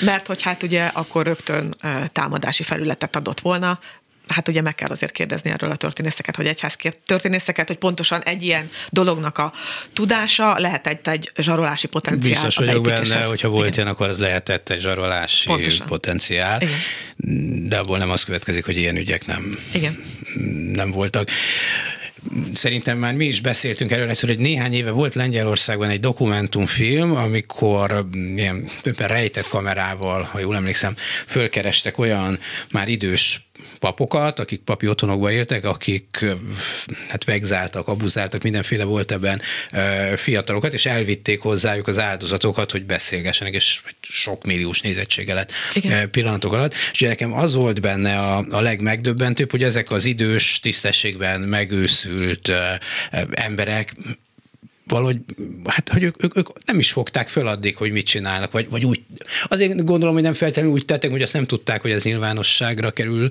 mert 0.00 0.26
hogy 0.26 0.42
hát 0.42 0.62
ugye 0.62 0.84
akkor 0.84 1.26
rögtön 1.26 1.74
támadási 2.12 2.62
felületet 2.62 3.16
adott 3.16 3.40
volna, 3.40 3.78
hát 4.28 4.48
ugye 4.48 4.60
meg 4.60 4.74
kell 4.74 4.88
azért 4.88 5.12
kérdezni 5.12 5.50
erről 5.50 5.70
a 5.70 5.76
történészeket, 5.76 6.36
hogy 6.36 6.46
egyház 6.46 6.76
történészeket, 7.06 7.66
hogy 7.66 7.76
pontosan 7.76 8.22
egy 8.22 8.42
ilyen 8.42 8.70
dolognak 8.90 9.38
a 9.38 9.52
tudása 9.92 10.58
lehet 10.58 10.86
egy, 10.86 10.98
egy 11.04 11.32
zsarolási 11.36 11.86
potenciál. 11.86 12.30
Biztos 12.32 12.56
vagyok 12.56 12.82
benne, 12.82 13.24
hogyha 13.24 13.48
volt 13.48 13.66
Igen. 13.66 13.78
ilyen, 13.78 13.94
akkor 13.94 14.08
az 14.08 14.18
lehetett 14.18 14.68
egy 14.68 14.80
zsarolási 14.80 15.46
pontosan. 15.46 15.86
potenciál, 15.86 16.60
Igen. 16.60 17.68
de 17.68 17.78
abból 17.78 17.98
nem 17.98 18.10
az 18.10 18.24
következik, 18.24 18.64
hogy 18.64 18.76
ilyen 18.76 18.96
ügyek 18.96 19.26
nem, 19.26 19.58
Igen. 19.72 20.04
nem 20.72 20.90
voltak 20.90 21.30
szerintem 22.52 22.98
már 22.98 23.14
mi 23.14 23.24
is 23.24 23.40
beszéltünk 23.40 23.90
erről 23.90 24.08
egyszer, 24.08 24.28
hogy 24.28 24.38
néhány 24.38 24.72
éve 24.72 24.90
volt 24.90 25.14
Lengyelországban 25.14 25.88
egy 25.88 26.00
dokumentumfilm, 26.00 27.16
amikor 27.16 28.06
ilyen 28.36 28.68
rejtett 28.96 29.48
kamerával, 29.48 30.22
ha 30.22 30.38
jól 30.38 30.56
emlékszem, 30.56 30.96
fölkerestek 31.26 31.98
olyan 31.98 32.38
már 32.72 32.88
idős 32.88 33.47
papokat, 33.78 34.38
akik 34.38 34.60
papi 34.60 34.88
otthonokban 34.88 35.30
éltek, 35.30 35.64
akik 35.64 36.24
hát 37.08 37.24
vegzáltak, 37.24 37.88
abuzáltak, 37.88 38.42
mindenféle 38.42 38.84
volt 38.84 39.12
ebben 39.12 39.40
fiatalokat, 40.16 40.72
és 40.72 40.86
elvitték 40.86 41.40
hozzájuk 41.40 41.86
az 41.86 41.98
áldozatokat, 41.98 42.70
hogy 42.70 42.84
beszélgessenek, 42.84 43.54
és 43.54 43.80
sok 44.00 44.44
milliós 44.44 44.80
nézettsége 44.80 45.34
lett 45.34 45.52
Igen. 45.74 46.10
pillanatok 46.10 46.52
alatt. 46.52 46.74
És 46.92 47.00
nekem 47.00 47.32
az 47.32 47.54
volt 47.54 47.80
benne 47.80 48.18
a, 48.18 48.44
a 48.50 48.60
legmegdöbbentőbb, 48.60 49.50
hogy 49.50 49.62
ezek 49.62 49.90
az 49.90 50.04
idős, 50.04 50.60
tisztességben 50.60 51.40
megőszült 51.40 52.52
emberek 53.30 53.94
valahogy, 54.88 55.16
hát 55.64 55.88
hogy 55.88 56.02
ők, 56.02 56.24
ők, 56.24 56.36
ők 56.36 56.48
nem 56.64 56.78
is 56.78 56.92
fogták 56.92 57.28
föl 57.28 57.46
addig, 57.46 57.76
hogy 57.76 57.90
mit 57.90 58.06
csinálnak, 58.06 58.52
vagy, 58.52 58.68
vagy 58.68 58.84
úgy, 58.84 59.02
azért 59.48 59.84
gondolom, 59.84 60.14
hogy 60.14 60.22
nem 60.22 60.34
feltétlenül 60.34 60.72
úgy 60.72 60.84
tettek, 60.84 61.10
hogy 61.10 61.22
azt 61.22 61.32
nem 61.32 61.44
tudták, 61.44 61.82
hogy 61.82 61.90
ez 61.90 62.02
nyilvánosságra 62.02 62.90
kerül, 62.90 63.28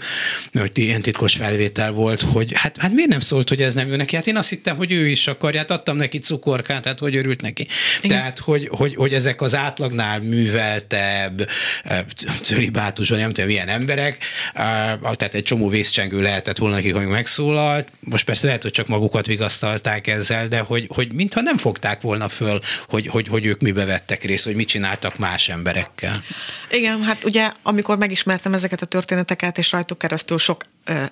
mert 0.52 0.68
hogy 0.68 0.84
ilyen 0.84 1.02
titkos 1.02 1.36
felvétel 1.36 1.92
volt, 1.92 2.22
hogy 2.22 2.52
hát, 2.56 2.78
hát 2.78 2.92
miért 2.94 3.10
nem 3.10 3.20
szólt, 3.20 3.50
hogy 3.50 3.62
ez 3.62 3.74
nem 3.74 3.88
jó 3.88 3.96
neki? 3.96 4.16
Hát 4.16 4.28
én 4.28 4.38
azt 4.38 4.50
hittem, 4.50 4.76
hogy 4.76 4.92
ő 4.92 5.08
is 5.08 5.28
akarja, 5.28 5.60
hát 5.60 5.72
adtam 5.72 5.98
neki 5.98 6.20
cukorkát, 6.20 6.86
hát 6.86 7.00
hogy 7.00 7.16
örült 7.16 7.42
neki. 7.42 7.68
Igen. 8.02 8.18
Tehát, 8.18 8.40
hogy, 8.40 8.68
hogy, 8.72 8.96
hogy, 8.96 9.14
ezek 9.14 9.42
az 9.42 9.56
átlagnál 9.56 10.20
műveltebb, 10.20 11.50
cölibátusban, 12.42 13.20
nem 13.20 13.34
tudom, 13.34 13.50
milyen 13.50 13.68
emberek, 13.68 14.18
tehát 14.54 15.36
egy 15.36 15.44
csomó 15.44 15.68
vészcsengő 15.68 16.22
lehetett 16.22 16.58
volna 16.58 16.76
nekik, 16.76 16.96
amíg 16.96 17.08
megszólalt. 17.08 17.88
Most 18.00 18.26
persze 18.26 18.46
lehet, 18.46 18.62
hogy 18.62 18.72
csak 18.72 18.88
magukat 18.88 19.26
vigasztalták 19.26 20.08
ezzel, 20.08 20.48
de 20.48 20.60
hogy, 20.60 20.86
hogy 20.94 21.14
mintha 21.14 21.42
nem 21.48 21.58
fogták 21.58 22.02
volna 22.02 22.30
föl, 22.30 22.60
hogy, 22.88 23.08
hogy, 23.08 23.28
hogy 23.28 23.46
ők 23.46 23.62
mibe 23.62 23.86
vettek 23.86 24.24
részt, 24.24 24.46
hogy 24.46 24.56
mit 24.56 24.68
csináltak 24.68 25.18
más 25.18 25.50
emberekkel. 25.50 26.14
Igen, 26.72 27.04
hát 27.04 27.24
ugye 27.24 27.52
amikor 27.64 27.98
megismertem 27.98 28.54
ezeket 28.54 28.82
a 28.82 28.86
történeteket, 28.86 29.58
és 29.58 29.72
rajtuk 29.72 29.98
keresztül 29.98 30.38
sok 30.38 30.64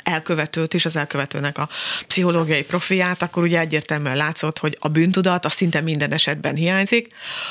elkövetőt 0.04 0.74
is, 0.74 0.86
az 0.86 0.96
elkövetőnek 0.96 1.58
a 1.58 1.70
pszichológiai 2.08 2.64
profiát, 2.64 3.22
akkor 3.22 3.44
ugye 3.44 3.60
egyértelműen 3.60 4.16
látszott, 4.16 4.58
hogy 4.58 4.78
a 4.80 4.88
bűntudat 4.88 5.46
az 5.46 5.54
szinte 5.54 5.82
minden 5.82 6.12
esetben 6.12 6.56
hiányzik, 6.56 7.08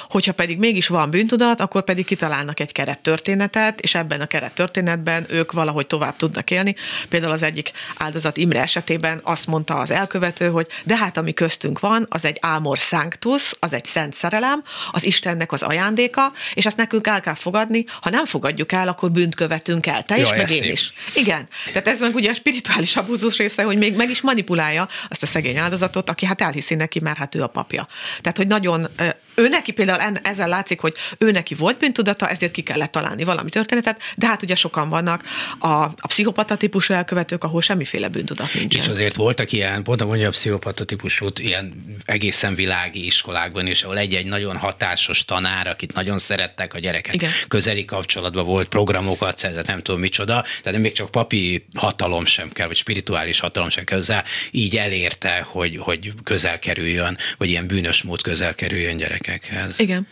hogyha 0.08 0.32
pedig 0.32 0.58
mégis 0.58 0.86
van 0.86 1.10
bűntudat, 1.10 1.60
akkor 1.60 1.84
pedig 1.84 2.04
kitalálnak 2.04 2.60
egy 2.60 2.72
kerettörténetet, 2.72 3.80
és 3.80 3.94
ebben 3.94 4.20
a 4.20 4.26
kerettörténetben 4.26 5.26
ők 5.28 5.52
valahogy 5.52 5.86
tovább 5.86 6.16
tudnak 6.16 6.50
élni. 6.50 6.74
Például 7.08 7.32
az 7.32 7.42
egyik 7.42 7.72
áldozat 7.96 8.36
Imre 8.36 8.62
esetében 8.62 9.20
azt 9.22 9.46
mondta 9.46 9.74
az 9.74 9.90
elkövető, 9.90 10.48
hogy 10.48 10.66
de 10.84 10.96
hát 10.96 11.16
ami 11.16 11.32
köztünk 11.32 11.80
van, 11.80 12.06
az 12.08 12.24
egy 12.24 12.36
ámor 12.74 12.78
sanctus, 12.78 13.54
az 13.58 13.72
egy 13.72 13.84
szent 13.84 14.14
szerelem, 14.14 14.64
az 14.90 15.04
Istennek 15.04 15.52
az 15.52 15.62
ajándéka, 15.62 16.32
és 16.54 16.66
ezt 16.66 16.76
nekünk 16.76 17.06
el 17.06 17.20
kell 17.20 17.34
fogadni, 17.34 17.84
ha 18.00 18.10
nem 18.10 18.26
fogadjuk 18.26 18.72
el, 18.72 18.88
akkor 18.88 19.10
bűnt 19.10 19.34
követünk 19.34 19.86
el. 19.86 20.02
Te 20.02 20.18
is, 20.18 20.28
meg 20.28 20.50
én 20.50 20.72
is. 20.72 20.92
Igen. 21.14 21.48
Tehát 21.66 21.88
ez 21.88 22.00
meg 22.00 22.14
ugye 22.14 22.30
a 22.30 22.34
spirituális 22.34 22.96
abúzus 22.96 23.36
része, 23.36 23.62
hogy 23.62 23.78
még 23.78 23.94
meg 23.94 24.10
is 24.10 24.20
manipulálja 24.20 24.88
azt 25.08 25.22
a 25.22 25.26
szegény 25.26 25.56
áldozatot, 25.56 26.10
aki 26.10 26.26
hát 26.26 26.40
elhiszi 26.40 26.74
neki, 26.74 27.00
mert 27.00 27.18
hát 27.18 27.34
ő 27.34 27.42
a 27.42 27.46
papja. 27.46 27.88
Tehát, 28.20 28.36
hogy 28.36 28.46
nagyon 28.46 28.88
ő 29.34 29.48
neki 29.48 29.72
például 29.72 30.18
ezzel 30.22 30.48
látszik, 30.48 30.80
hogy 30.80 30.94
ő 31.18 31.30
neki 31.30 31.54
volt 31.54 31.78
bűntudata, 31.78 32.28
ezért 32.28 32.52
ki 32.52 32.62
kellett 32.62 32.92
találni 32.92 33.24
valami 33.24 33.50
történetet, 33.50 34.00
de 34.16 34.26
hát 34.26 34.42
ugye 34.42 34.54
sokan 34.54 34.88
vannak 34.88 35.22
a, 35.58 35.68
a 35.68 36.06
pszichopata 36.06 36.56
típusú 36.56 36.94
elkövetők, 36.94 37.44
ahol 37.44 37.60
semmiféle 37.60 38.08
bűntudat 38.08 38.54
nincs. 38.54 38.76
És 38.76 38.88
azért 38.88 39.14
voltak 39.14 39.52
ilyen, 39.52 39.82
pont 39.82 40.00
a 40.00 40.06
mondja 40.06 40.28
a 40.28 40.30
pszichopata 40.30 40.84
típusú 40.84 41.28
ilyen 41.40 41.96
egészen 42.04 42.54
világi 42.54 43.06
iskolákban 43.06 43.66
is, 43.66 43.82
ahol 43.82 43.98
egy-egy 43.98 44.26
nagyon 44.26 44.56
hatásos 44.56 45.24
tanár, 45.24 45.66
akit 45.66 45.94
nagyon 45.94 46.18
szerettek 46.18 46.74
a 46.74 46.78
gyerekek, 46.78 47.14
Igen. 47.14 47.30
közeli 47.48 47.84
kapcsolatban 47.84 48.44
volt, 48.44 48.68
programokat 48.68 49.38
szerzett, 49.38 49.66
nem 49.66 49.82
tudom 49.82 50.00
micsoda, 50.00 50.44
tehát 50.62 50.80
még 50.80 50.92
csak 50.92 51.10
papi 51.10 51.66
hatalom 51.76 52.24
sem 52.24 52.50
kell, 52.50 52.66
vagy 52.66 52.76
spirituális 52.76 53.40
hatalom 53.40 53.68
sem 53.68 53.84
kell 53.84 53.98
hozzá, 53.98 54.24
így 54.50 54.76
elérte, 54.76 55.46
hogy, 55.50 55.76
hogy 55.76 56.12
közel 56.24 56.58
kerüljön, 56.58 57.18
vagy 57.38 57.48
ilyen 57.48 57.66
bűnös 57.66 58.02
mód 58.02 58.22
közel 58.22 58.54
kerüljön 58.54 58.96
gyerek 58.96 59.23
gyerekekhez. 59.24 59.80
Igen. 59.80 60.06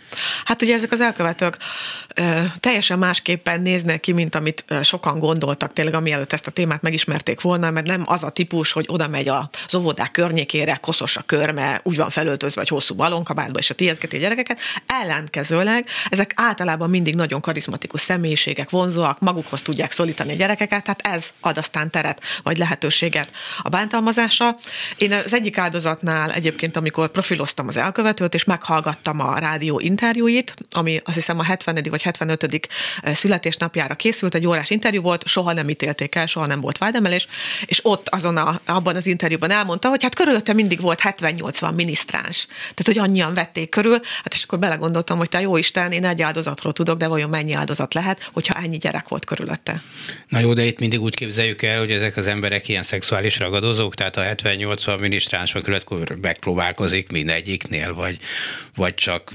Hát 0.44 0.62
ugye 0.62 0.74
ezek 0.74 0.92
az 0.92 1.00
elkövetők 1.00 1.56
teljesen 2.60 2.98
másképpen 2.98 3.62
néznek 3.62 4.00
ki, 4.00 4.12
mint 4.12 4.34
amit 4.34 4.64
sokan 4.82 5.18
gondoltak 5.18 5.72
tényleg, 5.72 5.94
amielőtt 5.94 6.32
ezt 6.32 6.46
a 6.46 6.50
témát 6.50 6.82
megismerték 6.82 7.40
volna, 7.40 7.70
mert 7.70 7.86
nem 7.86 8.02
az 8.06 8.22
a 8.22 8.30
típus, 8.30 8.72
hogy 8.72 8.84
oda 8.88 9.08
megy 9.08 9.28
az 9.28 9.74
óvodák 9.74 10.10
környékére, 10.10 10.74
koszos 10.74 11.16
a 11.16 11.22
körme, 11.26 11.80
úgy 11.82 11.96
van 11.96 12.10
felöltözve, 12.10 12.60
vagy 12.60 12.70
hosszú 12.70 12.94
balonkabátba, 12.94 13.58
és 13.58 13.70
a 13.70 13.74
tiézgeti 13.74 14.18
gyerekeket. 14.18 14.58
Ellenkezőleg 14.86 15.86
ezek 16.08 16.32
általában 16.36 16.90
mindig 16.90 17.14
nagyon 17.14 17.40
karizmatikus 17.40 18.00
személyiségek, 18.00 18.70
vonzóak, 18.70 19.20
magukhoz 19.20 19.62
tudják 19.62 19.90
szólítani 19.90 20.32
a 20.32 20.36
gyerekeket, 20.36 20.82
tehát 20.82 21.06
ez 21.06 21.30
ad 21.40 21.58
aztán 21.58 21.90
teret, 21.90 22.22
vagy 22.42 22.58
lehetőséget 22.58 23.32
a 23.62 23.68
bántalmazásra. 23.68 24.56
Én 24.96 25.12
az 25.12 25.34
egyik 25.34 25.58
áldozatnál 25.58 26.32
egyébként, 26.32 26.76
amikor 26.76 27.08
profiloztam 27.08 27.68
az 27.68 27.76
elkövetőt, 27.76 28.34
és 28.34 28.44
meghallgattam 28.44 28.80
hallgattam 28.82 29.20
a 29.20 29.38
rádió 29.38 29.78
interjúit, 29.80 30.54
ami 30.70 31.00
azt 31.04 31.14
hiszem 31.14 31.38
a 31.38 31.42
70. 31.42 31.78
vagy 31.90 32.01
75. 32.02 32.68
születésnapjára 33.04 33.94
készült, 33.94 34.34
egy 34.34 34.46
órás 34.46 34.70
interjú 34.70 35.02
volt, 35.02 35.26
soha 35.26 35.52
nem 35.52 35.68
ítélték 35.68 36.14
el, 36.14 36.26
soha 36.26 36.46
nem 36.46 36.60
volt 36.60 36.78
vádemelés, 36.78 37.26
és 37.64 37.80
ott 37.82 38.08
azon 38.08 38.36
a, 38.36 38.60
abban 38.66 38.96
az 38.96 39.06
interjúban 39.06 39.50
elmondta, 39.50 39.88
hogy 39.88 40.02
hát 40.02 40.14
körülötte 40.14 40.52
mindig 40.52 40.80
volt 40.80 41.00
70-80 41.04 41.74
minisztráns. 41.74 42.46
Tehát, 42.46 42.84
hogy 42.84 42.98
annyian 42.98 43.34
vették 43.34 43.68
körül, 43.68 44.00
hát 44.22 44.34
és 44.34 44.42
akkor 44.42 44.58
belegondoltam, 44.58 45.18
hogy 45.18 45.28
te 45.28 45.40
jó 45.40 45.56
Isten, 45.56 45.92
én 45.92 46.04
egy 46.04 46.22
áldozatról 46.22 46.72
tudok, 46.72 46.98
de 46.98 47.06
vajon 47.06 47.30
mennyi 47.30 47.52
áldozat 47.52 47.94
lehet, 47.94 48.30
hogyha 48.32 48.60
ennyi 48.62 48.78
gyerek 48.78 49.08
volt 49.08 49.24
körülötte. 49.24 49.82
Na 50.28 50.38
jó, 50.38 50.52
de 50.52 50.64
itt 50.64 50.78
mindig 50.78 51.00
úgy 51.00 51.14
képzeljük 51.14 51.62
el, 51.62 51.78
hogy 51.78 51.90
ezek 51.90 52.16
az 52.16 52.26
emberek 52.26 52.68
ilyen 52.68 52.82
szexuális 52.82 53.38
ragadozók, 53.38 53.94
tehát 53.94 54.16
a 54.16 54.22
70-80 54.22 55.00
minisztráns 55.00 55.52
körülött, 55.52 56.20
megpróbálkozik 56.20 57.10
mindegyiknél, 57.10 57.94
vagy, 57.94 58.18
vagy 58.76 58.94
csak 58.94 59.32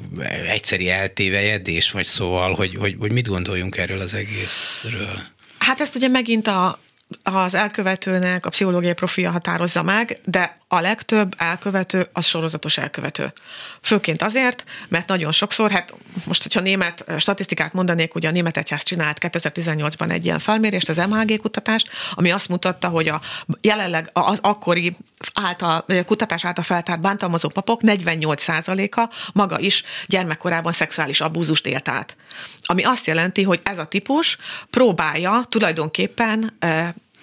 egyszeri 0.48 0.90
eltévejedés, 0.90 1.92
vagy 1.92 2.06
szóval, 2.06 2.56
hogy, 2.58 2.76
hogy, 2.76 2.96
hogy 3.00 3.12
mit 3.12 3.28
gondoljunk 3.28 3.78
erről 3.78 4.00
az 4.00 4.14
egészről? 4.14 5.22
Hát 5.60 5.80
ezt 5.80 5.96
ugye 5.96 6.08
megint 6.08 6.48
a, 6.48 6.80
az 7.24 7.54
elkövetőnek 7.54 8.46
a 8.46 8.50
pszichológiai 8.50 8.94
profilja 8.94 9.32
határozza 9.32 9.84
meg, 9.84 10.20
de 10.26 10.58
a 10.68 10.80
legtöbb 10.80 11.34
elkövető 11.38 12.08
az 12.14 12.26
sorozatos 12.26 12.78
elkövető. 12.78 13.34
Főként 13.82 14.22
azért, 14.22 14.64
mert 14.90 15.08
nagyon 15.08 15.32
sokszor, 15.32 15.72
hát 15.72 15.94
most, 16.26 16.44
hogyha 16.44 16.60
német 16.60 17.14
statisztikát 17.18 17.74
mondanék, 17.74 18.16
ugye 18.16 18.28
a 18.28 18.32
német 18.32 18.58
egyház 18.58 18.84
csinált 18.84 19.18
2018-ban 19.22 20.12
egy 20.12 20.26
ilyen 20.26 20.40
felmérést, 20.40 20.90
az 20.90 20.98
MHG 20.98 21.40
kutatást, 21.40 21.90
ami 22.12 22.32
azt 22.32 22.50
mutatta, 22.50 22.88
hogy 22.88 23.08
a 23.08 23.22
jelenleg 23.62 24.10
az 24.14 24.40
akkori 24.42 24.98
által, 25.34 25.86
kutatás 26.06 26.46
által 26.46 26.64
feltárt 26.64 27.02
bántalmazó 27.02 27.50
papok 27.50 27.82
48%-a 27.84 29.10
maga 29.34 29.60
is 29.60 29.84
gyermekkorában 30.06 30.72
szexuális 30.72 31.22
abúzust 31.22 31.68
élt 31.68 31.88
át. 31.88 32.16
Ami 32.62 32.84
azt 32.84 33.06
jelenti, 33.08 33.44
hogy 33.44 33.60
ez 33.64 33.78
a 33.78 33.86
típus 33.86 34.38
próbálja 34.70 35.46
tulajdonképpen 35.50 36.58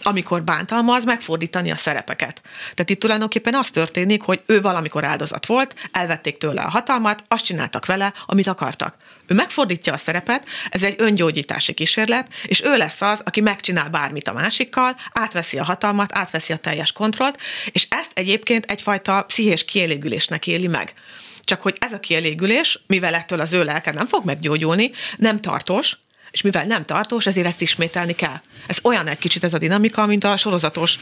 amikor 0.07 0.43
bántalmaz, 0.43 1.05
megfordítani 1.05 1.71
a 1.71 1.77
szerepeket. 1.77 2.43
Tehát 2.61 2.91
itt 2.91 3.01
tulajdonképpen 3.01 3.55
az 3.55 3.71
történik, 3.71 4.23
hogy 4.23 4.43
ő 4.47 4.61
valamikor 4.61 5.05
áldozat 5.05 5.47
volt, 5.47 5.75
elvették 5.93 6.39
tőle 6.39 6.63
a 6.63 6.71
hatalmat, 6.71 7.25
azt 7.29 7.45
csináltak 7.45 7.87
vele, 7.87 8.13
amit 8.27 8.47
akartak. 8.47 8.97
Ő 9.27 9.35
megfordítja 9.35 9.93
a 9.93 9.97
szerepet, 9.97 10.49
ez 10.71 10.83
egy 10.83 10.95
öngyógyítási 10.99 11.73
kísérlet, 11.73 12.33
és 12.45 12.63
ő 12.63 12.77
lesz 12.77 13.01
az, 13.01 13.23
aki 13.25 13.41
megcsinál 13.41 13.89
bármit 13.89 14.29
a 14.29 14.33
másikkal, 14.33 14.97
átveszi 15.13 15.59
a 15.59 15.65
hatalmat, 15.65 16.17
átveszi 16.17 16.53
a 16.53 16.57
teljes 16.57 16.93
kontrollt, 16.93 17.41
és 17.73 17.87
ezt 17.91 18.11
egyébként 18.15 18.71
egyfajta 18.71 19.23
pszichés 19.23 19.65
kielégülésnek 19.65 20.47
éli 20.47 20.67
meg. 20.67 20.93
Csak 21.41 21.63
hogy 21.63 21.77
ez 21.79 21.93
a 21.93 22.01
kielégülés, 22.01 22.79
mivel 22.87 23.15
ettől 23.15 23.41
az 23.41 23.53
ő 23.53 23.65
lelke 23.65 23.93
nem 23.93 24.07
fog 24.07 24.25
meggyógyulni, 24.25 24.91
nem 25.17 25.41
tartós, 25.41 25.97
és 26.35 26.43
mivel 26.43 26.65
nem 26.65 26.85
tartós, 26.85 27.27
ezért 27.27 27.47
ezt 27.47 27.61
ismételni 27.61 28.13
kell. 28.13 28.41
Ez 28.67 28.79
olyan 28.83 29.07
egy 29.07 29.19
kicsit 29.19 29.45
ez 29.45 29.55
a 29.55 29.59
dinamika, 29.59 30.07
mint 30.07 30.25
a 30.25 30.37
sorozatos 30.37 30.99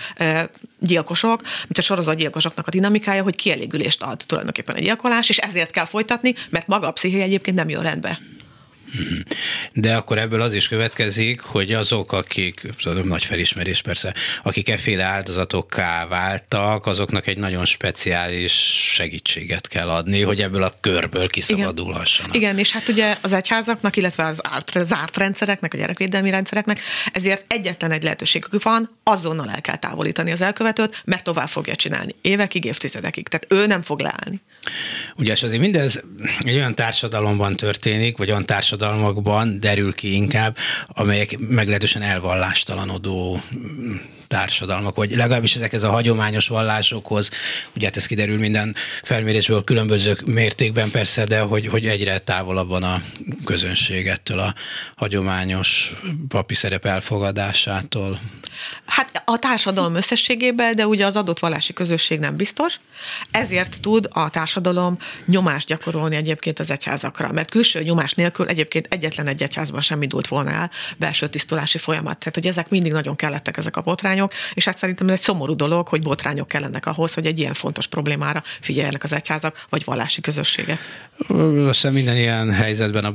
gyilkosok, 0.79 1.43
mint 1.43 1.79
a 1.79 1.83
sorozatgyilkosoknak 1.83 2.67
a 2.67 2.71
dinamikája, 2.71 3.23
hogy 3.23 3.37
kielégülést 3.37 4.03
ad 4.03 4.23
tulajdonképpen 4.27 4.75
a 4.75 4.79
gyilkolás, 4.79 5.29
és 5.29 5.39
ezért 5.39 5.71
kell 5.71 5.85
folytatni, 5.85 6.35
mert 6.51 6.67
maga 6.67 6.87
a 6.87 6.91
psziché 6.91 7.21
egyébként 7.21 7.57
nem 7.57 7.69
jön 7.69 7.83
rendbe. 7.83 8.21
De 9.73 9.97
akkor 9.97 10.19
ebből 10.19 10.41
az 10.41 10.55
is 10.55 10.69
következik, 10.69 11.41
hogy 11.41 11.73
azok, 11.73 12.13
akik, 12.13 12.61
tudom, 12.83 13.09
nagy 13.09 13.25
felismerés 13.25 13.83
persze, 13.83 14.15
akik 14.43 14.69
efféle 14.69 15.05
áldozatokká 15.05 16.07
váltak, 16.07 16.87
azoknak 16.87 17.27
egy 17.27 17.39
nagyon 17.39 17.65
speciális 17.65 18.53
segítséget 18.93 19.69
kell 19.69 19.89
adni, 19.89 20.23
hogy 20.23 20.43
ebből 20.43 20.63
a 20.63 20.73
körből 20.81 21.27
kiszabadulhassanak. 21.27 22.35
Igen, 22.35 22.51
Igen 22.51 22.59
és 22.59 22.73
hát 22.73 22.89
ugye 22.89 23.17
az 23.21 23.33
egyházaknak, 23.33 23.97
illetve 23.97 24.25
az 24.27 24.41
árt, 24.43 24.79
zárt 24.85 25.17
rendszereknek, 25.17 25.75
a 25.75 25.77
gyerekvédelmi 25.77 26.31
rendszereknek, 26.31 26.81
ezért 27.13 27.45
egyetlen 27.53 27.91
egy 27.91 28.03
lehetőségük 28.03 28.63
van, 28.63 28.91
azonnal 29.03 29.51
el 29.51 29.61
kell 29.61 29.77
távolítani 29.77 30.31
az 30.31 30.41
elkövetőt, 30.41 31.03
mert 31.05 31.25
tovább 31.25 31.49
fogja 31.49 31.77
csinálni. 31.77 32.15
Évekig, 32.21 32.65
évtizedekig. 32.65 33.29
Tehát 33.29 33.63
ő 33.63 33.67
nem 33.67 33.83
fog 33.83 34.01
leállni. 34.01 34.41
Ugye, 35.17 35.33
és 35.33 35.43
azért 35.43 35.61
mindez 35.61 36.03
egy 36.39 36.55
olyan 36.55 36.75
társadalomban 36.75 37.57
történik, 37.57 38.17
vagy 38.17 38.31
olyan 38.31 38.47
társadalmakban 38.47 39.61
derül 39.61 39.95
ki 39.95 40.15
inkább, 40.15 40.57
amelyek 40.87 41.39
meglehetősen 41.39 42.03
elvallástalanodó 42.03 43.43
társadalmak, 44.33 44.97
vagy 44.97 45.17
legalábbis 45.17 45.55
ezekhez 45.57 45.83
a 45.83 45.91
hagyományos 45.91 46.49
vallásokhoz, 46.49 47.31
ugye 47.77 47.87
hát 47.87 47.97
ez 47.97 48.07
kiderül 48.07 48.39
minden 48.39 48.75
felmérésből 49.03 49.65
különböző 49.65 50.19
mértékben 50.25 50.91
persze, 50.91 51.25
de 51.25 51.41
hogy, 51.41 51.67
hogy 51.67 51.87
egyre 51.87 52.19
távolabb 52.19 52.69
van 52.69 52.83
a 52.83 53.03
közönség 53.45 54.09
ettől 54.09 54.39
a 54.39 54.55
hagyományos 54.97 55.95
papi 56.29 56.55
szerep 56.55 56.87
elfogadásától. 56.87 58.21
Hát 58.87 59.23
a 59.25 59.39
társadalom 59.39 59.95
összességében, 59.95 60.77
de 60.77 60.87
ugye 60.87 61.07
az 61.07 61.17
adott 61.17 61.39
vallási 61.39 61.73
közösség 61.73 62.19
nem 62.19 62.37
biztos, 62.37 62.79
ezért 63.31 63.81
tud 63.81 64.09
a 64.11 64.31
társadalom 64.31 64.97
nyomást 65.27 65.67
gyakorolni 65.67 66.17
egyébként 66.17 66.59
az 66.59 66.71
egyházakra, 66.71 67.33
mert 67.33 67.51
külső 67.51 67.83
nyomás 67.83 68.13
nélkül 68.13 68.47
egyébként 68.47 68.87
egyetlen 68.91 69.27
egy 69.27 69.43
egyházban 69.43 69.81
sem 69.81 70.03
indult 70.03 70.29
volna 70.29 70.51
el 70.51 70.71
belső 70.97 71.29
tisztulási 71.29 71.79
folyamat. 71.79 72.19
Tehát, 72.19 72.35
hogy 72.35 72.47
ezek 72.47 72.69
mindig 72.69 72.93
nagyon 72.93 73.17
kellettek 73.17 73.57
ezek 73.57 73.77
a 73.77 73.81
botrányok, 73.81 74.22
és 74.55 74.65
hát 74.65 74.77
szerintem 74.77 75.09
ez 75.09 75.15
egy 75.15 75.21
szomorú 75.21 75.57
dolog, 75.57 75.89
hogy 75.89 76.03
botrányok 76.03 76.49
kellenek 76.49 76.87
ahhoz, 76.87 77.15
hogy 77.15 77.27
egy 77.27 77.39
ilyen 77.39 77.55
fontos 77.55 77.87
problémára 77.87 78.43
figyeljenek 78.61 79.03
az 79.03 79.13
egyházak 79.13 79.65
vagy 79.69 79.85
vallási 79.85 80.21
közösségek. 80.21 80.79
Össze 81.29 81.91
minden 81.91 82.17
ilyen 82.17 82.53
helyzetben 82.53 83.05
a, 83.05 83.15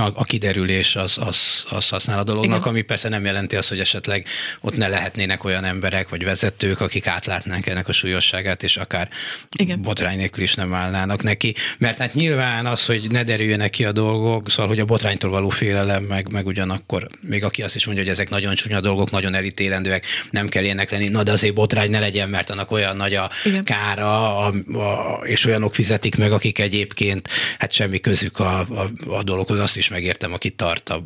a, 0.00 0.10
a 0.14 0.24
kiderülés 0.24 0.96
az, 0.96 1.18
az, 1.20 1.64
az 1.70 1.88
használ 1.88 2.18
a 2.18 2.24
dolognak, 2.24 2.58
Igen. 2.58 2.68
ami 2.68 2.82
persze 2.82 3.08
nem 3.08 3.24
jelenti 3.24 3.56
azt, 3.56 3.68
hogy 3.68 3.80
esetleg 3.80 4.26
ott 4.60 4.76
ne 4.76 4.88
lehetnének 4.88 5.44
olyan 5.44 5.64
emberek 5.64 6.08
vagy 6.08 6.24
vezetők, 6.24 6.80
akik 6.80 7.06
átlátnánk 7.06 7.66
ennek 7.66 7.88
a 7.88 7.92
súlyosságát, 7.92 8.62
és 8.62 8.76
akár 8.76 9.08
Igen. 9.56 9.82
botrány 9.82 10.16
nélkül 10.16 10.42
is 10.42 10.54
nem 10.54 10.74
állnának 10.74 11.22
neki. 11.22 11.54
Mert 11.78 11.98
hát 11.98 12.14
nyilván 12.14 12.66
az, 12.66 12.86
hogy 12.86 13.10
ne 13.10 13.24
derüljenek 13.24 13.70
ki 13.70 13.84
a 13.84 13.92
dolgok, 13.92 14.50
szóval, 14.50 14.66
hogy 14.66 14.80
a 14.80 14.84
botránytól 14.84 15.30
való 15.30 15.48
félelem, 15.48 16.02
meg, 16.02 16.28
meg 16.30 16.46
ugyanakkor 16.46 17.08
még 17.20 17.44
aki 17.44 17.62
azt 17.62 17.74
is 17.74 17.84
mondja, 17.86 18.04
hogy 18.04 18.12
ezek 18.12 18.28
nagyon 18.28 18.54
csúnya 18.54 18.80
dolgok, 18.80 19.10
nagyon 19.10 19.34
elítélendőek, 19.34 20.06
nem 20.40 20.48
kell 20.48 20.64
ilyenek 20.64 20.90
lenni, 20.90 21.08
na 21.08 21.22
de 21.22 21.32
azért 21.32 21.54
botrány 21.54 21.90
ne 21.90 21.98
legyen, 21.98 22.28
mert 22.28 22.50
annak 22.50 22.70
olyan 22.70 22.96
nagy 22.96 23.14
a 23.14 23.30
Igen. 23.44 23.64
kára, 23.64 24.38
a, 24.38 24.52
a, 24.72 25.20
és 25.24 25.44
olyanok 25.46 25.74
fizetik 25.74 26.16
meg, 26.16 26.32
akik 26.32 26.58
egyébként 26.58 27.28
hát 27.58 27.72
semmi 27.72 28.00
közük 28.00 28.38
a, 28.38 28.58
a, 28.58 28.90
a 29.06 29.22
dologhoz, 29.22 29.58
azt 29.58 29.76
is 29.76 29.88
megértem, 29.88 30.32
aki 30.32 30.50
tart 30.50 30.88
a 30.88 31.02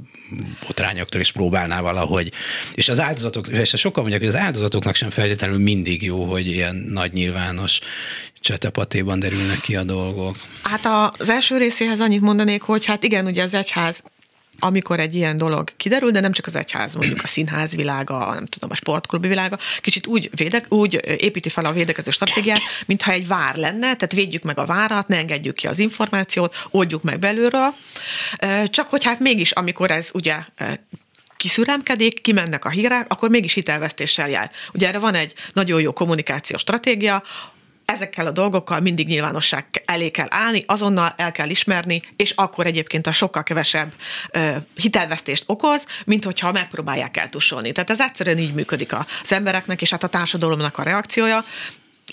botrányoktól, 0.67 1.21
és 1.21 1.33
próbálná 1.33 1.81
valahogy. 1.81 2.33
És 2.75 2.89
az 2.89 3.01
áldozatok, 3.01 3.49
és 3.49 3.75
sokan 3.77 4.03
mondják, 4.03 4.23
hogy 4.23 4.35
az 4.35 4.41
áldozatoknak 4.41 4.95
sem 4.95 5.11
feltétlenül 5.11 5.59
mindig 5.59 6.03
jó, 6.03 6.25
hogy 6.25 6.47
ilyen 6.47 6.77
nagy 6.77 7.13
nyilvános 7.13 7.81
csetepatéban 8.41 9.19
derülnek 9.19 9.61
ki 9.61 9.77
a 9.77 9.83
dolgok. 9.83 10.37
Hát 10.63 11.13
az 11.19 11.29
első 11.29 11.57
részéhez 11.57 12.01
annyit 12.01 12.21
mondanék, 12.21 12.63
hogy 12.63 12.85
hát 12.85 13.03
igen, 13.03 13.27
ugye 13.27 13.43
az 13.43 13.55
egyház 13.55 14.03
amikor 14.59 15.01
egy 15.01 15.15
ilyen 15.15 15.37
dolog 15.37 15.71
kiderül, 15.77 16.11
de 16.11 16.21
nem 16.21 16.33
csak 16.33 16.47
az 16.47 16.57
egyház, 16.57 16.95
mondjuk 16.95 17.23
a 17.23 17.27
színház 17.27 17.75
világa, 17.75 18.35
nem 18.35 18.47
tudom, 18.47 18.71
a 18.71 18.75
sportklubi 18.75 19.29
világa, 19.29 19.59
kicsit 19.81 20.07
úgy, 20.07 20.31
védek, 20.35 20.73
úgy 20.73 21.01
építi 21.17 21.49
fel 21.49 21.65
a 21.65 21.73
védekező 21.73 22.11
stratégiát, 22.11 22.61
mintha 22.87 23.11
egy 23.11 23.27
vár 23.27 23.57
lenne, 23.57 23.81
tehát 23.81 24.13
védjük 24.13 24.43
meg 24.43 24.59
a 24.59 24.67
várat, 24.67 25.09
ne 25.09 25.17
engedjük 25.17 25.55
ki 25.55 25.67
az 25.67 25.79
információt, 25.79 26.57
oldjuk 26.71 27.03
meg 27.03 27.19
belülről. 27.19 27.75
Csak 28.65 28.89
hogy 28.89 29.05
hát 29.05 29.21
mégis, 29.21 29.51
amikor 29.51 29.91
ez 29.91 30.11
ugye 30.13 30.37
kiszüremkedik, 31.37 32.23
kimennek 32.23 32.65
a 32.65 32.69
hírek, 32.69 33.07
akkor 33.09 33.31
mégis 33.31 33.53
hitelvesztéssel 33.53 34.31
jár. 34.31 34.51
Ugye 34.73 34.89
erre 34.89 34.99
van 34.99 35.15
egy 35.15 35.33
nagyon 35.53 35.81
jó 35.81 35.93
kommunikációs 35.93 36.61
stratégia, 36.61 37.23
ezekkel 37.85 38.27
a 38.27 38.31
dolgokkal 38.31 38.81
mindig 38.81 39.07
nyilvánosság 39.07 39.65
elé 39.85 40.11
kell 40.11 40.27
állni, 40.31 40.65
azonnal 40.67 41.15
el 41.17 41.33
kell 41.33 41.49
ismerni, 41.49 42.03
és 42.17 42.31
akkor 42.31 42.67
egyébként 42.67 43.07
a 43.07 43.13
sokkal 43.13 43.43
kevesebb 43.43 43.93
ö, 44.31 44.51
hitelvesztést 44.75 45.45
okoz, 45.47 45.87
mint 46.05 46.25
hogyha 46.25 46.53
megpróbálják 46.53 47.17
eltusolni. 47.17 47.73
Tehát 47.73 47.91
ez 47.91 48.01
egyszerűen 48.01 48.39
így 48.39 48.55
működik 48.55 48.93
az 48.93 49.33
embereknek, 49.33 49.83
és 49.83 49.91
hát 49.91 50.03
a 50.03 50.09
társadalomnak 50.09 50.79
a 50.79 50.83
reakciója 50.83 51.45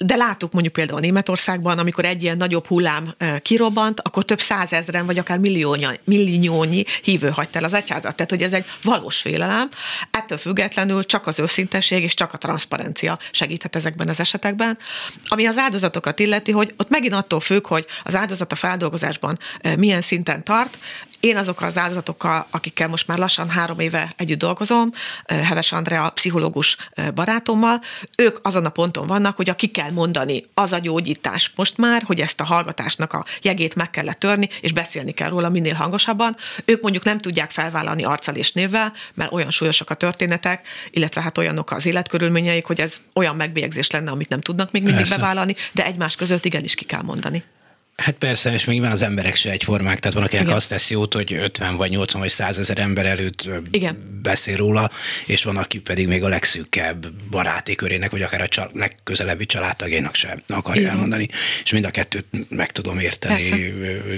de 0.05 0.15
láttuk 0.15 0.51
mondjuk 0.51 0.73
például 0.73 0.99
Németországban, 0.99 1.79
amikor 1.79 2.05
egy 2.05 2.23
ilyen 2.23 2.37
nagyobb 2.37 2.67
hullám 2.67 3.13
kirobbant, 3.41 3.99
akkor 3.99 4.25
több 4.25 4.41
százezren, 4.41 5.05
vagy 5.05 5.17
akár 5.17 5.39
milliónyi, 5.39 5.85
milliónyi 6.03 6.83
hívő 7.03 7.29
hagyta 7.29 7.59
el 7.59 7.65
az 7.65 7.73
egyházat. 7.73 8.15
Tehát, 8.15 8.29
hogy 8.29 8.41
ez 8.41 8.53
egy 8.53 8.65
valós 8.83 9.17
félelem. 9.17 9.69
Ettől 10.11 10.37
függetlenül 10.37 11.05
csak 11.05 11.27
az 11.27 11.39
őszintesség 11.39 12.03
és 12.03 12.13
csak 12.13 12.33
a 12.33 12.37
transzparencia 12.37 13.19
segíthet 13.31 13.75
ezekben 13.75 14.07
az 14.07 14.19
esetekben. 14.19 14.77
Ami 15.27 15.45
az 15.45 15.57
áldozatokat 15.57 16.19
illeti, 16.19 16.51
hogy 16.51 16.73
ott 16.77 16.89
megint 16.89 17.13
attól 17.13 17.39
függ, 17.39 17.67
hogy 17.67 17.85
az 18.03 18.15
áldozat 18.15 18.51
a 18.51 18.55
feldolgozásban 18.55 19.37
milyen 19.77 20.01
szinten 20.01 20.43
tart, 20.43 20.77
én 21.21 21.37
azokkal 21.37 21.67
az 21.67 21.77
áldozatokkal, 21.77 22.47
akikkel 22.49 22.87
most 22.87 23.07
már 23.07 23.17
lassan 23.17 23.49
három 23.49 23.79
éve 23.79 24.11
együtt 24.17 24.37
dolgozom, 24.37 24.91
Heves 25.25 25.71
Andrea 25.71 26.09
pszichológus 26.09 26.77
barátommal, 27.13 27.81
ők 28.17 28.37
azon 28.41 28.65
a 28.65 28.69
ponton 28.69 29.07
vannak, 29.07 29.35
hogy 29.35 29.49
a 29.49 29.55
ki 29.55 29.67
kell 29.67 29.91
mondani, 29.91 30.45
az 30.53 30.71
a 30.71 30.79
gyógyítás 30.79 31.51
most 31.55 31.77
már, 31.77 32.03
hogy 32.05 32.19
ezt 32.19 32.39
a 32.39 32.43
hallgatásnak 32.43 33.13
a 33.13 33.25
jegét 33.41 33.75
meg 33.75 33.89
kellett 33.89 34.19
törni, 34.19 34.49
és 34.61 34.73
beszélni 34.73 35.11
kell 35.11 35.29
róla 35.29 35.49
minél 35.49 35.73
hangosabban. 35.73 36.35
Ők 36.65 36.81
mondjuk 36.81 37.03
nem 37.03 37.19
tudják 37.19 37.51
felvállalni 37.51 38.03
arccal 38.03 38.35
és 38.35 38.51
névvel, 38.51 38.93
mert 39.13 39.31
olyan 39.31 39.51
súlyosak 39.51 39.89
a 39.89 39.93
történetek, 39.93 40.67
illetve 40.91 41.21
hát 41.21 41.37
olyanok 41.37 41.71
az 41.71 41.85
életkörülményeik, 41.85 42.65
hogy 42.65 42.79
ez 42.79 42.97
olyan 43.13 43.35
megbélyegzés 43.35 43.91
lenne, 43.91 44.11
amit 44.11 44.29
nem 44.29 44.41
tudnak 44.41 44.71
még 44.71 44.81
mindig 44.83 45.01
Persze. 45.01 45.15
bevállalni, 45.15 45.55
de 45.71 45.85
egymás 45.85 46.15
között 46.15 46.45
igenis 46.45 46.75
ki 46.75 46.85
kell 46.85 47.01
mondani. 47.01 47.43
Hát 48.01 48.15
persze, 48.15 48.53
és 48.53 48.65
még 48.65 48.79
van 48.79 48.91
az 48.91 49.01
emberek 49.01 49.35
se 49.35 49.51
egyformák, 49.51 49.99
tehát 49.99 50.15
van, 50.15 50.23
akinek 50.23 50.43
Igen. 50.45 50.55
azt 50.55 50.69
tesz 50.69 50.89
jót, 50.89 51.13
hogy 51.13 51.33
50 51.33 51.75
vagy 51.75 51.89
80 51.89 52.21
vagy 52.21 52.29
100 52.29 52.57
ezer 52.59 52.77
ember 52.79 53.05
előtt 53.05 53.49
Igen. 53.71 54.19
beszél 54.21 54.55
róla, 54.55 54.91
és 55.25 55.43
van, 55.43 55.57
aki 55.57 55.79
pedig 55.79 56.07
még 56.07 56.23
a 56.23 56.27
legszűkebb 56.27 57.13
baráti 57.29 57.75
körének, 57.75 58.11
vagy 58.11 58.21
akár 58.21 58.41
a 58.41 58.47
csal- 58.47 58.71
legközelebbi 58.73 59.45
családtagjának 59.45 60.15
sem 60.15 60.41
akarja 60.47 60.81
Igen. 60.81 60.93
elmondani, 60.93 61.27
és 61.63 61.71
mind 61.71 61.85
a 61.85 61.91
kettőt 61.91 62.25
meg 62.49 62.71
tudom 62.71 62.99
érteni 62.99 63.33
persze. 63.33 63.55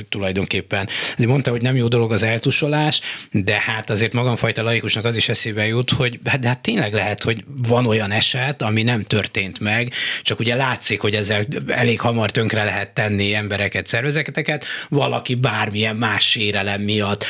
tulajdonképpen. 0.10 0.88
Ezért 1.14 1.30
mondta, 1.30 1.52
hogy 1.52 1.62
nem 1.62 1.76
jó 1.76 1.88
dolog 1.88 2.12
az 2.12 2.24
eltusolás, 2.24 3.02
de 3.32 3.60
hát 3.60 3.90
azért 3.90 4.14
magamfajta 4.14 4.64
laikusnak 4.64 5.06
az 5.06 5.16
is 5.16 5.30
eszébe 5.30 5.68
jut, 5.68 5.92
hogy 5.92 6.20
hát, 6.26 6.40
de 6.40 6.48
hát 6.48 6.60
tényleg 6.60 6.94
lehet, 6.94 7.24
hogy 7.24 7.44
van 7.68 7.86
olyan 7.86 8.12
eset, 8.12 8.62
ami 8.62 8.84
nem 8.84 9.04
történt 9.04 9.60
meg, 9.60 9.94
csak 10.22 10.40
ugye 10.40 10.56
látszik, 10.56 11.00
hogy 11.00 11.16
ezzel 11.16 11.46
elég 11.68 12.00
hamar 12.00 12.32
tönkre 12.32 12.64
lehet 12.64 12.90
tenni 12.90 13.34
emberek 13.34 13.73
embereket, 13.74 13.88
szervezeteket, 13.88 14.66
valaki 14.90 15.36
bármilyen 15.36 15.96
más 15.96 16.30
sérelem 16.30 16.82
miatt 16.82 17.26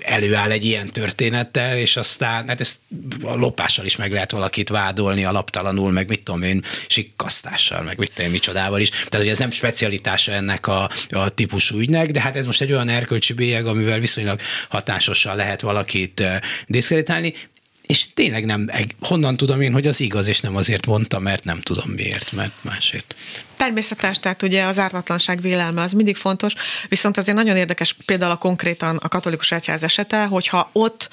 előáll 0.00 0.50
egy 0.50 0.64
ilyen 0.64 0.90
történettel, 0.90 1.76
és 1.78 1.96
aztán 1.96 2.48
hát 2.48 2.60
ezt 2.60 2.78
a 3.22 3.34
lopással 3.34 3.84
is 3.84 3.96
meg 3.96 4.12
lehet 4.12 4.30
valakit 4.30 4.68
vádolni 4.68 5.24
alaptalanul, 5.24 5.92
meg 5.92 6.08
mit 6.08 6.22
tudom 6.22 6.42
én, 6.42 6.62
sikkasztással, 6.88 7.82
meg 7.82 7.98
mit 7.98 8.08
tudom 8.08 8.26
én, 8.26 8.30
micsodával 8.30 8.80
is. 8.80 8.88
Tehát, 8.88 9.16
hogy 9.16 9.28
ez 9.28 9.38
nem 9.38 9.50
specialitása 9.50 10.32
ennek 10.32 10.66
a, 10.66 10.90
a 11.10 11.28
típusú 11.28 11.78
ügynek, 11.78 12.10
de 12.10 12.20
hát 12.20 12.36
ez 12.36 12.46
most 12.46 12.60
egy 12.60 12.72
olyan 12.72 12.88
erkölcsi 12.88 13.32
bélyeg, 13.32 13.66
amivel 13.66 13.98
viszonylag 13.98 14.40
hatásosan 14.68 15.36
lehet 15.36 15.60
valakit 15.60 16.20
eh, 16.20 16.38
diszkreditálni 16.66 17.34
és 17.86 18.12
tényleg 18.14 18.44
nem, 18.44 18.70
honnan 19.00 19.36
tudom 19.36 19.60
én, 19.60 19.72
hogy 19.72 19.86
az 19.86 20.00
igaz, 20.00 20.26
és 20.26 20.40
nem 20.40 20.56
azért 20.56 20.86
mondta, 20.86 21.18
mert 21.18 21.44
nem 21.44 21.60
tudom 21.60 21.90
miért, 21.90 22.32
mert 22.32 22.52
másért. 22.60 23.14
Természetes, 23.56 24.18
tehát 24.18 24.42
ugye 24.42 24.64
az 24.64 24.78
ártatlanság 24.78 25.40
vélelme 25.40 25.82
az 25.82 25.92
mindig 25.92 26.16
fontos, 26.16 26.54
viszont 26.88 27.16
azért 27.16 27.36
nagyon 27.36 27.56
érdekes 27.56 27.96
például 28.04 28.30
a 28.30 28.36
konkrétan 28.36 28.96
a 28.96 29.08
katolikus 29.08 29.52
egyház 29.52 29.82
esete, 29.82 30.24
hogyha 30.24 30.70
ott 30.72 31.10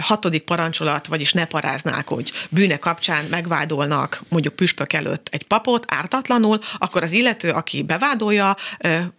hatodik 0.00 0.42
parancsolat, 0.42 1.06
vagyis 1.06 1.32
ne 1.32 1.44
paráznák, 1.44 2.08
hogy 2.08 2.32
bűne 2.48 2.78
kapcsán 2.78 3.24
megvádolnak 3.24 4.22
mondjuk 4.28 4.54
püspök 4.54 4.92
előtt 4.92 5.28
egy 5.30 5.42
papot 5.42 5.84
ártatlanul, 5.88 6.58
akkor 6.78 7.02
az 7.02 7.12
illető, 7.12 7.50
aki 7.50 7.82
bevádolja, 7.82 8.56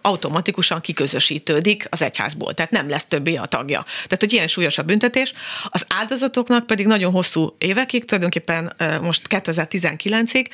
automatikusan 0.02 0.82
kiközösítődik 0.82 1.88
az 1.90 2.02
egyházból, 2.02 2.54
tehát 2.54 2.72
nem 2.72 2.90
lesz 2.90 3.06
többé 3.06 3.36
a 3.36 3.46
tagja. 3.46 3.84
Tehát 3.84 4.24
egy 4.24 4.34
ilyen 4.34 4.48
súlyos 4.48 4.78
a 4.78 4.84
büntetés. 4.84 5.34
Az 5.66 5.86
áldozatoknak 5.88 6.66
pedig 6.66 6.86
nagyon 6.86 7.12
hosszú 7.12 7.56
évekig, 7.58 8.06
tulajdonképpen 8.06 8.74
most 9.02 9.22
2019-ig, 9.30 10.46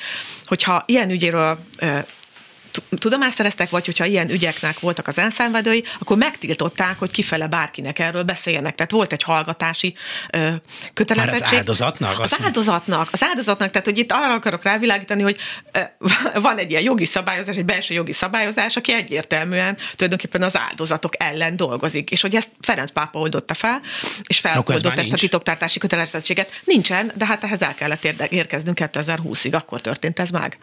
hogyha 0.46 0.82
ilyen 0.86 1.10
ügyéről 1.10 1.58
tudomást 2.98 3.36
szereztek, 3.36 3.70
vagy 3.70 3.86
hogyha 3.86 4.04
ilyen 4.04 4.30
ügyeknek 4.30 4.80
voltak 4.80 5.06
az 5.06 5.18
elszenvedői, 5.18 5.84
akkor 5.98 6.16
megtiltották, 6.16 6.98
hogy 6.98 7.10
kifele 7.10 7.46
bárkinek 7.46 7.98
erről 7.98 8.22
beszéljenek. 8.22 8.74
Tehát 8.74 8.90
volt 8.90 9.12
egy 9.12 9.22
hallgatási 9.22 9.94
ö, 10.32 10.50
kötelezettség. 10.94 11.42
Már 11.42 11.52
az 11.52 11.58
áldozatnak? 11.58 12.18
Az 12.18 12.36
áldozatnak. 12.42 13.08
Az 13.12 13.24
áldozatnak. 13.24 13.70
Tehát, 13.70 13.86
hogy 13.86 13.98
itt 13.98 14.12
arra 14.12 14.32
akarok 14.32 14.62
rávilágítani, 14.62 15.22
hogy 15.22 15.36
ö, 15.72 15.80
van 16.40 16.58
egy 16.58 16.70
ilyen 16.70 16.82
jogi 16.82 17.04
szabályozás, 17.04 17.56
egy 17.56 17.64
belső 17.64 17.94
jogi 17.94 18.12
szabályozás, 18.12 18.76
aki 18.76 18.92
egyértelműen 18.92 19.76
tulajdonképpen 19.96 20.42
az 20.42 20.58
áldozatok 20.58 21.12
ellen 21.18 21.56
dolgozik. 21.56 22.10
És 22.10 22.20
hogy 22.20 22.34
ezt 22.34 22.50
Ferenc 22.60 22.90
pápa 22.90 23.18
oldotta 23.18 23.54
fel, 23.54 23.80
és 24.26 24.38
feloldott 24.38 24.98
ezt 24.98 25.12
a 25.12 25.16
titoktartási 25.16 25.78
kötelezettséget. 25.78 26.60
Nincsen, 26.64 27.12
de 27.16 27.26
hát 27.26 27.44
ehhez 27.44 27.62
el 27.62 27.74
kellett 27.74 28.04
érkeznünk 28.30 28.78
2020-ig, 28.80 29.52
akkor 29.52 29.80
történt 29.80 30.18
ez 30.18 30.30
meg. 30.30 30.58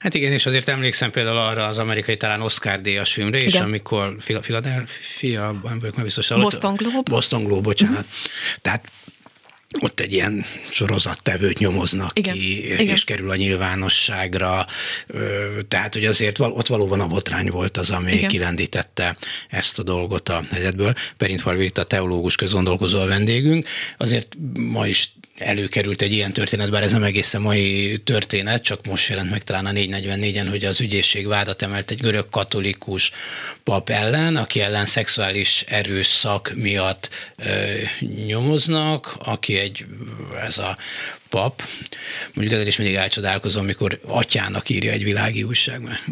Hát 0.00 0.14
igen, 0.14 0.32
és 0.32 0.46
azért 0.46 0.68
emlékszem 0.68 1.10
például 1.10 1.36
arra 1.36 1.66
az 1.66 1.78
amerikai 1.78 2.16
talán 2.16 2.40
Oscar 2.40 2.80
díjas 2.80 3.12
filmre 3.12 3.42
igen. 3.42 3.62
amikor 3.62 4.16
Philadelphia, 4.40 5.60
nem 5.62 5.78
vagyok 5.80 5.96
már 5.96 6.04
biztos. 6.04 6.28
Boston 6.28 6.74
Globe. 6.74 7.10
Boston 7.10 7.44
Globe, 7.44 7.60
bocsánat. 7.60 7.98
Uh-huh. 7.98 8.60
Tehát 8.62 8.90
ott 9.80 10.00
egy 10.00 10.12
ilyen 10.12 10.44
sorozattevőt 10.70 11.58
nyomoznak 11.58 12.18
igen, 12.18 12.34
ki, 12.34 12.64
igen. 12.64 12.86
és 12.88 13.04
kerül 13.04 13.30
a 13.30 13.36
nyilvánosságra. 13.36 14.66
Tehát, 15.68 15.94
hogy 15.94 16.06
azért 16.06 16.38
ott 16.38 16.66
valóban 16.66 17.00
a 17.00 17.06
botrány 17.06 17.50
volt 17.50 17.76
az, 17.76 17.90
ami 17.90 18.12
igen. 18.12 18.28
kilendítette 18.28 19.16
ezt 19.48 19.78
a 19.78 19.82
dolgot 19.82 20.28
a 20.28 20.42
helyzetből. 20.50 20.94
Perint 21.16 21.40
Falvi 21.40 21.70
a 21.74 21.84
teológus 21.84 22.36
közgondolkozó 22.36 23.00
a 23.00 23.06
vendégünk. 23.06 23.66
Azért 23.96 24.36
ma 24.54 24.86
is 24.86 25.12
előkerült 25.40 26.02
egy 26.02 26.12
ilyen 26.12 26.32
történet, 26.32 26.70
bár 26.70 26.82
ez 26.82 26.92
nem 26.92 27.02
egészen 27.02 27.40
mai 27.40 27.98
történet, 28.04 28.62
csak 28.62 28.86
most 28.86 29.08
jelent 29.08 29.30
meg 29.30 29.42
talán 29.42 29.66
a 29.66 29.70
444-en, 29.70 30.46
hogy 30.50 30.64
az 30.64 30.80
ügyészség 30.80 31.26
vádat 31.26 31.62
emelt 31.62 31.90
egy 31.90 32.00
görög 32.00 32.28
katolikus 32.30 33.10
pap 33.64 33.90
ellen, 33.90 34.36
aki 34.36 34.60
ellen 34.60 34.86
szexuális 34.86 35.64
erőszak 35.68 36.52
miatt 36.54 37.08
ö, 37.36 37.72
nyomoznak, 38.26 39.16
aki 39.18 39.58
egy, 39.58 39.84
ez 40.46 40.58
a 40.58 40.76
pap, 41.30 41.62
mondjuk 42.32 42.56
ezzel 42.56 42.66
is 42.66 42.76
mindig 42.76 42.94
elcsodálkozom, 42.96 43.62
amikor 43.62 44.00
atyának 44.06 44.68
írja 44.68 44.92
egy 44.92 45.04
világi 45.04 45.42
újság, 45.42 45.80
mert 45.80 46.02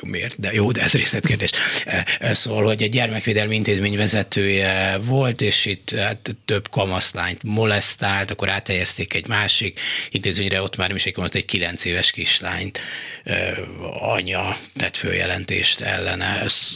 miért, 0.00 0.40
de 0.40 0.52
jó, 0.52 0.70
de 0.70 0.82
ez 0.82 0.92
részletkérdés. 0.92 1.50
E, 1.84 2.06
e, 2.18 2.34
szóval, 2.34 2.64
hogy 2.64 2.82
egy 2.82 2.90
gyermekvédelmi 2.90 3.54
intézmény 3.54 3.96
vezetője 3.96 4.98
volt, 4.98 5.40
és 5.40 5.66
itt 5.66 5.90
hát, 5.90 6.36
több 6.44 6.70
kamaszlányt 6.70 7.42
molesztált, 7.42 8.30
akkor 8.30 8.48
áthelyezték 8.48 9.14
egy 9.14 9.26
másik 9.26 9.80
intézményre, 10.10 10.62
ott 10.62 10.76
már 10.76 10.88
nem 10.88 10.96
is 10.96 11.06
egy 11.06 11.12
kamasz, 11.12 11.34
egy 11.34 11.44
kilenc 11.44 11.84
éves 11.84 12.10
kislányt 12.10 12.80
e, 13.24 13.54
anya 14.00 14.58
tett 14.76 14.96
följelentést 14.96 15.80
ellene. 15.80 16.40
Ez, 16.40 16.74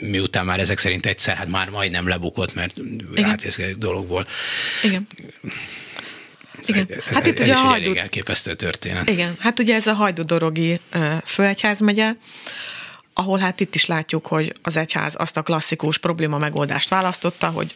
miután 0.00 0.44
már 0.44 0.60
ezek 0.60 0.78
szerint 0.78 1.06
egyszer, 1.06 1.36
hát 1.36 1.48
már 1.48 1.68
majdnem 1.68 2.08
lebukott, 2.08 2.54
mert 2.54 2.80
átérzkedett 3.22 3.78
dologból. 3.78 4.26
Igen. 4.82 5.06
Igen. 6.66 6.88
Hát 7.04 7.26
itt 7.26 7.38
ez 7.38 7.44
ugye 7.44 7.54
a 7.54 7.58
hajdú... 7.58 7.94
elképesztő 7.94 8.54
történet. 8.54 9.10
Igen, 9.10 9.36
hát 9.38 9.58
ugye 9.58 9.74
ez 9.74 9.86
a 9.86 9.94
hajdudorogi 9.94 10.80
főegyházmegye, 11.24 12.12
ahol 13.14 13.38
hát 13.38 13.60
itt 13.60 13.74
is 13.74 13.86
látjuk, 13.86 14.26
hogy 14.26 14.54
az 14.62 14.76
egyház 14.76 15.14
azt 15.18 15.36
a 15.36 15.42
klasszikus 15.42 15.98
probléma 15.98 16.38
megoldást 16.38 16.88
választotta, 16.88 17.46
hogy 17.48 17.74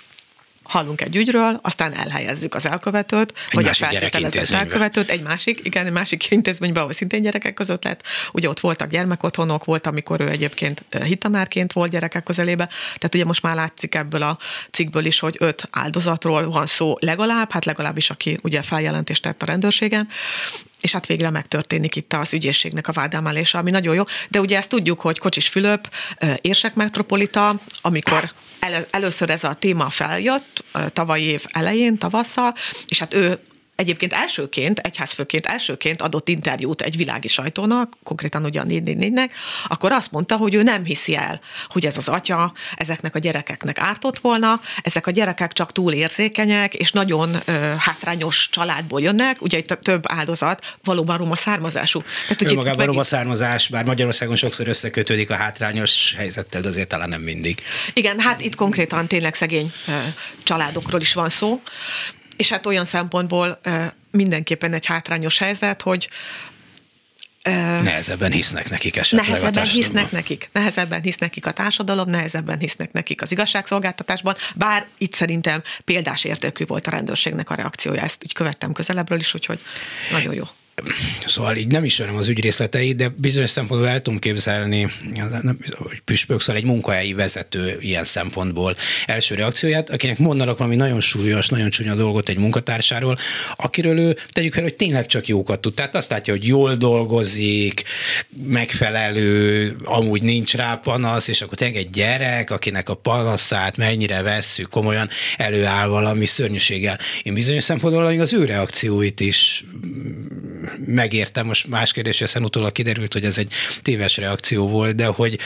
hallunk 0.71 1.01
egy 1.01 1.17
ügyről, 1.17 1.59
aztán 1.63 1.93
elhelyezzük 1.93 2.55
az 2.55 2.67
elkövetőt, 2.67 3.33
egy 3.49 3.55
vagy 3.55 3.67
a 3.67 3.73
feltételezett 3.73 4.51
elkövetőt 4.51 5.11
egy 5.11 5.23
másik, 5.23 5.61
igen, 5.63 5.87
egy 5.87 5.93
másik 5.93 6.31
intézményben, 6.31 6.83
ahol 6.83 6.95
szintén 6.95 7.23
gyerekek 7.23 7.55
között 7.55 7.85
lett. 7.85 8.03
Ugye 8.33 8.49
ott 8.49 8.61
voltak 8.61 8.91
gyermekotthonok, 8.91 9.65
volt, 9.65 9.87
amikor 9.87 10.21
ő 10.21 10.29
egyébként 10.29 10.85
hitanárként 11.05 11.73
volt 11.73 11.91
gyerekek 11.91 12.23
közelébe. 12.23 12.67
Tehát 12.67 13.15
ugye 13.15 13.25
most 13.25 13.43
már 13.43 13.55
látszik 13.55 13.95
ebből 13.95 14.23
a 14.23 14.39
cikkből 14.71 15.05
is, 15.05 15.19
hogy 15.19 15.37
öt 15.39 15.69
áldozatról 15.71 16.51
van 16.51 16.67
szó 16.67 16.97
legalább, 17.01 17.53
hát 17.53 17.65
legalábbis 17.65 18.11
aki 18.11 18.39
ugye 18.43 18.63
feljelentést 18.63 19.23
tett 19.23 19.43
a 19.43 19.47
rendőrségen 19.47 20.09
és 20.81 20.93
hát 20.93 21.07
végre 21.07 21.31
megtörténik 21.31 21.97
itt 21.97 22.13
az 22.13 22.35
ügyészségnek 22.35 22.89
a 22.89 22.93
vádemelése, 22.93 23.59
ami 23.59 23.71
nagyon 23.71 23.95
jó. 23.95 24.03
De 24.29 24.41
ugye 24.41 24.57
ezt 24.57 24.69
tudjuk, 24.69 25.01
hogy 25.01 25.19
Kocsis 25.19 25.49
Fülöp, 25.49 25.89
Érsek 26.41 26.75
Metropolita, 26.75 27.55
amikor 27.81 28.33
el, 28.59 28.85
először 28.91 29.31
ez 29.31 29.45
a 29.45 29.55
téma 29.55 29.91
feljött, 29.91 30.65
tavalyi 30.93 31.25
év 31.25 31.45
elején, 31.53 31.99
tavasszal, 31.99 32.55
és 32.89 32.99
hát 32.99 33.15
ő 33.15 33.39
egyébként 33.81 34.13
elsőként, 34.13 34.79
egyházfőként 34.79 35.47
elsőként 35.47 36.03
adott 36.03 36.29
interjút 36.29 36.83
egy 36.83 36.97
világi 36.97 37.29
sajtónak, 37.29 37.97
konkrétan 38.03 38.45
ugye 38.45 38.61
a 38.61 38.65
444-nek, 38.65 39.31
akkor 39.69 39.93
azt 39.93 40.13
mondta, 40.13 40.37
hogy 40.37 40.55
ő 40.55 40.63
nem 40.63 40.85
hiszi 40.85 41.17
el, 41.17 41.41
hogy 41.67 41.87
ez 41.87 41.97
az 41.97 42.09
atya 42.09 42.53
ezeknek 42.77 43.15
a 43.15 43.19
gyerekeknek 43.19 43.79
ártott 43.79 44.19
volna, 44.19 44.61
ezek 44.83 45.07
a 45.07 45.11
gyerekek 45.11 45.53
csak 45.53 45.73
túl 45.73 45.93
érzékenyek, 45.93 46.75
és 46.75 46.93
nagyon 46.93 47.35
ö, 47.45 47.53
hátrányos 47.79 48.49
családból 48.51 49.01
jönnek, 49.01 49.43
ugye 49.43 49.59
itt 49.59 49.67
több 49.67 50.05
áldozat 50.07 50.77
valóban 50.85 51.17
roma 51.17 51.37
származású. 51.37 52.03
Tehát, 52.23 52.43
hogy 52.43 52.55
magában 52.55 52.79
meg... 52.79 52.87
roma 52.87 53.05
származás, 53.05 53.69
bár 53.69 53.85
Magyarországon 53.85 54.37
sokszor 54.37 54.69
összekötődik 54.69 55.31
a 55.31 55.35
hátrányos 55.35 56.15
helyzettel, 56.17 56.61
de 56.61 56.69
azért 56.69 56.89
talán 56.89 57.09
nem 57.09 57.21
mindig. 57.21 57.63
Igen, 57.95 58.19
hát 58.19 58.41
itt 58.41 58.55
konkrétan 58.55 59.07
tényleg 59.07 59.35
szegény 59.35 59.73
családokról 60.43 61.01
is 61.01 61.13
van 61.13 61.29
szó, 61.29 61.61
és 62.41 62.49
hát 62.49 62.67
olyan 62.67 62.85
szempontból 62.85 63.61
mindenképpen 64.11 64.73
egy 64.73 64.87
hátrányos 64.87 65.39
helyzet, 65.39 65.83
hogy 65.83 66.09
Nehezebben 67.83 68.33
hisznek 68.33 68.71
nekik 68.71 68.97
esetleg 68.97 69.29
Nehezebben 69.29 69.67
hisznek 69.67 70.11
nekik, 70.11 70.49
nehezebben 70.53 71.03
hisz 71.03 71.17
nekik 71.17 71.47
a 71.47 71.51
társadalom, 71.51 72.11
nehezebben 72.11 72.59
hisznek 72.59 72.93
nekik 72.93 73.23
az 73.23 73.33
igazságszolgáltatásban, 73.33 74.35
bár 74.55 74.87
itt 74.99 75.15
szerintem 75.15 75.63
példás 75.85 76.25
értékű 76.25 76.65
volt 76.67 76.87
a 76.87 76.91
rendőrségnek 76.91 77.51
a 77.51 77.55
reakciója, 77.55 78.03
ezt 78.03 78.25
így 78.25 78.33
követtem 78.33 78.73
közelebbről 78.73 79.19
is, 79.19 79.35
úgyhogy 79.35 79.61
nagyon 80.11 80.35
jó 80.35 80.45
szóval 81.27 81.57
így 81.57 81.67
nem 81.67 81.85
ismerem 81.85 82.17
az 82.17 82.29
ügy 82.29 82.41
részleteit, 82.41 82.97
de 82.97 83.13
bizonyos 83.17 83.51
szempontból 83.51 83.89
el 83.89 84.01
tudom 84.03 84.19
képzelni, 84.19 84.93
hogy 85.79 86.01
püspök, 86.05 86.41
szóval 86.41 86.57
egy 86.57 86.67
munkahelyi 86.67 87.13
vezető 87.13 87.79
ilyen 87.81 88.05
szempontból 88.05 88.77
első 89.07 89.35
reakcióját, 89.35 89.91
akinek 89.91 90.19
mondanak 90.19 90.59
valami 90.59 90.77
nagyon 90.77 91.01
súlyos, 91.01 91.49
nagyon 91.49 91.71
csúnya 91.71 91.95
dolgot 91.95 92.29
egy 92.29 92.39
munkatársáról, 92.39 93.19
akiről 93.57 93.99
ő, 93.99 94.17
tegyük 94.31 94.55
fel, 94.55 94.63
hogy 94.63 94.75
tényleg 94.75 95.07
csak 95.07 95.27
jókat 95.27 95.61
tud. 95.61 95.75
Tehát 95.75 95.95
azt 95.95 96.11
látja, 96.11 96.33
hogy 96.33 96.47
jól 96.47 96.75
dolgozik, 96.75 97.83
megfelelő, 98.47 99.77
amúgy 99.85 100.23
nincs 100.23 100.55
rá 100.55 100.75
panasz, 100.75 101.29
és 101.29 101.43
akkor 101.43 101.59
tényleg 101.59 101.77
egy 101.77 101.91
gyerek, 101.91 102.51
akinek 102.51 102.89
a 102.89 102.95
panaszát 102.95 103.77
mennyire 103.77 104.23
vesszük 104.23 104.69
komolyan, 104.69 105.09
előáll 105.37 105.89
valami 105.89 106.27
szörnyűséggel. 106.27 106.99
Én 107.23 107.35
bizonyos 107.35 107.65
szempontból 107.65 108.21
az 108.21 108.33
ő 108.33 108.45
reakcióit 108.45 109.21
is 109.21 109.65
megértem, 110.87 111.47
most 111.47 111.67
más 111.67 111.93
kérdés, 111.93 112.19
hiszen 112.19 112.45
utólag 112.45 112.73
kiderült, 112.73 113.13
hogy 113.13 113.25
ez 113.25 113.39
egy 113.39 113.53
téves 113.83 114.17
reakció 114.17 114.69
volt, 114.69 114.95
de 114.95 115.07
hogy, 115.07 115.39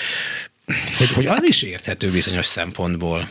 hogy, 0.99 1.13
hogy 1.13 1.27
az 1.27 1.45
is 1.45 1.63
érthető 1.63 2.11
bizonyos 2.11 2.47
szempontból. 2.47 3.29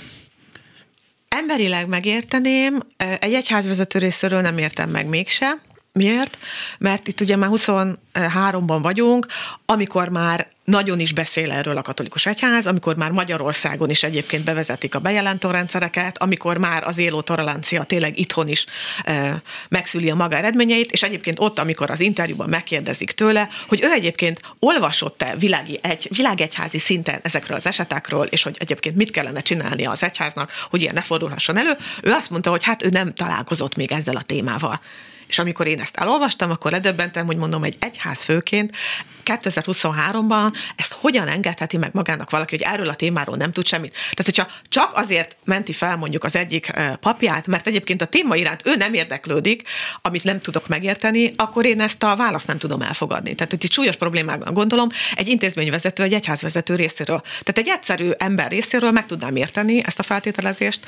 Emberileg 1.27 1.88
megérteném, 1.88 2.79
egy 3.19 3.34
egyházvezető 3.34 3.99
részéről 3.99 4.41
nem 4.41 4.58
értem 4.58 4.89
meg 4.89 5.08
mégse. 5.08 5.62
Miért? 5.93 6.38
Mert 6.77 7.08
itt 7.08 7.21
ugye 7.21 7.36
már 7.36 7.49
23-ban 7.51 8.79
vagyunk, 8.82 9.25
amikor 9.65 10.10
már 10.10 10.47
nagyon 10.63 10.99
is 10.99 11.13
beszél 11.13 11.52
erről 11.52 11.78
a 11.78 11.82
katolikus 11.82 12.26
egyház, 12.26 12.67
amikor 12.67 12.95
már 12.95 13.12
Magyarországon 13.12 13.89
is 13.89 14.04
egyébként 14.04 14.43
bevezetik 14.43 14.95
a 14.95 14.99
bejelentő 14.99 15.52
rendszereket, 15.52 16.17
amikor 16.17 16.58
már 16.58 16.84
az 16.84 16.97
éló 16.97 17.21
tolerancia 17.21 17.84
tényleg 17.84 18.19
itthon 18.19 18.47
is 18.47 18.65
e, 19.04 19.41
megszüli 19.69 20.10
a 20.10 20.15
maga 20.15 20.36
eredményeit, 20.36 20.91
és 20.91 21.04
egyébként 21.04 21.39
ott, 21.39 21.60
amikor 21.60 21.89
az 21.89 21.99
interjúban 21.99 22.49
megkérdezik 22.49 23.12
tőle, 23.12 23.49
hogy 23.67 23.84
ő 23.84 23.91
egyébként 23.91 24.41
olvasott-e 24.60 25.36
világi 25.36 25.80
egy, 25.82 26.08
világegyházi 26.15 26.80
szinten 26.80 27.19
ezekről 27.23 27.58
az 27.58 27.65
esetekről, 27.65 28.26
és 28.26 28.43
hogy 28.43 28.58
egyébként 28.60 28.95
mit 28.95 29.12
kellene 29.12 29.41
csinálnia 29.41 29.91
az 29.91 30.04
egyháznak, 30.04 30.52
hogy 30.69 30.82
ilyen 30.82 30.93
ne 30.93 31.02
fordulhasson 31.02 31.58
elő, 31.58 31.78
ő 32.02 32.12
azt 32.12 32.30
mondta, 32.30 32.49
hogy 32.49 32.63
hát 32.63 32.84
ő 32.84 32.89
nem 32.89 33.13
találkozott 33.13 33.76
még 33.76 33.91
ezzel 33.91 34.15
a 34.15 34.21
témával. 34.21 34.80
És 35.28 35.40
amikor 35.40 35.68
én 35.68 35.80
ezt 35.80 35.98
elolvastam, 35.98 36.52
akkor 36.52 36.72
ledöbbentem, 36.72 37.26
hogy 37.26 37.38
mondom, 37.38 37.64
egy 37.64 37.76
egyház 37.80 38.24
főként 38.24 38.78
2023-ban 39.26 40.54
ezt 40.76 40.94
hogyan 40.94 41.28
engedheti 41.28 41.78
meg 41.78 41.90
magának 41.94 42.30
valaki, 42.30 42.56
hogy 42.56 42.74
erről 42.74 42.90
a 42.90 42.96
témáról 42.96 43.36
nem 43.36 43.52
tud 43.52 43.68
semmit. 43.68 43.92
Tehát, 43.92 44.26
hogyha 44.26 44.48
csak 44.70 44.92
azért 44.96 45.38
menti 45.46 45.74
fel 45.74 45.98
mondjuk 45.98 46.24
az 46.24 46.36
egyik 46.36 46.72
papját, 47.00 47.48
mert 47.48 47.68
egyébként 47.68 48.02
a 48.02 48.06
téma 48.06 48.36
iránt 48.36 48.62
ő 48.66 48.76
nem 48.76 48.94
érdeklődik, 48.94 49.68
amit 50.02 50.24
nem 50.24 50.42
tudok 50.42 50.68
megérteni, 50.68 51.34
akkor 51.36 51.66
én 51.66 51.82
ezt 51.82 52.04
a 52.04 52.16
választ 52.16 52.48
nem 52.48 52.58
tudom 52.58 52.82
elfogadni. 52.82 53.34
Tehát, 53.34 53.52
hogy 53.52 53.64
itt 53.64 53.72
súlyos 53.72 53.96
problémákban 53.96 54.54
gondolom, 54.54 54.90
egy 55.16 55.28
intézményvezető, 55.28 56.04
egy 56.04 56.14
egyházvezető 56.14 56.76
részéről. 56.76 57.22
Tehát 57.22 57.58
egy 57.58 57.68
egyszerű 57.68 58.10
ember 58.18 58.50
részéről 58.50 58.92
meg 58.92 59.06
tudnám 59.06 59.36
érteni 59.36 59.84
ezt 59.86 60.00
a 60.00 60.04
feltételezést, 60.04 60.80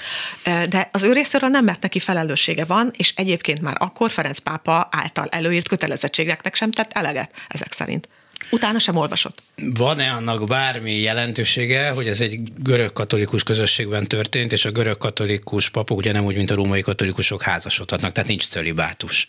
de 0.43 0.89
az 0.91 1.03
ő 1.03 1.13
részéről 1.13 1.49
nem, 1.49 1.63
mert 1.63 1.81
neki 1.81 1.99
felelőssége 1.99 2.65
van, 2.65 2.91
és 2.97 3.13
egyébként 3.15 3.61
már 3.61 3.75
akkor 3.79 4.11
Ferenc 4.25 4.39
pápa 4.39 4.87
által 4.91 5.27
előírt 5.27 5.67
kötelezettségeknek 5.67 6.55
sem 6.55 6.71
tett 6.71 6.91
eleget 6.93 7.31
ezek 7.47 7.73
szerint. 7.73 8.09
Utána 8.49 8.79
sem 8.79 8.95
olvasott. 8.95 9.41
Van-e 9.55 10.11
annak 10.11 10.47
bármi 10.47 10.95
jelentősége, 10.95 11.89
hogy 11.89 12.07
ez 12.07 12.19
egy 12.19 12.39
görög 12.57 12.93
katolikus 12.93 13.43
közösségben 13.43 14.07
történt, 14.07 14.51
és 14.51 14.65
a 14.65 14.71
görög 14.71 14.97
katolikus 14.97 15.69
papok 15.69 15.97
ugye 15.97 16.11
nem 16.11 16.25
úgy, 16.25 16.35
mint 16.35 16.51
a 16.51 16.55
római 16.55 16.81
katolikusok 16.81 17.41
házasodhatnak, 17.41 18.11
tehát 18.11 18.29
nincs 18.29 18.47
cölibátus? 18.47 19.27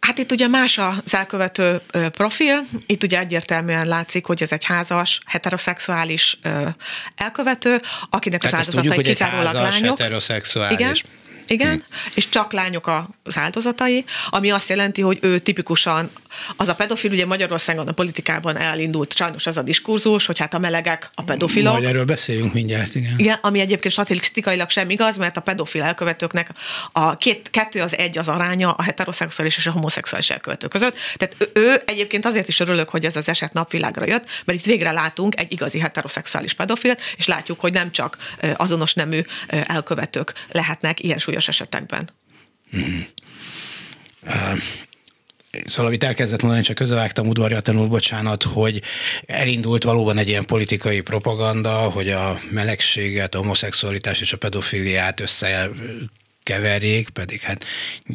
Hát 0.00 0.18
itt 0.18 0.30
ugye 0.32 0.46
más 0.46 0.78
az 0.78 1.14
elkövető 1.14 1.80
profil, 2.10 2.60
itt 2.86 3.02
ugye 3.02 3.18
egyértelműen 3.18 3.86
látszik, 3.86 4.26
hogy 4.26 4.42
ez 4.42 4.52
egy 4.52 4.64
házas, 4.64 5.20
heteroszexuális 5.26 6.38
elkövető, 7.16 7.80
akinek 8.10 8.40
Tehát 8.40 8.58
az 8.58 8.66
áldozatai 8.66 8.96
tudjuk, 8.96 9.16
kizárólag 9.16 9.54
házas, 9.54 9.80
lányok. 9.80 9.98
heteroszexuális. 9.98 10.78
Igen, 10.78 10.96
igen, 11.50 11.84
és 12.14 12.28
csak 12.28 12.52
lányok 12.52 12.90
az 13.22 13.36
áldozatai, 13.38 14.04
ami 14.28 14.50
azt 14.50 14.68
jelenti, 14.68 15.00
hogy 15.00 15.18
ő 15.22 15.38
tipikusan 15.38 16.10
Az 16.56 16.68
a 16.68 16.74
pedofil, 16.74 17.10
ugye 17.10 17.26
Magyarországon 17.26 17.88
a 17.88 17.92
politikában 17.92 18.56
elindult 18.56 19.16
sajnos 19.16 19.46
az 19.46 19.56
a 19.56 19.62
diskurzus, 19.62 20.26
hogy 20.26 20.38
hát 20.38 20.54
a 20.54 20.58
melegek 20.58 21.10
a 21.14 21.22
pedofilok. 21.22 21.72
Majd 21.72 21.84
erről 21.84 22.04
beszéljünk 22.04 22.52
mindjárt, 22.52 22.94
igen. 22.94 23.14
Igen, 23.16 23.38
ami 23.42 23.60
egyébként 23.60 23.92
statisztikailag 23.92 24.70
sem 24.70 24.90
igaz, 24.90 25.16
mert 25.16 25.36
a 25.36 25.40
pedofil 25.40 25.82
elkövetőknek 25.82 26.50
a 26.92 27.16
két, 27.16 27.50
kettő 27.50 27.80
az 27.80 27.96
egy 27.96 28.18
az 28.18 28.28
aránya 28.28 28.70
a 28.70 28.82
heteroszexuális 28.82 29.56
és 29.56 29.66
a 29.66 29.70
homoszexuális 29.70 30.30
elkövető 30.30 30.68
között. 30.68 30.96
Tehát 31.16 31.36
ő, 31.38 31.50
ő 31.60 31.82
egyébként 31.86 32.24
azért 32.24 32.48
is 32.48 32.60
örülök, 32.60 32.88
hogy 32.88 33.04
ez 33.04 33.16
az 33.16 33.28
eset 33.28 33.52
napvilágra 33.52 34.06
jött, 34.06 34.24
mert 34.44 34.58
itt 34.58 34.64
végre 34.64 34.90
látunk 34.90 35.38
egy 35.38 35.52
igazi 35.52 35.78
heteroszexuális 35.78 36.52
pedofilt, 36.52 37.00
és 37.16 37.26
látjuk, 37.26 37.60
hogy 37.60 37.72
nem 37.72 37.90
csak 37.90 38.16
azonos 38.56 38.94
nemű 38.94 39.22
elkövetők 39.48 40.32
lehetnek 40.52 41.02
ilyen 41.02 41.18
súlyos 41.18 41.48
esetekben. 41.48 42.08
Mm. 42.76 43.00
Uh, 44.22 44.58
Szóval, 45.68 45.86
amit 45.86 46.04
elkezdett 46.04 46.42
mondani, 46.42 46.62
csak 46.62 46.76
közövágtam 46.76 47.26
udvarjatlanul, 47.28 47.86
bocsánat, 47.86 48.42
hogy 48.42 48.82
elindult 49.26 49.82
valóban 49.82 50.18
egy 50.18 50.28
ilyen 50.28 50.44
politikai 50.44 51.00
propaganda, 51.00 51.74
hogy 51.76 52.10
a 52.10 52.40
melegséget, 52.50 53.34
a 53.34 53.38
homoszexualitás 53.38 54.20
és 54.20 54.32
a 54.32 54.36
pedofiliát 54.36 55.20
össze 55.20 55.70
keverjék, 56.42 57.08
pedig 57.08 57.40
hát 57.40 57.64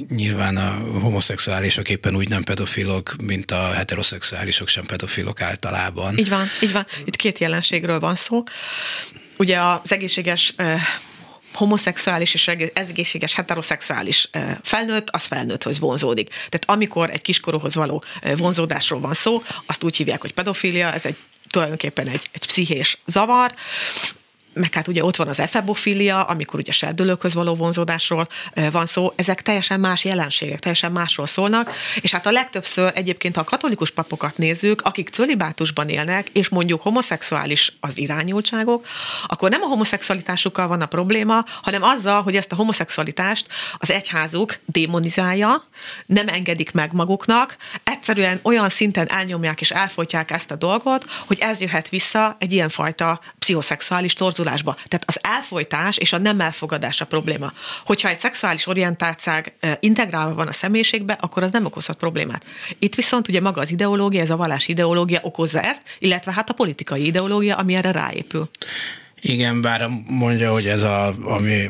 nyilván 0.10 0.58
a 0.58 0.99
homoszexuálisok 0.99 1.89
éppen 1.89 2.16
úgy 2.16 2.30
nem 2.30 2.43
pedofilok, 2.43 3.16
mint 3.24 3.51
a 3.51 3.72
heteroszexuálisok 3.74 4.68
sem 4.68 4.86
pedofilok 4.86 5.41
általában. 5.41 6.18
Így 6.18 6.30
van, 6.30 6.47
így 6.62 6.72
van. 6.72 6.86
Itt 7.06 7.16
két 7.16 7.38
jelenségről 7.38 7.99
van 7.99 8.16
szó. 8.16 8.43
Ugye 9.38 9.60
az 9.60 9.91
egészséges 9.91 10.54
homoszexuális 11.54 12.34
és 12.34 12.47
egészséges 12.74 13.34
heteroszexuális 13.34 14.30
felnőtt, 14.62 15.10
az 15.10 15.24
felnőtthöz 15.24 15.80
vonzódik. 15.80 16.28
Tehát 16.30 16.64
amikor 16.66 17.10
egy 17.10 17.22
kiskorúhoz 17.22 17.76
való 17.76 18.04
vonzódásról 18.38 18.99
van 18.99 19.14
szó, 19.14 19.43
azt 19.66 19.84
úgy 19.84 19.95
hívják, 19.95 20.22
hogy 20.22 20.34
pedofília, 20.34 20.91
ez 20.93 21.06
egy 21.06 21.16
tulajdonképpen 21.49 22.08
egy, 22.08 22.30
egy 22.32 22.45
pszichés 22.45 22.97
zavar, 23.06 23.54
meg 24.54 24.74
hát 24.74 24.88
ugye 24.88 25.04
ott 25.04 25.16
van 25.16 25.28
az 25.28 25.39
efebofilia, 25.39 26.24
amikor 26.24 26.60
ugye 26.60 26.72
serdülőkhöz 26.72 27.34
való 27.34 27.56
vonzódásról 27.56 28.28
van 28.72 28.86
szó, 28.86 29.14
ezek 29.16 29.41
teljesen 29.41 29.80
más 29.80 30.06
jelenségek, 30.06 30.60
teljesen 30.60 30.91
másról 30.91 31.26
szólnak, 31.26 31.72
és 32.01 32.12
hát 32.12 32.26
a 32.26 32.32
legtöbbször 32.32 32.91
egyébként, 32.95 33.36
ha 33.36 33.41
a 33.41 33.43
katolikus 33.43 33.91
papokat 33.91 34.38
nézzük, 34.38 34.82
akik 34.82 35.10
cölibátusban 35.10 35.89
élnek, 35.89 36.30
és 36.30 36.49
mondjuk 36.49 36.82
homoszexuális 36.82 37.74
az 37.80 37.97
irányultságok, 37.97 38.86
akkor 39.28 39.49
nem 39.49 39.62
a 39.62 39.68
homoszexualitásukkal 39.68 40.68
van 40.68 40.82
a 40.82 40.86
probléma, 40.86 41.45
hanem 41.62 41.84
azzal, 41.84 42.22
hogy 42.22 42.36
ezt 42.36 42.51
a 42.51 42.56
homoszexualitást 42.56 43.47
az 43.78 43.91
egyházuk 43.91 44.60
démonizálja, 44.66 45.64
nem 46.06 46.28
engedik 46.28 46.72
meg 46.72 46.93
maguknak, 46.93 47.58
egyszerűen 47.84 48.39
olyan 48.41 48.70
szinten 48.70 49.10
elnyomják 49.10 49.62
és 49.62 49.72
elfolytják 49.72 50.32
ezt 50.32 50.51
a 50.51 50.56
dolgot, 50.56 51.06
hogy 51.28 51.38
ez 51.39 51.60
jöhet 51.60 51.89
vissza 51.89 52.36
egy 52.39 52.51
ilyenfajta 52.54 53.20
pszichoszexuális 53.39 54.14
torzulásba 54.14 54.43
torzulásba. 54.44 54.78
Tehát 54.88 55.04
az 55.08 55.20
elfolytás 55.22 55.98
és 55.98 56.14
a 56.14 56.18
nem 56.18 56.41
elfogadás 56.41 57.02
a 57.02 57.06
probléma. 57.06 57.54
Hogyha 57.86 58.10
egy 58.10 58.18
szexuális 58.18 58.68
orientáltság 58.68 59.54
integrálva 59.80 60.34
van 60.34 60.48
a 60.48 60.52
személyiségbe, 60.52 61.18
akkor 61.20 61.44
az 61.44 61.52
nem 61.52 61.66
okozhat 61.66 61.98
problémát. 61.98 62.46
Itt 62.80 62.96
viszont 62.96 63.28
ugye 63.28 63.41
maga 63.41 63.62
az 63.62 63.72
ideológia, 63.72 64.22
ez 64.22 64.30
a 64.30 64.36
vallás 64.36 64.68
ideológia 64.68 65.20
okozza 65.24 65.62
ezt, 65.62 65.82
illetve 66.00 66.32
hát 66.32 66.50
a 66.50 66.54
politikai 66.54 67.06
ideológia, 67.06 67.56
ami 67.56 67.74
erre 67.74 67.91
ráépül. 67.91 68.50
Igen, 69.26 69.62
bár 69.62 69.90
mondja, 70.08 70.52
hogy 70.52 70.68
ez 70.68 70.84
a, 70.84 71.16
ami, 71.22 71.70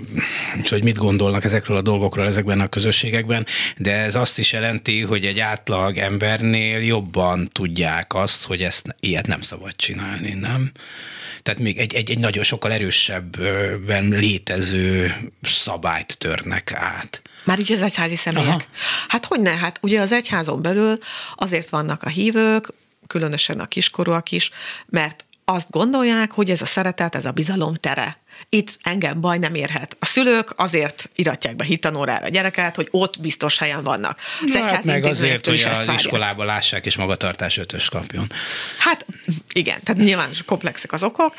hogy 0.69 0.83
mit 0.83 0.97
gondolnak 0.97 1.43
ezekről 1.43 1.77
a 1.77 1.81
dolgokról 1.81 2.25
ezekben 2.25 2.59
a 2.59 2.67
közösségekben, 2.67 3.45
de 3.77 3.95
ez 3.95 4.15
azt 4.15 4.39
is 4.39 4.53
jelenti, 4.53 5.01
hogy 5.01 5.25
egy 5.25 5.39
átlag 5.39 5.97
embernél 5.97 6.79
jobban 6.79 7.49
tudják 7.51 8.13
azt, 8.13 8.45
hogy 8.45 8.61
ezt 8.61 8.95
ilyet 8.99 9.27
nem 9.27 9.41
szabad 9.41 9.75
csinálni, 9.75 10.31
nem? 10.33 10.71
Tehát 11.43 11.59
még 11.59 11.77
egy, 11.77 11.93
egy, 11.93 12.11
egy 12.11 12.19
nagyon 12.19 12.43
sokkal 12.43 12.71
erősebben 12.71 14.07
létező 14.09 15.15
szabályt 15.41 16.17
törnek 16.17 16.73
át. 16.73 17.21
Már 17.43 17.59
így 17.59 17.71
az 17.71 17.81
egyházi 17.81 18.15
személyek? 18.15 18.47
Aha. 18.47 18.65
Hát 19.07 19.25
hogy 19.25 19.41
ne? 19.41 19.55
Hát 19.55 19.79
ugye 19.81 20.01
az 20.01 20.11
egyházon 20.11 20.61
belül 20.61 20.97
azért 21.35 21.69
vannak 21.69 22.03
a 22.03 22.09
hívők, 22.09 22.69
különösen 23.07 23.59
a 23.59 23.65
kiskorúak 23.65 24.31
is, 24.31 24.49
mert 24.89 25.25
azt 25.45 25.69
gondolják, 25.69 26.31
hogy 26.31 26.49
ez 26.49 26.61
a 26.61 26.65
szeretet, 26.65 27.15
ez 27.15 27.25
a 27.25 27.31
bizalom 27.31 27.73
tere. 27.73 28.17
Itt 28.49 28.77
engem 28.81 29.21
baj 29.21 29.37
nem 29.37 29.55
érhet. 29.55 29.97
A 29.99 30.05
szülők 30.05 30.53
azért 30.55 31.09
iratják 31.15 31.55
be 31.55 31.63
hitanórára 31.63 32.25
a 32.25 32.29
gyereket, 32.29 32.75
hogy 32.75 32.87
ott 32.91 33.19
biztos 33.21 33.57
helyen 33.57 33.83
vannak. 33.83 34.19
Az 34.45 34.53
Na, 34.53 34.67
hát 34.67 34.83
meg 34.83 35.05
azért, 35.05 35.45
hogy 35.45 35.67
az 35.79 35.87
iskolában 35.87 36.45
lássák 36.45 36.85
és 36.85 36.97
magatartás 36.97 37.57
ötös 37.57 37.89
kapjon. 37.89 38.31
Hát 38.77 39.05
igen, 39.53 39.83
tehát 39.83 40.01
nyilván 40.01 40.29
komplexek 40.45 40.91
az 40.91 41.03
okok, 41.03 41.33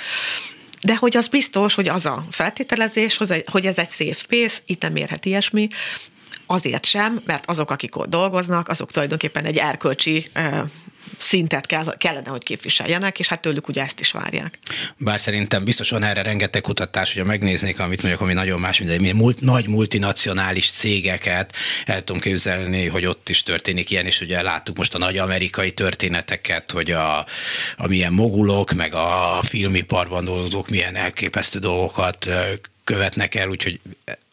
de 0.82 0.96
hogy 0.96 1.16
az 1.16 1.28
biztos, 1.28 1.74
hogy 1.74 1.88
az 1.88 2.06
a 2.06 2.24
feltételezés, 2.30 3.16
hogy 3.44 3.66
ez 3.66 3.78
egy 3.78 3.90
safe 3.90 4.12
space, 4.12 4.60
itt 4.66 4.82
nem 4.82 4.96
érhet 4.96 5.24
ilyesmi, 5.24 5.68
azért 6.54 6.86
sem, 6.86 7.22
mert 7.26 7.46
azok, 7.46 7.70
akik 7.70 7.96
ott 7.96 8.08
dolgoznak, 8.08 8.68
azok 8.68 8.90
tulajdonképpen 8.90 9.44
egy 9.44 9.56
erkölcsi 9.56 10.30
szintet 11.18 11.66
kell, 11.66 11.96
kellene, 11.98 12.28
hogy 12.28 12.42
képviseljenek, 12.42 13.18
és 13.18 13.28
hát 13.28 13.40
tőlük 13.40 13.68
ugye 13.68 13.82
ezt 13.82 14.00
is 14.00 14.10
várják. 14.10 14.58
Bár 14.96 15.20
szerintem 15.20 15.64
biztos 15.64 15.90
van 15.90 16.02
erre 16.02 16.22
rengeteg 16.22 16.62
kutatás, 16.62 17.12
hogyha 17.12 17.28
megnéznék, 17.28 17.78
amit 17.78 18.00
mondjuk, 18.00 18.22
ami 18.22 18.32
nagyon 18.32 18.60
más, 18.60 18.78
mint 18.78 18.90
egy 18.90 19.14
mult, 19.14 19.40
nagy 19.40 19.68
multinacionális 19.68 20.70
cégeket, 20.70 21.52
el 21.84 22.04
tudom 22.04 22.20
képzelni, 22.20 22.86
hogy 22.86 23.06
ott 23.06 23.28
is 23.28 23.42
történik 23.42 23.90
ilyen, 23.90 24.06
és 24.06 24.20
ugye 24.20 24.42
láttuk 24.42 24.76
most 24.76 24.94
a 24.94 24.98
nagy 24.98 25.18
amerikai 25.18 25.72
történeteket, 25.72 26.70
hogy 26.70 26.90
a, 26.90 27.18
a 27.76 27.86
milyen 27.86 28.12
mogulok, 28.12 28.72
meg 28.72 28.94
a 28.94 29.40
filmiparban 29.42 30.24
dolgozók 30.24 30.68
milyen 30.68 30.96
elképesztő 30.96 31.58
dolgokat 31.58 32.28
követnek 32.84 33.34
el, 33.34 33.48
úgyhogy 33.48 33.80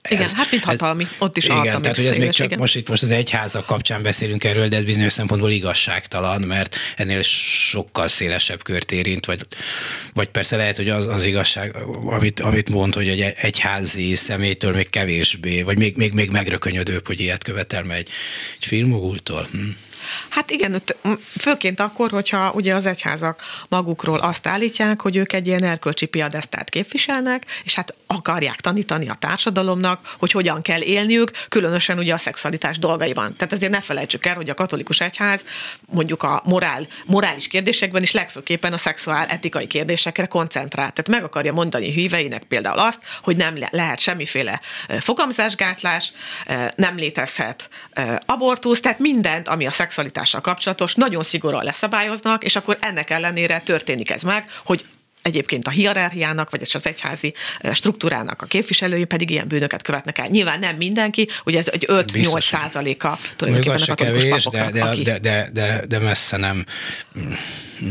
igen, 0.09 0.23
ez, 0.23 0.33
hát 0.33 0.51
mint 0.51 0.63
hatalmi, 0.63 1.03
ez, 1.03 1.09
ott 1.19 1.37
is 1.37 1.45
igen, 1.45 1.81
tehát 1.81 1.95
hogy 1.95 2.05
ez 2.05 2.17
még 2.17 2.29
csak 2.29 2.45
igen. 2.45 2.59
most 2.59 2.75
itt 2.75 2.89
most 2.89 3.03
az 3.03 3.11
egyházak 3.11 3.65
kapcsán 3.65 4.01
beszélünk 4.01 4.43
erről, 4.43 4.67
de 4.67 4.77
ez 4.77 4.83
bizonyos 4.83 5.13
szempontból 5.13 5.51
igazságtalan, 5.51 6.41
mert 6.41 6.75
ennél 6.95 7.21
sokkal 7.21 8.07
szélesebb 8.07 8.63
kört 8.63 8.91
érint, 8.91 9.25
vagy, 9.25 9.45
vagy 10.13 10.27
persze 10.27 10.55
lehet, 10.55 10.77
hogy 10.77 10.89
az, 10.89 11.07
az 11.07 11.25
igazság, 11.25 11.75
amit, 12.05 12.39
amit 12.39 12.69
mond, 12.69 12.93
hogy 12.93 13.07
egy 13.07 13.33
egyházi 13.37 14.15
személytől 14.15 14.73
még 14.73 14.89
kevésbé, 14.89 15.61
vagy 15.61 15.77
még, 15.77 15.95
még, 15.95 16.13
még 16.13 16.29
megrökönyödőbb, 16.29 17.07
hogy 17.07 17.19
ilyet 17.19 17.43
követel 17.43 17.91
egy, 17.91 18.09
egy 18.59 18.65
filmogultól. 18.65 19.47
Hm. 19.51 19.59
Hát 20.29 20.51
igen, 20.51 20.81
főként 21.39 21.79
akkor, 21.79 22.09
hogyha 22.09 22.51
ugye 22.51 22.75
az 22.75 22.85
egyházak 22.85 23.41
magukról 23.69 24.19
azt 24.19 24.47
állítják, 24.47 25.01
hogy 25.01 25.15
ők 25.15 25.33
egy 25.33 25.47
ilyen 25.47 25.63
erkölcsi 25.63 26.05
piadesztát 26.05 26.69
képviselnek, 26.69 27.45
és 27.63 27.75
hát 27.75 27.95
akarják 28.07 28.61
tanítani 28.61 29.09
a 29.09 29.13
társadalomnak, 29.13 30.15
hogy 30.19 30.31
hogyan 30.31 30.61
kell 30.61 30.81
élniük, 30.81 31.31
különösen 31.49 31.97
ugye 31.97 32.13
a 32.13 32.17
szexualitás 32.17 32.79
dolgaiban. 32.79 33.35
Tehát 33.35 33.53
azért 33.53 33.71
ne 33.71 33.81
felejtsük 33.81 34.25
el, 34.25 34.35
hogy 34.35 34.49
a 34.49 34.53
katolikus 34.53 34.99
egyház 34.99 35.43
mondjuk 35.85 36.23
a 36.23 36.41
morál, 36.45 36.87
morális 37.05 37.47
kérdésekben 37.47 38.01
is 38.01 38.11
legfőképpen 38.11 38.73
a 38.73 38.77
szexuál 38.77 39.27
etikai 39.27 39.67
kérdésekre 39.67 40.25
koncentrál. 40.25 40.91
Tehát 40.91 41.07
meg 41.09 41.23
akarja 41.23 41.53
mondani 41.53 41.91
híveinek 41.91 42.43
például 42.43 42.79
azt, 42.79 42.99
hogy 43.23 43.37
nem 43.37 43.55
lehet 43.69 43.99
semmiféle 43.99 44.61
fogamzásgátlás, 44.99 46.11
nem 46.75 46.95
létezhet 46.95 47.69
abortusz, 48.25 48.79
tehát 48.79 48.99
mindent, 48.99 49.47
ami 49.47 49.65
a 49.65 49.71
szexuális 49.71 49.89
szexualitással 49.91 50.41
kapcsolatos 50.41 50.95
nagyon 50.95 51.23
szigorúan 51.23 51.63
leszabályoznak, 51.63 52.43
és 52.43 52.55
akkor 52.55 52.77
ennek 52.81 53.09
ellenére 53.09 53.59
történik 53.59 54.11
ez 54.11 54.21
meg, 54.21 54.45
hogy 54.65 54.85
egyébként 55.21 55.67
a 55.67 55.69
hierarchiának, 55.69 56.49
vagy 56.49 56.61
az 56.73 56.87
egyházi 56.87 57.33
struktúrának 57.73 58.41
a 58.41 58.45
képviselői 58.45 59.05
pedig 59.05 59.29
ilyen 59.29 59.47
bűnöket 59.47 59.81
követnek 59.81 60.17
el. 60.17 60.27
Nyilván 60.27 60.59
nem 60.59 60.75
mindenki, 60.75 61.27
ugye 61.45 61.59
ez 61.59 61.67
egy 61.67 61.85
5-8 61.87 62.41
százaléka 62.41 63.19
tulajdonképpen 63.35 63.81
a 63.81 63.85
katolikus 63.85 64.23
kevés, 64.23 64.43
papoknak, 64.43 64.71
de, 64.71 64.79
de, 64.79 64.85
aki... 64.85 65.01
de, 65.01 65.19
de, 65.19 65.49
de, 65.53 65.83
de 65.87 65.99
messze 65.99 66.37
nem 66.37 66.65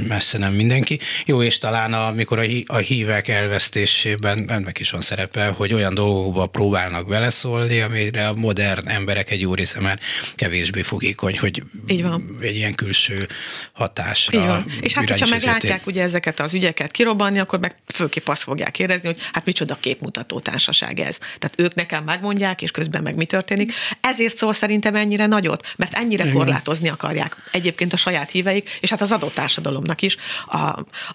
messze 0.09 0.38
nem 0.38 0.53
mindenki. 0.53 0.99
Jó, 1.26 1.43
és 1.43 1.59
talán 1.59 1.93
amikor 1.93 2.38
a, 2.38 2.45
a 2.66 2.76
hívek 2.76 3.28
elvesztésében 3.28 4.51
ennek 4.51 4.78
is 4.78 4.91
van 4.91 5.01
szerepe, 5.01 5.47
hogy 5.47 5.72
olyan 5.74 5.95
dolgokba 5.95 6.47
próbálnak 6.47 7.09
beleszólni, 7.09 7.80
amire 7.80 8.28
a 8.28 8.34
modern 8.34 8.88
emberek 8.88 9.30
egy 9.30 9.41
jó 9.41 9.55
része 9.55 9.80
már 9.80 9.99
kevésbé 10.34 10.82
fogékony, 10.82 11.38
hogy 11.38 11.62
Így 11.86 12.03
van. 12.03 12.36
egy 12.41 12.57
ilyen 12.57 12.74
külső 12.74 13.28
hatásra. 13.72 14.41
Így 14.41 14.47
van. 14.47 14.64
És 14.80 14.93
hát, 14.93 15.09
hogyha 15.09 15.26
meglátják 15.26 15.86
ugye 15.86 16.03
ezeket 16.03 16.41
az 16.41 16.55
ügyeket 16.55 16.91
kirobbanni, 16.91 17.38
akkor 17.38 17.61
meg 17.61 17.74
főképp 17.86 18.28
azt 18.28 18.43
fogják 18.43 18.78
érezni, 18.78 19.07
hogy 19.07 19.20
hát 19.32 19.45
micsoda 19.45 19.74
képmutató 19.80 20.41
társaság 20.41 21.01
ez. 21.01 21.18
Tehát 21.18 21.55
ők 21.57 21.74
nekem 21.74 22.05
megmondják, 22.05 22.62
és 22.62 22.70
közben 22.70 23.03
meg 23.03 23.16
mi 23.16 23.24
történik. 23.24 23.72
Ezért 24.01 24.36
szól 24.36 24.53
szerintem 24.53 24.95
ennyire 24.95 25.26
nagyot, 25.26 25.72
mert 25.76 25.95
ennyire 25.95 26.22
Igen. 26.22 26.34
korlátozni 26.34 26.88
akarják 26.88 27.36
egyébként 27.53 27.93
a 27.93 27.97
saját 27.97 28.30
híveik, 28.30 28.78
és 28.80 28.91
hát 28.91 29.01
az 29.01 29.12
adott 29.12 29.34
társadalom 29.34 29.79
társadalomnak 29.80 30.02
is 30.02 30.16
a, 30.46 30.56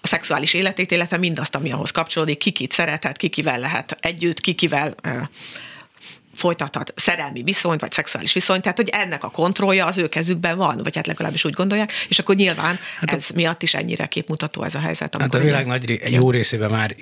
a 0.00 0.06
szexuális 0.06 0.54
életét, 0.54 0.90
illetve 0.90 1.16
mindazt, 1.16 1.54
ami 1.54 1.72
ahhoz 1.72 1.90
kapcsolódik, 1.90 2.38
ki 2.38 2.50
kit 2.50 2.72
szerethet, 2.72 3.16
ki 3.16 3.28
kivel 3.28 3.58
lehet 3.58 3.98
együtt, 4.00 4.40
ki 4.40 4.52
kivel 4.52 4.94
folytathat 6.36 6.92
szerelmi 6.96 7.42
viszonyt, 7.42 7.80
vagy 7.80 7.92
szexuális 7.92 8.32
viszonyt, 8.32 8.62
tehát 8.62 8.76
hogy 8.76 8.88
ennek 8.88 9.24
a 9.24 9.30
kontrollja 9.30 9.86
az 9.86 9.98
ő 9.98 10.08
kezükben 10.08 10.56
van, 10.56 10.80
vagy 10.82 10.96
hát 10.96 11.06
legalábbis 11.06 11.44
úgy 11.44 11.52
gondolják, 11.52 11.92
és 12.08 12.18
akkor 12.18 12.34
nyilván 12.34 12.78
hát 13.00 13.12
ez 13.12 13.26
a, 13.30 13.32
miatt 13.34 13.62
is 13.62 13.74
ennyire 13.74 14.06
képmutató 14.06 14.62
ez 14.62 14.74
a 14.74 14.78
helyzet. 14.78 15.16
Hát 15.20 15.34
a 15.34 15.38
világ 15.38 15.66
nagy 15.66 16.00
jó 16.10 16.30
részében 16.30 16.70
már 16.70 16.96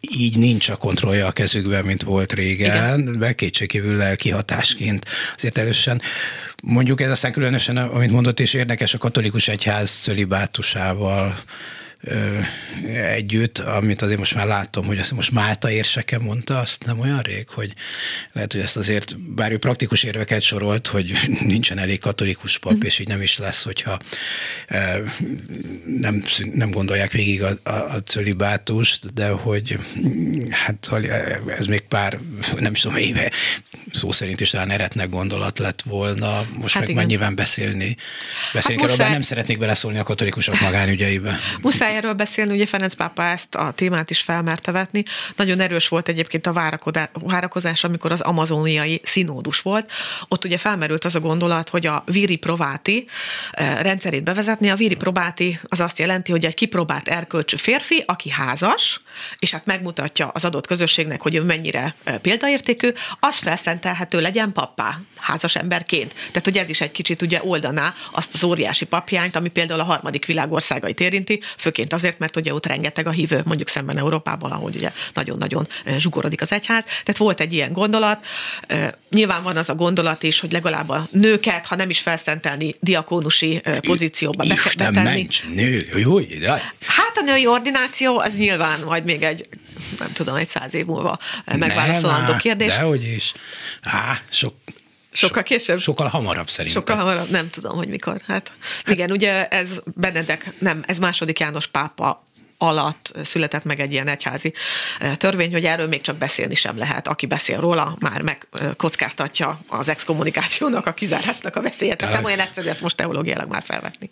így 0.00 0.38
nincs 0.38 0.68
a 0.68 0.76
kontrollja 0.76 1.26
a 1.26 1.32
kezükben, 1.32 1.84
mint 1.84 2.02
volt 2.02 2.32
régen, 2.32 3.18
be 3.18 3.34
kétségkívül 3.34 4.16
kihatásként 4.16 5.06
azért 5.36 5.58
elősen. 5.58 6.02
Mondjuk 6.62 7.00
ez 7.00 7.10
aztán 7.10 7.32
különösen, 7.32 7.76
amit 7.76 8.10
mondott, 8.10 8.40
és 8.40 8.54
érdekes 8.54 8.94
a 8.94 8.98
katolikus 8.98 9.48
egyház 9.48 9.90
cölibátusával 9.90 11.34
együtt, 12.94 13.58
amit 13.58 14.02
azért 14.02 14.18
most 14.18 14.34
már 14.34 14.46
látom, 14.46 14.86
hogy 14.86 14.98
azt 14.98 15.12
most 15.12 15.32
Málta 15.32 15.70
érseke 15.70 16.18
mondta, 16.18 16.58
azt 16.58 16.84
nem 16.84 17.00
olyan 17.00 17.20
rég, 17.20 17.48
hogy 17.48 17.74
lehet, 18.32 18.52
hogy 18.52 18.60
ezt 18.60 18.76
azért, 18.76 19.20
bár 19.20 19.52
ő 19.52 19.58
praktikus 19.58 20.02
érveket 20.02 20.42
sorolt, 20.42 20.86
hogy 20.86 21.12
nincsen 21.40 21.78
elég 21.78 22.00
katolikus 22.00 22.58
pap, 22.58 22.74
mm. 22.74 22.80
és 22.82 22.98
így 22.98 23.08
nem 23.08 23.20
is 23.20 23.38
lesz, 23.38 23.62
hogyha 23.62 23.98
nem, 26.00 26.24
nem 26.52 26.70
gondolják 26.70 27.12
végig 27.12 27.42
a, 27.42 27.58
a, 27.62 27.70
a 27.70 28.02
cölibátust, 28.04 29.14
de 29.14 29.28
hogy 29.28 29.78
hát 30.50 30.92
ez 31.58 31.66
még 31.66 31.80
pár, 31.80 32.18
nem 32.58 32.72
is 32.72 32.80
tudom, 32.80 32.96
éve 32.96 33.30
szó 33.94 34.12
szerint 34.12 34.40
is 34.40 34.50
talán 34.50 34.70
eretnek 34.70 35.10
gondolat 35.10 35.58
lett 35.58 35.82
volna, 35.82 36.46
most 36.58 36.74
hát 36.74 36.82
meg 36.82 36.90
igen. 36.90 37.02
mennyiben 37.02 37.34
beszélni. 37.34 37.96
Beszélni 38.52 38.82
hát 38.82 38.96
kell, 38.96 39.08
nem 39.08 39.22
szeretnék 39.22 39.58
beleszólni 39.58 39.98
a 39.98 40.02
katolikusok 40.02 40.60
magánügyeibe. 40.60 41.38
Muszáj 41.62 41.96
erről 41.96 42.12
beszélni, 42.12 42.54
ugye 42.54 42.66
Ferenc 42.66 42.94
pápa 42.94 43.22
ezt 43.22 43.54
a 43.54 43.70
témát 43.70 44.10
is 44.10 44.20
felmerte 44.20 44.72
vetni. 44.72 45.04
Nagyon 45.36 45.60
erős 45.60 45.88
volt 45.88 46.08
egyébként 46.08 46.46
a 46.46 46.78
várakozás, 47.12 47.84
amikor 47.84 48.12
az 48.12 48.20
amazoniai 48.20 49.00
színódus 49.02 49.60
volt. 49.60 49.90
Ott 50.28 50.44
ugye 50.44 50.58
felmerült 50.58 51.04
az 51.04 51.14
a 51.14 51.20
gondolat, 51.20 51.68
hogy 51.68 51.86
a 51.86 52.02
viri 52.06 52.36
prováti 52.36 53.06
eh, 53.50 53.78
rendszerét 53.80 54.24
bevezetni. 54.24 54.70
A 54.70 54.74
viri 54.74 54.94
probáti 54.94 55.58
az 55.68 55.80
azt 55.80 55.98
jelenti, 55.98 56.30
hogy 56.30 56.44
egy 56.44 56.54
kipróbált 56.54 57.08
erkölcsű 57.08 57.56
férfi, 57.56 58.02
aki 58.06 58.30
házas, 58.30 59.00
és 59.38 59.50
hát 59.50 59.66
megmutatja 59.66 60.28
az 60.28 60.44
adott 60.44 60.66
közösségnek, 60.66 61.20
hogy 61.20 61.34
ő 61.34 61.42
mennyire 61.42 61.94
eh, 62.04 62.18
példaértékű, 62.18 62.88
az 63.20 63.38
felszentelhető 63.84 64.20
legyen 64.20 64.52
pappá, 64.52 65.00
házas 65.16 65.56
emberként. 65.56 66.12
Tehát, 66.14 66.44
hogy 66.44 66.56
ez 66.56 66.68
is 66.68 66.80
egy 66.80 66.90
kicsit 66.90 67.22
ugye 67.22 67.40
oldaná 67.42 67.94
azt 68.12 68.34
az 68.34 68.44
óriási 68.44 68.84
papjányt, 68.84 69.36
ami 69.36 69.48
például 69.48 69.80
a 69.80 69.84
harmadik 69.84 70.26
világországait 70.26 71.00
érinti, 71.00 71.40
főként 71.56 71.92
azért, 71.92 72.18
mert 72.18 72.36
ugye 72.36 72.54
ott 72.54 72.66
rengeteg 72.66 73.06
a 73.06 73.10
hívő, 73.10 73.40
mondjuk 73.44 73.68
szemben 73.68 73.98
Európában, 73.98 74.50
ahol 74.50 74.70
ugye 74.74 74.92
nagyon-nagyon 75.14 75.68
zsugorodik 75.98 76.40
az 76.40 76.52
egyház. 76.52 76.84
Tehát 76.84 77.16
volt 77.16 77.40
egy 77.40 77.52
ilyen 77.52 77.72
gondolat. 77.72 78.26
Nyilván 79.10 79.42
van 79.42 79.56
az 79.56 79.68
a 79.68 79.74
gondolat 79.74 80.22
is, 80.22 80.40
hogy 80.40 80.52
legalább 80.52 80.88
a 80.88 81.06
nőket, 81.10 81.66
ha 81.66 81.76
nem 81.76 81.90
is 81.90 81.98
felszentelni 81.98 82.74
diakónusi 82.80 83.62
pozícióba 83.80 84.44
be, 84.44 84.56
betenni. 84.76 85.28
nő, 85.54 85.88
jó, 85.96 86.18
Hát 86.86 87.12
a 87.14 87.22
női 87.24 87.46
ordináció, 87.46 88.18
az 88.18 88.34
nyilván 88.36 88.80
majd 88.80 89.04
még 89.04 89.22
egy 89.22 89.46
nem 89.98 90.12
tudom, 90.12 90.34
egy 90.34 90.46
száz 90.46 90.74
év 90.74 90.86
múlva 90.86 91.18
megválaszolandó 91.44 92.36
kérdés. 92.36 92.68
Dehogy 92.68 93.04
is. 93.04 93.32
Á, 93.82 94.20
sok 94.30 94.54
Sokkal 95.16 95.42
később? 95.42 95.80
Sokkal 95.80 96.08
hamarabb 96.08 96.50
szerintem. 96.50 96.80
Sokkal 96.82 96.96
hamarabb, 96.96 97.30
nem 97.30 97.50
tudom, 97.50 97.76
hogy 97.76 97.88
mikor. 97.88 98.20
Hát, 98.26 98.52
hát 98.84 98.94
igen, 98.94 99.10
ugye 99.10 99.46
ez 99.46 99.80
Benedek, 99.94 100.52
nem, 100.58 100.82
ez 100.86 100.98
második 100.98 101.38
János 101.38 101.66
pápa 101.66 102.26
alatt 102.64 103.12
született 103.24 103.64
meg 103.64 103.80
egy 103.80 103.92
ilyen 103.92 104.08
egyházi 104.08 104.52
törvény, 105.16 105.52
hogy 105.52 105.64
erről 105.64 105.88
még 105.88 106.00
csak 106.00 106.16
beszélni 106.16 106.54
sem 106.54 106.78
lehet. 106.78 107.08
Aki 107.08 107.26
beszél 107.26 107.60
róla, 107.60 107.96
már 108.00 108.22
megkockáztatja 108.22 109.58
az 109.68 109.88
exkommunikációnak, 109.88 110.86
a 110.86 110.92
kizárásnak 110.92 111.56
a 111.56 111.62
veszélyet. 111.62 111.98
Tehát 111.98 112.14
nem 112.14 112.24
olyan 112.24 112.38
egyszerű 112.38 112.68
ezt 112.68 112.80
most 112.80 112.96
teológiailag 112.96 113.48
már 113.48 113.62
felvetni. 113.64 114.10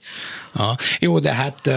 Ha, 0.53 0.77
jó, 0.99 1.19
de 1.19 1.33
hát 1.35 1.71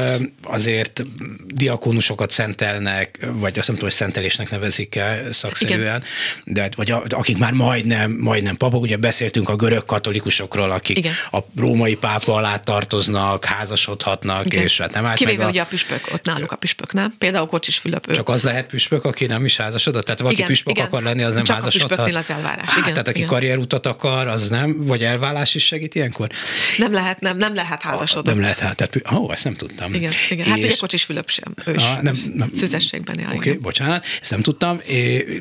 azért 0.43 1.03
diakónusokat 1.45 2.31
szentelnek, 2.31 3.25
vagy 3.31 3.59
azt 3.59 3.67
nem 3.67 3.75
tudom, 3.75 3.89
hogy 3.89 3.97
szentelésnek 3.97 4.49
nevezik 4.49 4.95
el 4.95 5.31
szakszerűen, 5.31 5.79
Igen. 5.79 6.03
de 6.43 6.61
hát, 6.61 6.75
vagy 6.75 6.91
a, 6.91 7.03
akik 7.09 7.37
már 7.37 7.53
majdnem, 7.53 8.11
majdnem 8.11 8.57
papok, 8.57 8.81
ugye 8.81 8.97
beszéltünk 8.97 9.49
a 9.49 9.55
görög 9.55 9.85
katolikusokról, 9.85 10.71
akik 10.71 10.97
Igen. 10.97 11.13
a 11.31 11.39
római 11.55 11.95
pápa 11.95 12.33
alá 12.33 12.57
tartoznak, 12.57 13.45
házasodhatnak, 13.45 14.45
Igen. 14.45 14.63
és 14.63 14.77
hát 14.77 14.93
nem 14.93 15.05
állt 15.05 15.17
Kivéve 15.17 15.37
meg 15.37 15.47
a... 15.47 15.49
ugye 15.49 15.61
a 15.61 15.65
püspök, 15.65 16.09
ott 16.13 16.25
náluk 16.25 16.51
a 16.51 16.55
püspök, 16.65 16.93
nem? 16.93 17.13
Például 17.17 17.45
Kocsis 17.45 17.77
Fülöp. 17.77 18.13
Csak 18.13 18.29
az 18.29 18.43
lehet 18.43 18.67
püspök, 18.67 19.05
aki 19.05 19.25
nem 19.25 19.45
is 19.45 19.57
házasodott? 19.57 20.03
Tehát 20.03 20.19
valaki 20.19 20.35
igen, 20.35 20.47
püspök 20.47 20.75
igen. 20.75 20.85
akar 20.85 21.03
lenni, 21.03 21.23
az 21.23 21.33
nem 21.33 21.43
Csak 21.43 21.55
házasodhat? 21.55 21.89
Csak 22.07 22.15
a 22.15 22.17
az 22.17 22.29
elvárás, 22.29 22.65
hát, 22.65 22.77
igen. 22.77 22.89
Tehát 22.89 23.07
aki 23.07 23.17
igen. 23.17 23.29
karrierutat 23.29 23.85
akar, 23.85 24.27
az 24.27 24.49
nem? 24.49 24.85
Vagy 24.85 25.03
elvállás 25.03 25.55
is 25.55 25.65
segít 25.65 25.95
ilyenkor? 25.95 26.29
Nem 26.77 26.93
lehet, 26.93 27.19
nem, 27.19 27.37
nem 27.37 27.55
lehet 27.55 27.81
házasodott. 27.81 28.33
Nem 28.33 28.41
lehet, 28.41 28.59
hát, 28.59 28.75
tehát, 28.75 29.13
ó, 29.13 29.31
ezt 29.31 29.43
nem 29.43 29.53
tudtam. 29.53 29.93
Igen, 29.93 30.11
igen. 30.29 30.45
Hát 30.45 30.57
és... 30.57 30.63
ugye 30.63 30.75
Kocsis 30.79 31.03
Fülöp 31.03 31.29
sem, 31.29 31.53
ő 31.65 31.73
is 31.73 31.83
a, 31.83 32.01
nem, 32.01 32.15
nem, 32.33 32.49
szüzességben. 32.53 33.15
Oké, 33.25 33.35
okay, 33.35 33.53
bocsánat, 33.57 34.05
ezt 34.21 34.31
nem 34.31 34.41
tudtam, 34.41 34.81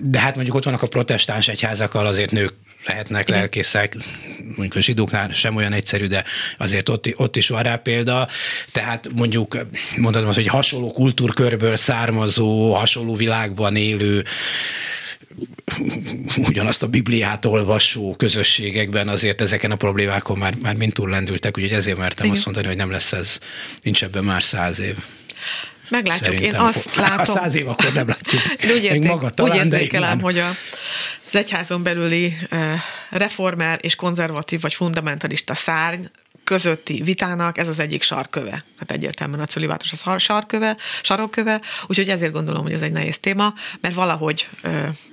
de 0.03 0.19
hát 0.19 0.35
mondjuk 0.35 0.57
ott 0.57 0.65
vannak 0.65 0.83
a 0.83 0.87
protestáns 0.87 1.49
egyházakkal 1.49 2.07
azért 2.07 2.31
nők 2.31 2.55
lehetnek 2.87 3.29
lelkészek, 3.29 3.97
mondjuk 4.39 4.75
a 4.75 4.81
zsidóknál 4.81 5.33
sem 5.33 5.57
olyan 5.57 5.73
egyszerű, 5.73 6.07
de 6.07 6.25
azért 6.57 6.89
ott, 6.89 7.09
ott 7.17 7.37
is 7.37 7.49
van 7.49 7.63
rá 7.63 7.77
példa. 7.77 8.29
Tehát 8.73 9.09
mondjuk 9.15 9.67
mondhatom 9.97 10.29
azt, 10.29 10.39
hogy 10.39 10.47
hasonló 10.47 10.93
kultúrkörből 10.93 11.77
származó, 11.77 12.73
hasonló 12.73 13.15
világban 13.15 13.77
élő 13.77 14.25
ugyanazt 16.37 16.83
a 16.83 16.89
Bibliát 16.89 17.45
olvasó 17.45 18.15
közösségekben 18.17 19.09
azért 19.09 19.41
ezeken 19.41 19.71
a 19.71 19.77
problémákon 19.77 20.39
már, 20.39 20.55
már 20.63 20.75
mind 20.75 20.93
túl 20.93 21.09
lendültek, 21.09 21.59
úgyhogy 21.59 21.73
ezért 21.73 21.99
mertem 21.99 22.25
Igen. 22.25 22.37
azt 22.37 22.45
mondani, 22.45 22.67
hogy 22.67 22.77
nem 22.77 22.91
lesz 22.91 23.13
ez, 23.13 23.39
nincs 23.83 24.03
ebben 24.05 24.25
már 24.25 24.43
száz 24.43 24.81
év. 24.81 24.97
Meglátjuk, 25.89 26.25
Szerintem 26.25 26.61
én 26.61 26.67
azt 26.67 26.97
látom. 26.97 27.19
A 27.19 27.25
száz 27.39 27.55
év 27.55 27.69
akkor 27.69 27.93
nem 27.93 28.09
látjuk. 28.09 28.43
Én 28.63 28.71
úgy, 28.77 28.83
érték, 28.83 29.09
maga 29.09 29.31
talán, 29.31 29.53
úgy 29.53 29.73
érzékelem, 29.73 30.21
hogy 30.21 30.39
a, 30.39 30.49
az 31.27 31.37
egyházon 31.37 31.83
belüli 31.83 32.37
reformer 33.11 33.79
és 33.83 33.95
konzervatív 33.95 34.61
vagy 34.61 34.75
fundamentalista 34.75 35.55
szárny 35.55 36.05
közötti 36.45 37.03
vitának 37.03 37.59
ez 37.59 37.69
az 37.69 37.79
egyik 37.79 38.03
sarköve. 38.03 38.65
Hát 38.79 38.91
egyértelműen 38.91 39.41
a 39.41 39.47
cölibátus 39.47 39.93
az 39.93 40.23
sarköve, 40.23 40.77
sarokköve, 41.03 41.61
úgyhogy 41.87 42.09
ezért 42.09 42.33
gondolom, 42.33 42.63
hogy 42.63 42.73
ez 42.73 42.83
egy 42.83 42.93
nehéz 42.93 43.19
téma, 43.19 43.55
mert 43.81 43.95
valahogy 43.95 44.49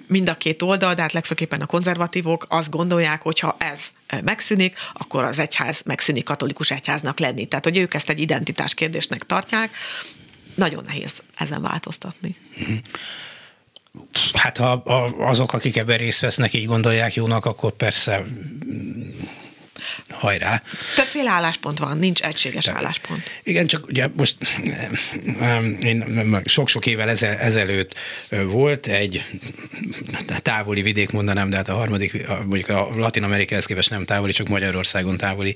mind 0.08 0.30
a 0.30 0.38
két 0.38 0.62
oldal, 0.62 0.94
de 0.94 1.02
hát 1.02 1.14
legfőképpen 1.14 1.62
a 1.62 1.66
konzervatívok 1.66 2.46
azt 2.50 2.70
gondolják, 2.70 3.22
hogy 3.22 3.40
ha 3.40 3.56
ez 3.60 3.80
megszűnik, 4.24 4.76
akkor 4.94 5.24
az 5.24 5.40
egyház 5.40 5.82
megszűnik 5.86 6.24
katolikus 6.24 6.72
egyháznak 6.72 7.20
lenni. 7.20 7.46
Tehát, 7.46 7.64
hogy 7.64 7.78
ők 7.78 7.94
ezt 7.94 8.10
egy 8.10 8.20
identitás 8.20 8.74
kérdésnek 8.74 9.24
tartják, 9.24 9.76
nagyon 10.56 10.84
nehéz 10.88 11.24
ezen 11.38 11.62
változtatni. 11.62 12.36
Hát 14.34 14.58
ha 14.58 14.72
azok, 15.20 15.54
akik 15.54 15.78
ebben 15.78 15.98
részt 15.98 16.20
vesznek, 16.20 16.54
így 16.54 16.66
gondolják 16.66 17.14
jónak, 17.14 17.46
akkor 17.46 17.72
persze 17.72 18.26
hajrá. 20.10 20.62
Többféle 20.96 21.30
álláspont 21.30 21.78
van, 21.78 21.98
nincs 21.98 22.22
egységes 22.22 22.64
Te, 22.64 22.72
álláspont. 22.72 23.30
Igen, 23.44 23.68
csak 23.68 23.88
ugye 23.88 24.08
most 24.16 24.38
én 25.82 26.42
sok-sok 26.46 26.86
évvel 26.86 27.10
ezel, 27.10 27.38
ezelőtt 27.38 27.96
volt 28.30 28.88
egy 28.88 29.26
távoli 30.42 30.82
vidék, 30.82 31.10
mondanám, 31.10 31.50
de 31.50 31.56
hát 31.56 31.68
a 31.68 31.74
harmadik, 31.74 32.28
mondjuk 32.28 32.70
a 32.70 32.90
Latin 32.96 33.24
Amerikához 33.24 33.66
képest 33.66 33.90
nem 33.90 34.06
távoli, 34.06 34.32
csak 34.32 34.48
Magyarországon 34.48 35.18
távoli 35.18 35.56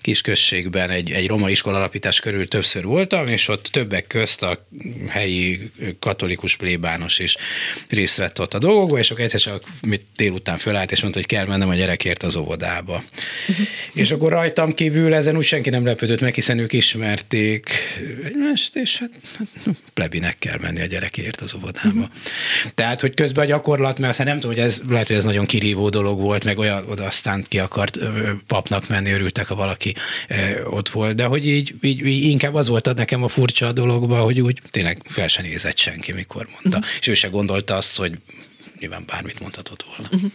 kisközségben 0.00 0.90
egy, 0.90 1.10
egy 1.10 1.26
roma 1.26 1.50
iskola 1.50 1.76
alapítás 1.76 2.20
körül 2.20 2.48
többször 2.48 2.84
voltam, 2.84 3.26
és 3.26 3.48
ott 3.48 3.64
többek 3.66 4.06
közt 4.06 4.42
a 4.42 4.66
helyi 5.08 5.70
katolikus 5.98 6.56
plébános 6.56 7.18
is 7.18 7.36
részt 7.88 8.16
vett 8.16 8.40
ott 8.40 8.54
a 8.54 8.58
dolgokba, 8.58 8.98
és 8.98 9.10
akkor 9.10 9.24
egyszer 9.24 9.40
csak 9.40 9.62
mit 9.80 10.06
délután 10.16 10.58
fölállt, 10.58 10.92
és 10.92 11.00
mondta, 11.00 11.18
hogy 11.18 11.28
kell 11.28 11.46
mennem 11.46 11.68
a 11.68 11.74
gyerekért 11.74 12.22
az 12.22 12.36
óvodába. 12.36 13.02
Uh-huh. 13.48 13.65
És 13.92 14.10
akkor 14.10 14.30
rajtam 14.30 14.74
kívül 14.74 15.14
ezen 15.14 15.36
úgy 15.36 15.44
senki 15.44 15.70
nem 15.70 15.84
lepődött 15.84 16.20
meg, 16.20 16.34
hiszen 16.34 16.58
ők 16.58 16.72
ismerték 16.72 17.70
egymást, 18.24 18.76
és 18.76 18.98
hát, 18.98 19.10
hát 19.38 19.76
plebinek 19.94 20.38
kell 20.38 20.58
menni 20.60 20.80
a 20.80 20.86
gyerekért 20.86 21.40
az 21.40 21.54
óvodába. 21.54 21.88
Uh-huh. 21.88 22.06
Tehát, 22.74 23.00
hogy 23.00 23.14
közben 23.14 23.44
a 23.44 23.48
gyakorlat, 23.48 23.98
mert 23.98 24.10
aztán 24.10 24.26
nem 24.26 24.40
tudom, 24.40 24.56
hogy 24.56 24.64
ez 24.64 24.82
lehet, 24.88 25.06
hogy 25.06 25.16
ez 25.16 25.24
nagyon 25.24 25.46
kirívó 25.46 25.88
dolog 25.88 26.20
volt, 26.20 26.44
meg 26.44 26.58
olyan 26.58 26.84
oda 26.88 27.04
aztán 27.04 27.44
ki 27.48 27.58
akart 27.58 27.98
papnak 28.46 28.88
menni, 28.88 29.10
örültek, 29.10 29.46
ha 29.46 29.54
valaki 29.54 29.94
ott 30.64 30.88
volt, 30.88 31.14
de 31.14 31.24
hogy 31.24 31.46
így, 31.46 31.74
így, 31.82 32.06
így 32.06 32.24
inkább 32.24 32.54
az 32.54 32.68
volt 32.68 32.94
nekem 32.94 33.22
a 33.22 33.28
furcsa 33.28 33.66
a 33.66 33.72
dologban, 33.72 34.20
hogy 34.20 34.40
úgy 34.40 34.60
tényleg 34.70 34.98
fel 35.04 35.28
se 35.28 35.42
nézett 35.42 35.78
senki, 35.78 36.12
mikor 36.12 36.46
mondta. 36.52 36.78
Uh-huh. 36.78 36.94
És 37.00 37.06
ő 37.06 37.14
se 37.14 37.28
gondolta 37.28 37.76
azt, 37.76 37.96
hogy 37.96 38.12
nyilván 38.78 39.04
bármit 39.06 39.40
mondhatott 39.40 39.84
volna. 39.88 40.08
Uh-huh. 40.12 40.30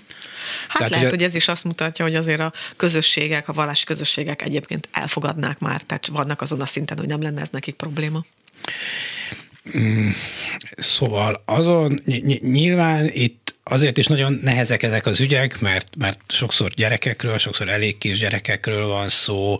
Hát 0.68 0.78
tehát, 0.78 0.90
lehet, 0.90 1.06
ugye, 1.06 1.16
hogy 1.16 1.24
ez 1.24 1.36
is 1.36 1.48
azt 1.48 1.64
mutatja, 1.64 2.06
hogy 2.06 2.16
azért 2.16 2.40
a 2.40 2.54
közösségek, 2.76 3.48
a 3.48 3.54
vallási 3.54 3.86
közösségek 3.86 4.42
egyébként 4.42 4.90
elfogadnák 4.92 5.60
már, 5.60 5.82
tehát 5.82 6.08
vannak 6.08 6.42
azon 6.42 6.62
a 6.62 6.66
szinten, 6.66 6.98
hogy 6.98 7.08
nem 7.08 7.22
lenne 7.22 7.42
ez 7.42 7.50
nekik 7.52 7.76
probléma. 7.76 8.24
Mm, 9.78 10.10
szóval 10.78 11.44
azon 11.46 12.00
nyilván 12.42 13.10
itt 13.14 13.41
azért 13.64 13.98
is 13.98 14.08
nagyon 14.08 14.40
nehezek 14.44 14.84
ezek 14.84 15.06
az 15.06 15.20
ügyek, 15.20 15.60
mert, 15.60 15.96
mert 15.98 16.20
sokszor 16.28 16.70
gyerekekről, 16.70 17.38
sokszor 17.38 17.70
elég 17.70 17.98
kis 17.98 18.20
gyerekekről 18.20 18.88
van 18.88 19.10
szó, 19.10 19.58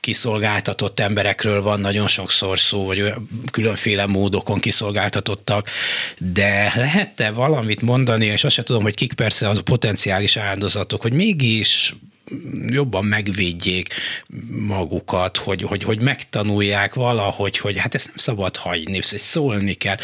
kiszolgáltatott 0.00 1.00
emberekről 1.00 1.62
van 1.62 1.80
nagyon 1.80 2.08
sokszor 2.08 2.58
szó, 2.58 2.84
vagy 2.84 3.14
különféle 3.50 4.06
módokon 4.06 4.60
kiszolgáltatottak, 4.60 5.68
de 6.18 6.72
lehet-e 6.76 7.30
valamit 7.30 7.80
mondani, 7.80 8.26
és 8.26 8.44
azt 8.44 8.54
sem 8.54 8.64
tudom, 8.64 8.82
hogy 8.82 8.94
kik 8.94 9.12
persze 9.12 9.48
az 9.48 9.58
a 9.58 9.62
potenciális 9.62 10.36
áldozatok, 10.36 11.02
hogy 11.02 11.12
mégis 11.12 11.94
jobban 12.66 13.04
megvédjék 13.04 13.94
magukat, 14.48 15.36
hogy, 15.36 15.62
hogy, 15.62 15.84
hogy 15.84 16.00
megtanulják 16.00 16.94
valahogy, 16.94 17.58
hogy 17.58 17.78
hát 17.78 17.94
ezt 17.94 18.06
nem 18.06 18.16
szabad 18.16 18.56
hagyni, 18.56 19.02
szólni 19.02 19.74
kell 19.74 19.96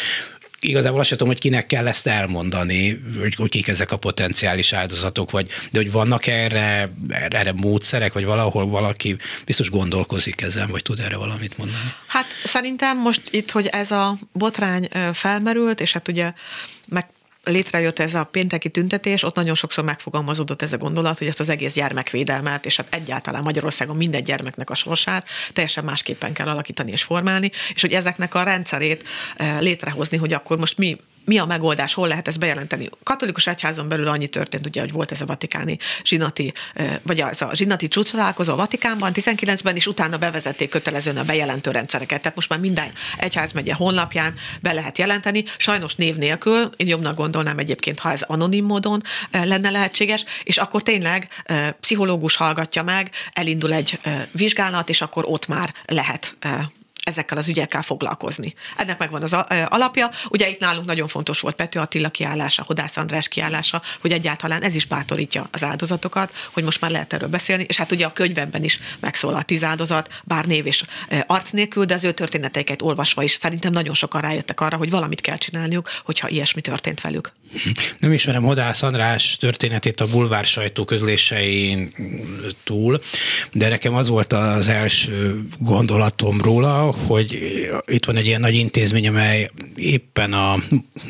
igazából 0.61 0.99
azt 0.99 1.09
sem 1.09 1.19
tudom, 1.19 1.33
hogy 1.33 1.43
kinek 1.43 1.67
kell 1.67 1.87
ezt 1.87 2.07
elmondani, 2.07 3.01
hogy, 3.19 3.35
hogy 3.35 3.51
kik 3.51 3.69
ezek 3.69 3.93
a 3.93 3.97
potenciális 3.97 4.73
áldozatok, 4.73 5.31
vagy, 5.31 5.49
de 5.71 5.79
hogy 5.79 5.93
vannak 5.93 6.27
erre, 6.27 6.91
erre 7.29 7.53
módszerek, 7.53 8.13
vagy 8.13 8.25
valahol 8.25 8.67
valaki 8.67 9.17
biztos 9.45 9.71
gondolkozik 9.71 10.41
ezen, 10.41 10.69
vagy 10.71 10.83
tud 10.83 10.99
erre 10.99 11.17
valamit 11.17 11.59
mondani? 11.59 11.95
Hát 12.07 12.27
szerintem 12.45 12.99
most 12.99 13.23
itt, 13.31 13.51
hogy 13.51 13.67
ez 13.67 13.91
a 13.91 14.15
botrány 14.33 14.89
felmerült, 15.13 15.81
és 15.81 15.93
hát 15.93 16.09
ugye 16.09 16.33
meg 16.89 17.07
létrejött 17.49 17.99
ez 17.99 18.15
a 18.15 18.25
pénteki 18.25 18.69
tüntetés, 18.69 19.23
ott 19.23 19.35
nagyon 19.35 19.55
sokszor 19.55 19.85
megfogalmazódott 19.85 20.63
ez 20.63 20.73
a 20.73 20.77
gondolat, 20.77 21.19
hogy 21.19 21.27
ezt 21.27 21.41
az 21.41 21.49
egész 21.49 21.73
gyermekvédelmet, 21.73 22.67
és 22.67 22.77
hát 22.77 22.95
egyáltalán 22.95 23.43
Magyarországon 23.43 23.97
minden 23.97 24.23
gyermeknek 24.23 24.71
a 24.71 24.75
sorsát 24.75 25.29
teljesen 25.53 25.85
másképpen 25.85 26.33
kell 26.33 26.49
alakítani 26.49 26.91
és 26.91 27.03
formálni, 27.03 27.51
és 27.75 27.81
hogy 27.81 27.93
ezeknek 27.93 28.35
a 28.35 28.43
rendszerét 28.43 29.05
eh, 29.37 29.61
létrehozni, 29.61 30.17
hogy 30.17 30.33
akkor 30.33 30.59
most 30.59 30.79
mi 30.79 30.97
mi 31.29 31.39
a 31.39 31.45
megoldás, 31.45 31.95
hol 31.95 32.09
lehet 32.09 32.29
ezt 32.29 32.39
bejelenteni. 32.39 32.89
Katolikus 33.03 33.47
egyházon 33.47 33.89
belül 33.89 34.09
annyi 34.09 34.29
történt, 34.29 34.67
ugye, 34.67 34.81
hogy 34.81 34.93
volt 34.93 35.11
ez 35.11 35.21
a 35.21 35.27
vatikáni 35.27 35.79
zsinati, 36.05 36.53
vagy 37.03 37.21
az 37.21 37.43
a 37.43 37.51
zsinati 37.55 37.89
csúcs 37.89 38.13
a 38.15 38.57
Vatikánban 38.57 39.13
19-ben, 39.15 39.77
és 39.77 39.87
utána 39.87 40.17
bevezették 40.17 40.69
kötelezően 40.69 41.17
a 41.17 41.25
bejelentő 41.25 41.71
rendszereket. 41.71 42.21
Tehát 42.21 42.37
most 42.37 42.49
már 42.49 42.59
minden 42.59 42.93
egyházmegye 43.17 43.75
honlapján 43.75 44.35
be 44.61 44.73
lehet 44.73 44.99
jelenteni, 44.99 45.45
sajnos 45.57 45.95
név 45.95 46.17
nélkül, 46.17 46.71
én 46.77 46.87
jobbnak 46.87 47.17
gondolnám 47.17 47.59
egyébként, 47.59 47.99
ha 47.99 48.11
ez 48.11 48.23
anonim 48.23 48.65
módon 48.65 49.03
lenne 49.31 49.71
lehetséges, 49.71 50.25
és 50.43 50.57
akkor 50.57 50.83
tényleg 50.83 51.29
pszichológus 51.81 52.37
hallgatja 52.37 52.83
meg, 52.83 53.11
elindul 53.33 53.73
egy 53.73 53.99
vizsgálat, 54.33 54.89
és 54.89 55.01
akkor 55.01 55.25
ott 55.27 55.47
már 55.47 55.75
lehet 55.85 56.37
ezekkel 57.09 57.39
az 57.39 57.49
ügyekkel 57.49 57.83
foglalkozni. 57.83 58.55
Ennek 58.77 58.99
megvan 58.99 59.23
az 59.23 59.37
alapja. 59.69 60.11
Ugye 60.29 60.49
itt 60.49 60.61
nálunk 60.61 60.87
nagyon 60.87 61.09
fontos 61.09 61.41
volt 61.41 61.55
Pető 61.55 61.81
Attila 61.81 62.09
kiállása, 62.09 62.63
Hodász 62.67 62.97
András 62.97 63.29
kiállása, 63.29 63.83
hogy 64.01 64.13
egyáltalán 64.13 64.63
ez 64.63 64.75
is 64.75 64.85
bátorítja 64.85 65.49
az 65.53 65.65
áldozatokat, 65.65 66.33
hogy 66.53 66.65
most 66.65 66.81
már 66.81 66.91
lehet 66.91 67.13
erről 67.13 67.29
beszélni, 67.29 67.65
és 67.69 67.77
hát 67.77 67.93
ugye 67.93 68.07
a 68.07 68.13
könyvemben 68.13 68.65
is 68.65 68.79
megszólal 69.01 69.43
tíz 69.43 69.65
áldozat, 69.65 70.21
bár 70.25 70.45
név 70.45 70.67
és 70.67 70.85
arc 71.27 71.51
nélkül, 71.51 71.85
de 71.85 71.95
az 71.95 72.05
ő 72.05 72.13
történeteiket 72.13 72.83
olvasva 72.83 73.23
is 73.23 73.33
szerintem 73.33 73.73
nagyon 73.73 73.95
sokan 73.95 74.21
rájöttek 74.21 74.61
arra, 74.61 74.77
hogy 74.77 74.91
valamit 74.91 75.21
kell 75.21 75.37
csinálniuk, 75.37 75.91
hogyha 76.05 76.29
ilyesmi 76.29 76.61
történt 76.61 77.01
velük. 77.01 77.33
Nem 77.99 78.13
ismerem 78.13 78.43
Hodász 78.43 78.83
András 78.83 79.37
történetét 79.37 80.01
a 80.01 80.07
bulvár 80.07 80.47
sajtó 80.47 80.85
közlésein 80.85 81.95
túl, 82.65 83.03
de 83.53 83.69
nekem 83.69 83.95
az 83.95 84.09
volt 84.09 84.33
az 84.33 84.69
első 84.69 85.43
gondolatom 85.59 86.41
róla, 86.41 86.95
hogy 87.07 87.39
itt 87.87 88.05
van 88.05 88.17
egy 88.17 88.27
ilyen 88.27 88.41
nagy 88.41 88.55
intézmény, 88.55 89.09
amely 89.09 89.51
éppen 89.77 90.33
a 90.33 90.59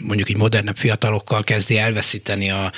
mondjuk 0.02 0.28
így 0.28 0.36
modernebb 0.36 0.76
fiatalokkal 0.76 1.44
kezdi 1.44 1.78
elveszíteni 1.78 2.50
a 2.50 2.72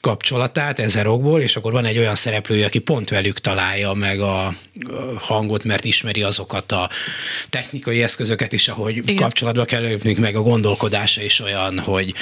kapcsolatát 0.00 0.78
ezer 0.78 1.06
okból, 1.06 1.40
és 1.40 1.56
akkor 1.56 1.72
van 1.72 1.84
egy 1.84 1.98
olyan 1.98 2.14
szereplője, 2.14 2.66
aki 2.66 2.78
pont 2.78 3.10
velük 3.10 3.38
találja 3.38 3.92
meg 3.92 4.20
a 4.20 4.54
hangot, 5.18 5.64
mert 5.64 5.84
ismeri 5.84 6.22
azokat 6.22 6.72
a 6.72 6.90
technikai 7.50 8.02
eszközöket 8.02 8.52
is, 8.52 8.68
ahogy 8.68 8.96
Igen. 8.96 9.16
kapcsolatba 9.16 9.64
kell 9.64 9.82
lépni, 9.82 10.16
meg 10.18 10.36
a 10.36 10.42
gondolkodása 10.42 11.22
is 11.22 11.40
olyan, 11.40 11.78
hogy 11.78 12.14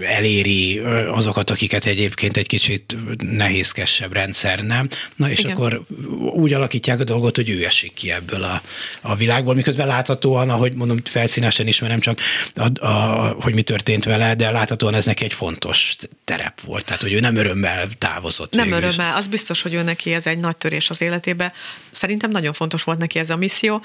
eléri 0.00 0.78
azokat, 1.08 1.50
akiket 1.50 1.86
egyébként 1.86 2.36
egy 2.36 2.46
kicsit 2.46 2.96
nehézkesebb 3.18 4.12
rendszer 4.12 4.64
nem. 4.64 4.88
Na 5.16 5.30
és 5.30 5.38
Igen. 5.38 5.52
akkor 5.52 5.82
úgy 6.34 6.52
alakítják 6.52 7.00
a 7.00 7.04
dolgot, 7.04 7.36
hogy 7.36 7.50
ő 7.50 7.64
esik 7.64 7.92
ki 7.92 8.10
ebből 8.10 8.42
a, 8.42 8.62
a 9.00 9.14
világból, 9.14 9.53
miközben 9.54 9.86
láthatóan, 9.86 10.50
ahogy 10.50 10.72
mondom, 10.72 11.00
felszínesen 11.04 11.66
ismerem 11.66 12.00
csak, 12.00 12.20
a, 12.54 12.86
a, 12.86 13.36
hogy 13.40 13.54
mi 13.54 13.62
történt 13.62 14.04
vele, 14.04 14.34
de 14.34 14.50
láthatóan 14.50 14.94
ez 14.94 15.06
neki 15.06 15.24
egy 15.24 15.32
fontos 15.32 15.96
terep 16.24 16.60
volt, 16.60 16.84
tehát 16.84 17.02
hogy 17.02 17.12
ő 17.12 17.20
nem 17.20 17.36
örömmel 17.36 17.88
távozott. 17.98 18.54
Nem 18.54 18.72
örömmel, 18.72 19.16
az 19.16 19.26
biztos, 19.26 19.62
hogy 19.62 19.74
ő 19.74 19.82
neki 19.82 20.14
ez 20.14 20.26
egy 20.26 20.38
nagy 20.38 20.56
törés 20.56 20.90
az 20.90 21.00
életébe. 21.00 21.52
Szerintem 21.90 22.30
nagyon 22.30 22.52
fontos 22.52 22.82
volt 22.82 22.98
neki 22.98 23.18
ez 23.18 23.30
a 23.30 23.36
misszió, 23.36 23.82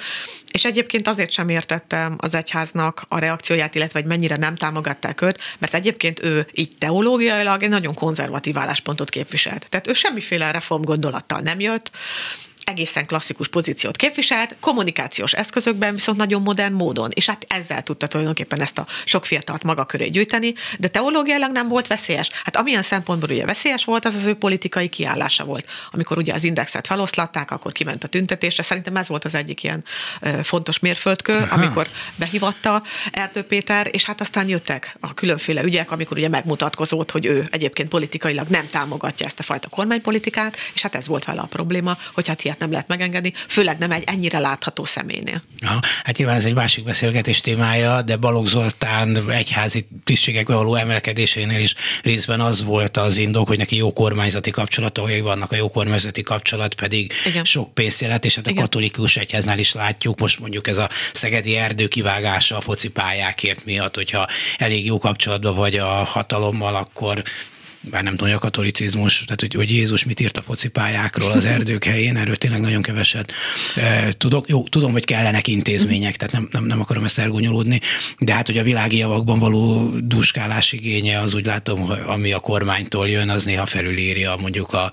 és 0.51 0.65
egyébként 0.65 1.07
azért 1.07 1.31
sem 1.31 1.49
értettem 1.49 2.15
az 2.19 2.33
egyháznak 2.33 3.05
a 3.07 3.19
reakcióját, 3.19 3.75
illetve 3.75 3.99
hogy 3.99 4.07
mennyire 4.07 4.35
nem 4.35 4.55
támogatták 4.55 5.21
őt, 5.21 5.41
mert 5.57 5.73
egyébként 5.73 6.23
ő 6.23 6.47
így 6.53 6.71
teológiailag 6.77 7.63
egy 7.63 7.69
nagyon 7.69 7.93
konzervatív 7.93 8.57
álláspontot 8.57 9.09
képviselt. 9.09 9.69
Tehát 9.69 9.87
ő 9.87 9.93
semmiféle 9.93 10.51
reform 10.51 10.83
gondolattal 10.83 11.39
nem 11.39 11.59
jött, 11.59 11.91
egészen 12.69 13.05
klasszikus 13.05 13.47
pozíciót 13.47 13.95
képviselt, 13.95 14.55
kommunikációs 14.59 15.33
eszközökben 15.33 15.93
viszont 15.93 16.17
nagyon 16.17 16.41
modern 16.41 16.73
módon, 16.73 17.11
és 17.13 17.25
hát 17.25 17.45
ezzel 17.49 17.83
tudta 17.83 18.07
tulajdonképpen 18.07 18.61
ezt 18.61 18.77
a 18.77 18.87
sok 19.05 19.25
fiatalt 19.25 19.63
maga 19.63 19.85
köré 19.85 20.07
gyűjteni, 20.07 20.53
de 20.79 20.87
teológiailag 20.87 21.51
nem 21.51 21.67
volt 21.67 21.87
veszélyes. 21.87 22.29
Hát 22.43 22.55
amilyen 22.55 22.81
szempontból 22.81 23.29
ugye 23.29 23.45
veszélyes 23.45 23.83
volt, 23.83 24.05
az 24.05 24.15
az 24.15 24.25
ő 24.25 24.33
politikai 24.33 24.87
kiállása 24.87 25.43
volt. 25.43 25.65
Amikor 25.91 26.17
ugye 26.17 26.33
az 26.33 26.43
indexet 26.43 26.87
feloszlatták, 26.87 27.51
akkor 27.51 27.71
kiment 27.71 28.03
a 28.03 28.07
tüntetésre. 28.07 28.63
Szerintem 28.63 28.95
ez 28.95 29.07
volt 29.07 29.25
az 29.25 29.35
egyik 29.35 29.63
ilyen 29.63 29.83
fontos 30.43 30.79
mérföldkő, 30.79 31.33
Aha. 31.37 31.55
amikor 31.55 31.87
behivatta 32.15 32.83
Erdő 33.11 33.41
Péter, 33.41 33.87
és 33.91 34.05
hát 34.05 34.21
aztán 34.21 34.47
jöttek 34.47 34.97
a 34.99 35.13
különféle 35.13 35.63
ügyek, 35.63 35.91
amikor 35.91 36.17
ugye 36.17 36.29
megmutatkozott, 36.29 37.11
hogy 37.11 37.25
ő 37.25 37.47
egyébként 37.51 37.89
politikailag 37.89 38.47
nem 38.47 38.67
támogatja 38.69 39.25
ezt 39.25 39.39
a 39.39 39.43
fajta 39.43 39.67
kormánypolitikát, 39.69 40.57
és 40.73 40.81
hát 40.81 40.95
ez 40.95 41.07
volt 41.07 41.25
vele 41.25 41.41
a 41.41 41.45
probléma, 41.45 41.97
hogy 42.13 42.27
hát 42.27 42.41
ilyet 42.59 42.71
nem 42.71 42.71
lehet 42.71 42.87
megengedni, 42.87 43.33
főleg 43.47 43.77
nem 43.77 43.91
egy 43.91 44.03
ennyire 44.05 44.39
látható 44.39 44.85
személynél. 44.85 45.41
Ha, 45.65 45.79
hát 46.03 46.17
nyilván 46.17 46.35
ez 46.35 46.45
egy 46.45 46.53
másik 46.53 46.83
beszélgetés 46.83 47.39
témája, 47.39 48.01
de 48.01 48.15
Balogh 48.15 48.47
Zoltán 48.47 49.17
egyházi 49.29 49.87
tisztségekbe 50.03 50.53
való 50.53 50.75
emelkedésénél 50.75 51.59
is 51.59 51.75
részben 52.03 52.39
az 52.39 52.63
volt 52.63 52.97
az 52.97 53.17
indok, 53.17 53.47
hogy 53.47 53.57
neki 53.57 53.75
jó 53.75 53.93
kormányzati 53.93 54.51
kapcsolatai 54.51 55.19
vannak, 55.19 55.51
a 55.51 55.55
jó 55.55 55.69
kormányzati 55.69 56.21
kapcsolat 56.21 56.73
pedig 56.73 57.13
Igen. 57.25 57.43
sok 57.43 57.73
pénzt 57.73 58.01
jelent, 58.01 58.25
és 58.25 58.35
hát 58.35 58.47
a 58.47 58.49
Igen. 58.49 58.63
katolikus 58.63 59.17
egyháznál 59.17 59.59
is 59.59 59.73
látjuk, 59.73 60.19
most 60.19 60.39
mondjuk 60.39 60.67
ez 60.67 60.77
a 60.77 60.89
szegedi 61.13 61.55
erdő 61.55 61.87
kivágása 61.87 62.57
a 62.57 62.61
focipályákért 62.61 63.65
miatt, 63.65 63.95
hogyha 63.95 64.27
elég 64.57 64.85
jó 64.85 64.97
kapcsolatban 64.97 65.55
vagy 65.55 65.75
a 65.75 65.87
hatalommal, 65.87 66.75
akkor 66.75 67.23
bár 67.89 68.03
nem 68.03 68.11
tudom, 68.11 68.27
hogy 68.27 68.37
a 68.37 68.41
katolicizmus, 68.41 69.23
tehát 69.23 69.41
hogy, 69.41 69.53
hogy 69.53 69.71
Jézus 69.71 70.05
mit 70.05 70.19
írt 70.19 70.37
a 70.37 70.41
focipályákról 70.41 71.31
az 71.31 71.45
erdők 71.45 71.83
helyén, 71.83 72.17
erről 72.17 72.35
tényleg 72.35 72.61
nagyon 72.61 72.81
keveset 72.81 73.33
e, 73.75 74.11
tudok. 74.11 74.49
Jó, 74.49 74.63
tudom, 74.63 74.91
hogy 74.91 75.05
kellenek 75.05 75.47
intézmények, 75.47 76.15
tehát 76.17 76.33
nem, 76.33 76.47
nem, 76.51 76.65
nem 76.65 76.81
akarom 76.81 77.03
ezt 77.03 77.19
elgonyolódni, 77.19 77.81
de 78.19 78.33
hát, 78.33 78.47
hogy 78.47 78.57
a 78.57 78.63
világi 78.63 78.97
javakban 78.97 79.39
való 79.39 79.93
duskálás 79.97 80.71
igénye, 80.71 81.19
az 81.19 81.33
úgy 81.33 81.45
látom, 81.45 81.81
hogy 81.81 81.99
ami 82.05 82.31
a 82.31 82.39
kormánytól 82.39 83.09
jön, 83.09 83.29
az 83.29 83.43
néha 83.43 83.65
felülírja 83.65 84.35
mondjuk 84.35 84.73
a, 84.73 84.91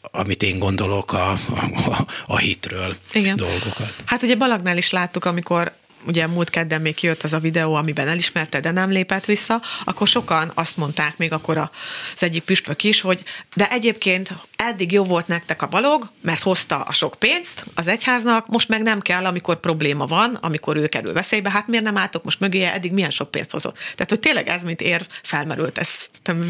amit 0.00 0.42
én 0.42 0.58
gondolok 0.58 1.12
a, 1.12 1.30
a, 1.30 2.06
a 2.26 2.36
hitről 2.36 2.96
Igen. 3.12 3.36
dolgokat. 3.36 3.94
Hát 4.04 4.22
ugye 4.22 4.36
Balagnál 4.36 4.76
is 4.76 4.90
láttuk, 4.90 5.24
amikor 5.24 5.72
ugye 6.06 6.26
múlt 6.26 6.50
kedden 6.50 6.80
még 6.80 6.94
kijött 6.94 7.22
az 7.22 7.32
a 7.32 7.38
videó, 7.38 7.74
amiben 7.74 8.08
elismerte, 8.08 8.60
de 8.60 8.70
nem 8.70 8.90
lépett 8.90 9.24
vissza, 9.24 9.60
akkor 9.84 10.08
sokan 10.08 10.52
azt 10.54 10.76
mondták 10.76 11.16
még 11.16 11.32
akkor 11.32 11.58
az 11.58 12.22
egyik 12.22 12.42
püspök 12.42 12.84
is, 12.84 13.00
hogy 13.00 13.22
de 13.54 13.70
egyébként 13.70 14.32
eddig 14.56 14.92
jó 14.92 15.04
volt 15.04 15.26
nektek 15.26 15.62
a 15.62 15.66
balog, 15.66 16.10
mert 16.20 16.42
hozta 16.42 16.80
a 16.80 16.92
sok 16.92 17.14
pénzt 17.18 17.64
az 17.74 17.86
egyháznak, 17.86 18.46
most 18.46 18.68
meg 18.68 18.82
nem 18.82 19.00
kell, 19.00 19.24
amikor 19.24 19.60
probléma 19.60 20.06
van, 20.06 20.38
amikor 20.40 20.76
ő 20.76 20.86
kerül 20.86 21.12
veszélybe, 21.12 21.50
hát 21.50 21.66
miért 21.66 21.84
nem 21.84 21.96
álltok 21.96 22.24
most 22.24 22.40
mögéje, 22.40 22.72
eddig 22.72 22.92
milyen 22.92 23.10
sok 23.10 23.30
pénzt 23.30 23.50
hozott. 23.50 23.76
Tehát, 23.76 24.08
hogy 24.08 24.20
tényleg 24.20 24.48
ez, 24.48 24.62
mint 24.62 24.80
ér 24.80 25.06
felmerült, 25.22 25.78
ez 25.78 25.88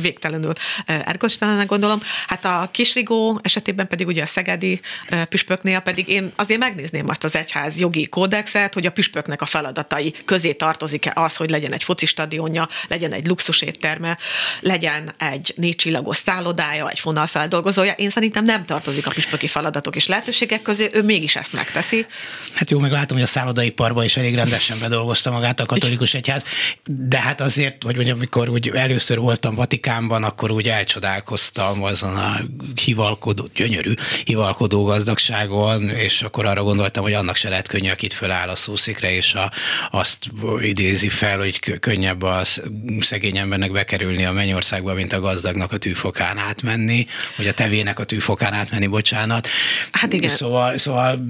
végtelenül 0.00 0.52
erkölcstelenek 0.86 1.66
gondolom. 1.66 2.00
Hát 2.26 2.44
a 2.44 2.68
Kisrigó 2.70 3.40
esetében 3.42 3.88
pedig 3.88 4.06
ugye 4.06 4.22
a 4.22 4.26
szegedi 4.26 4.80
püspöknél 5.28 5.80
pedig 5.80 6.08
én 6.08 6.32
azért 6.36 6.60
megnézném 6.60 7.08
azt 7.08 7.24
az 7.24 7.36
egyház 7.36 7.78
jogi 7.78 8.08
kódexet, 8.08 8.74
hogy 8.74 8.86
a 8.86 8.92
püspöknek 8.92 9.42
a 9.44 9.46
feladatai 9.46 10.14
közé 10.24 10.52
tartozik-e 10.52 11.12
az, 11.14 11.36
hogy 11.36 11.50
legyen 11.50 11.72
egy 11.72 11.82
focistadionja, 11.84 12.68
legyen 12.88 13.12
egy 13.12 13.26
luxusétterme, 13.26 14.18
legyen 14.60 15.10
egy 15.18 15.52
négy 15.56 15.76
csillagos 15.76 16.16
szállodája, 16.16 16.90
egy 16.90 16.98
fonalfeldolgozója. 16.98 17.92
Én 17.92 18.10
szerintem 18.10 18.44
nem 18.44 18.64
tartozik 18.64 19.06
a 19.06 19.10
püspöki 19.10 19.46
feladatok 19.46 19.96
és 19.96 20.06
lehetőségek 20.06 20.62
közé, 20.62 20.90
ő 20.92 21.02
mégis 21.02 21.36
ezt 21.36 21.52
megteszi. 21.52 22.06
Hát 22.54 22.70
jó, 22.70 22.78
meg 22.78 22.92
látom, 22.92 23.16
hogy 23.16 23.26
a 23.26 23.30
szállodaiparban 23.30 24.04
is 24.04 24.16
elég 24.16 24.34
rendesen 24.34 24.78
bedolgozta 24.80 25.30
magát 25.30 25.60
a 25.60 25.66
katolikus 25.66 26.14
egyház, 26.14 26.44
de 26.84 27.20
hát 27.20 27.40
azért, 27.40 27.82
hogy 27.82 27.94
mondjam, 27.94 28.16
amikor 28.16 28.48
úgy 28.48 28.68
először 28.68 29.18
voltam 29.18 29.54
Vatikánban, 29.54 30.24
akkor 30.24 30.50
úgy 30.50 30.68
elcsodálkoztam 30.68 31.82
azon 31.82 32.16
a 32.16 32.40
hivalkodó, 32.84 33.48
gyönyörű 33.54 33.94
hivalkodó 34.24 34.84
gazdagságon, 34.84 35.88
és 35.88 36.22
akkor 36.22 36.46
arra 36.46 36.62
gondoltam, 36.62 37.02
hogy 37.02 37.12
annak 37.12 37.36
se 37.36 37.48
lehet 37.48 37.68
könnyű, 37.68 37.90
akit 37.90 38.12
föláll 38.14 38.48
a 38.48 38.56
szószikre, 38.56 39.10
és 39.10 39.33
a, 39.34 39.52
azt 39.90 40.30
idézi 40.60 41.08
fel, 41.08 41.38
hogy 41.38 41.78
könnyebb 41.80 42.22
a 42.22 42.42
szegény 43.00 43.38
embernek 43.38 43.72
bekerülni 43.72 44.24
a 44.24 44.32
mennyországba, 44.32 44.94
mint 44.94 45.12
a 45.12 45.20
gazdagnak 45.20 45.72
a 45.72 45.78
tűfokán 45.78 46.38
átmenni, 46.38 47.06
vagy 47.36 47.46
a 47.46 47.54
tevének 47.54 47.98
a 47.98 48.04
tűfokán 48.04 48.52
átmenni, 48.52 48.86
bocsánat. 48.86 49.48
Hát 49.90 50.12
igen. 50.12 50.28
Szóval, 50.28 50.76
szóval 50.76 51.26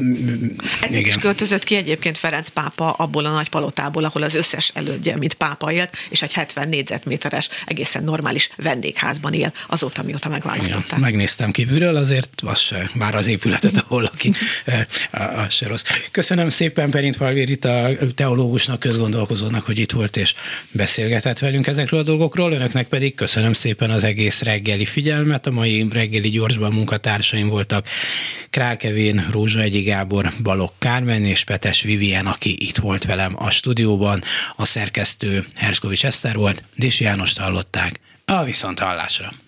Ezért 0.77 0.91
igen. 0.91 1.05
is 1.05 1.17
költözött 1.17 1.65
ki 1.65 1.77
egyébként 1.77 2.19
Ferenc 2.19 2.49
pápa 2.49 2.91
abból 2.91 3.25
a 3.25 3.31
nagy 3.31 3.49
palotából, 3.49 4.05
ahol 4.05 4.23
az 4.23 4.35
összes 4.35 4.71
elődje, 4.75 5.17
mint 5.17 5.35
pápa 5.35 5.73
élt, 5.73 5.97
és 6.09 6.23
egy 6.23 6.33
70 6.33 6.69
négyzetméteres, 6.69 7.49
egészen 7.67 8.05
normális 8.05 8.51
vendégházban 8.57 9.33
él 9.33 9.53
azóta, 9.67 10.03
mióta 10.03 10.29
megválasztották. 10.29 10.87
Igen, 10.87 11.01
megnéztem 11.01 11.51
kívülről, 11.51 11.97
azért 11.97 12.41
az 12.45 12.59
se, 12.59 12.91
már 12.95 13.15
az 13.15 13.27
épületet, 13.27 13.77
ahol 13.77 14.05
aki, 14.05 14.33
az 15.47 15.55
se 15.55 15.67
rossz. 15.67 15.85
Köszönöm 16.11 16.49
szépen 16.49 16.91
Perint 16.91 17.65
a 17.65 17.84
teológusnak, 18.15 18.81
közgondolkozónak, 18.81 19.65
hogy 19.65 19.79
itt 19.79 19.93
volt 19.93 20.17
és 20.17 20.35
beszélgetett 20.71 21.39
velünk 21.39 21.67
ezekről 21.67 22.01
a 22.01 22.03
dolgokról. 22.03 22.53
Önöknek 22.53 22.89
pedig 22.89 23.15
köszönöm 23.15 23.53
szépen 23.53 23.91
az 23.91 24.05
egész 24.05 24.43
reggeli 24.43 24.85
figyelmet. 24.85 25.47
A 25.47 25.51
mai 25.51 25.87
reggeli 25.91 26.31
gyorsban 26.31 26.73
munkatársaim 26.73 27.49
voltak 27.49 27.89
Krákevén, 28.51 29.27
Rózsa 29.31 29.61
Egyi 29.61 29.83
Gábor, 29.83 30.33
Balok 30.43 30.73
Kármen 30.79 31.25
és 31.25 31.45
Petes 31.45 31.83
Vivien, 31.83 32.27
aki 32.27 32.57
itt 32.59 32.77
volt 32.77 33.05
velem 33.05 33.33
a 33.37 33.51
stúdióban. 33.51 34.23
A 34.57 34.65
szerkesztő 34.65 35.47
Herskovics 35.55 36.05
Eszter 36.05 36.37
volt, 36.37 36.63
Dési 36.77 37.05
Jánost 37.05 37.39
hallották. 37.39 38.01
A 38.25 38.45
viszont 38.45 38.79
hallásra. 38.79 39.44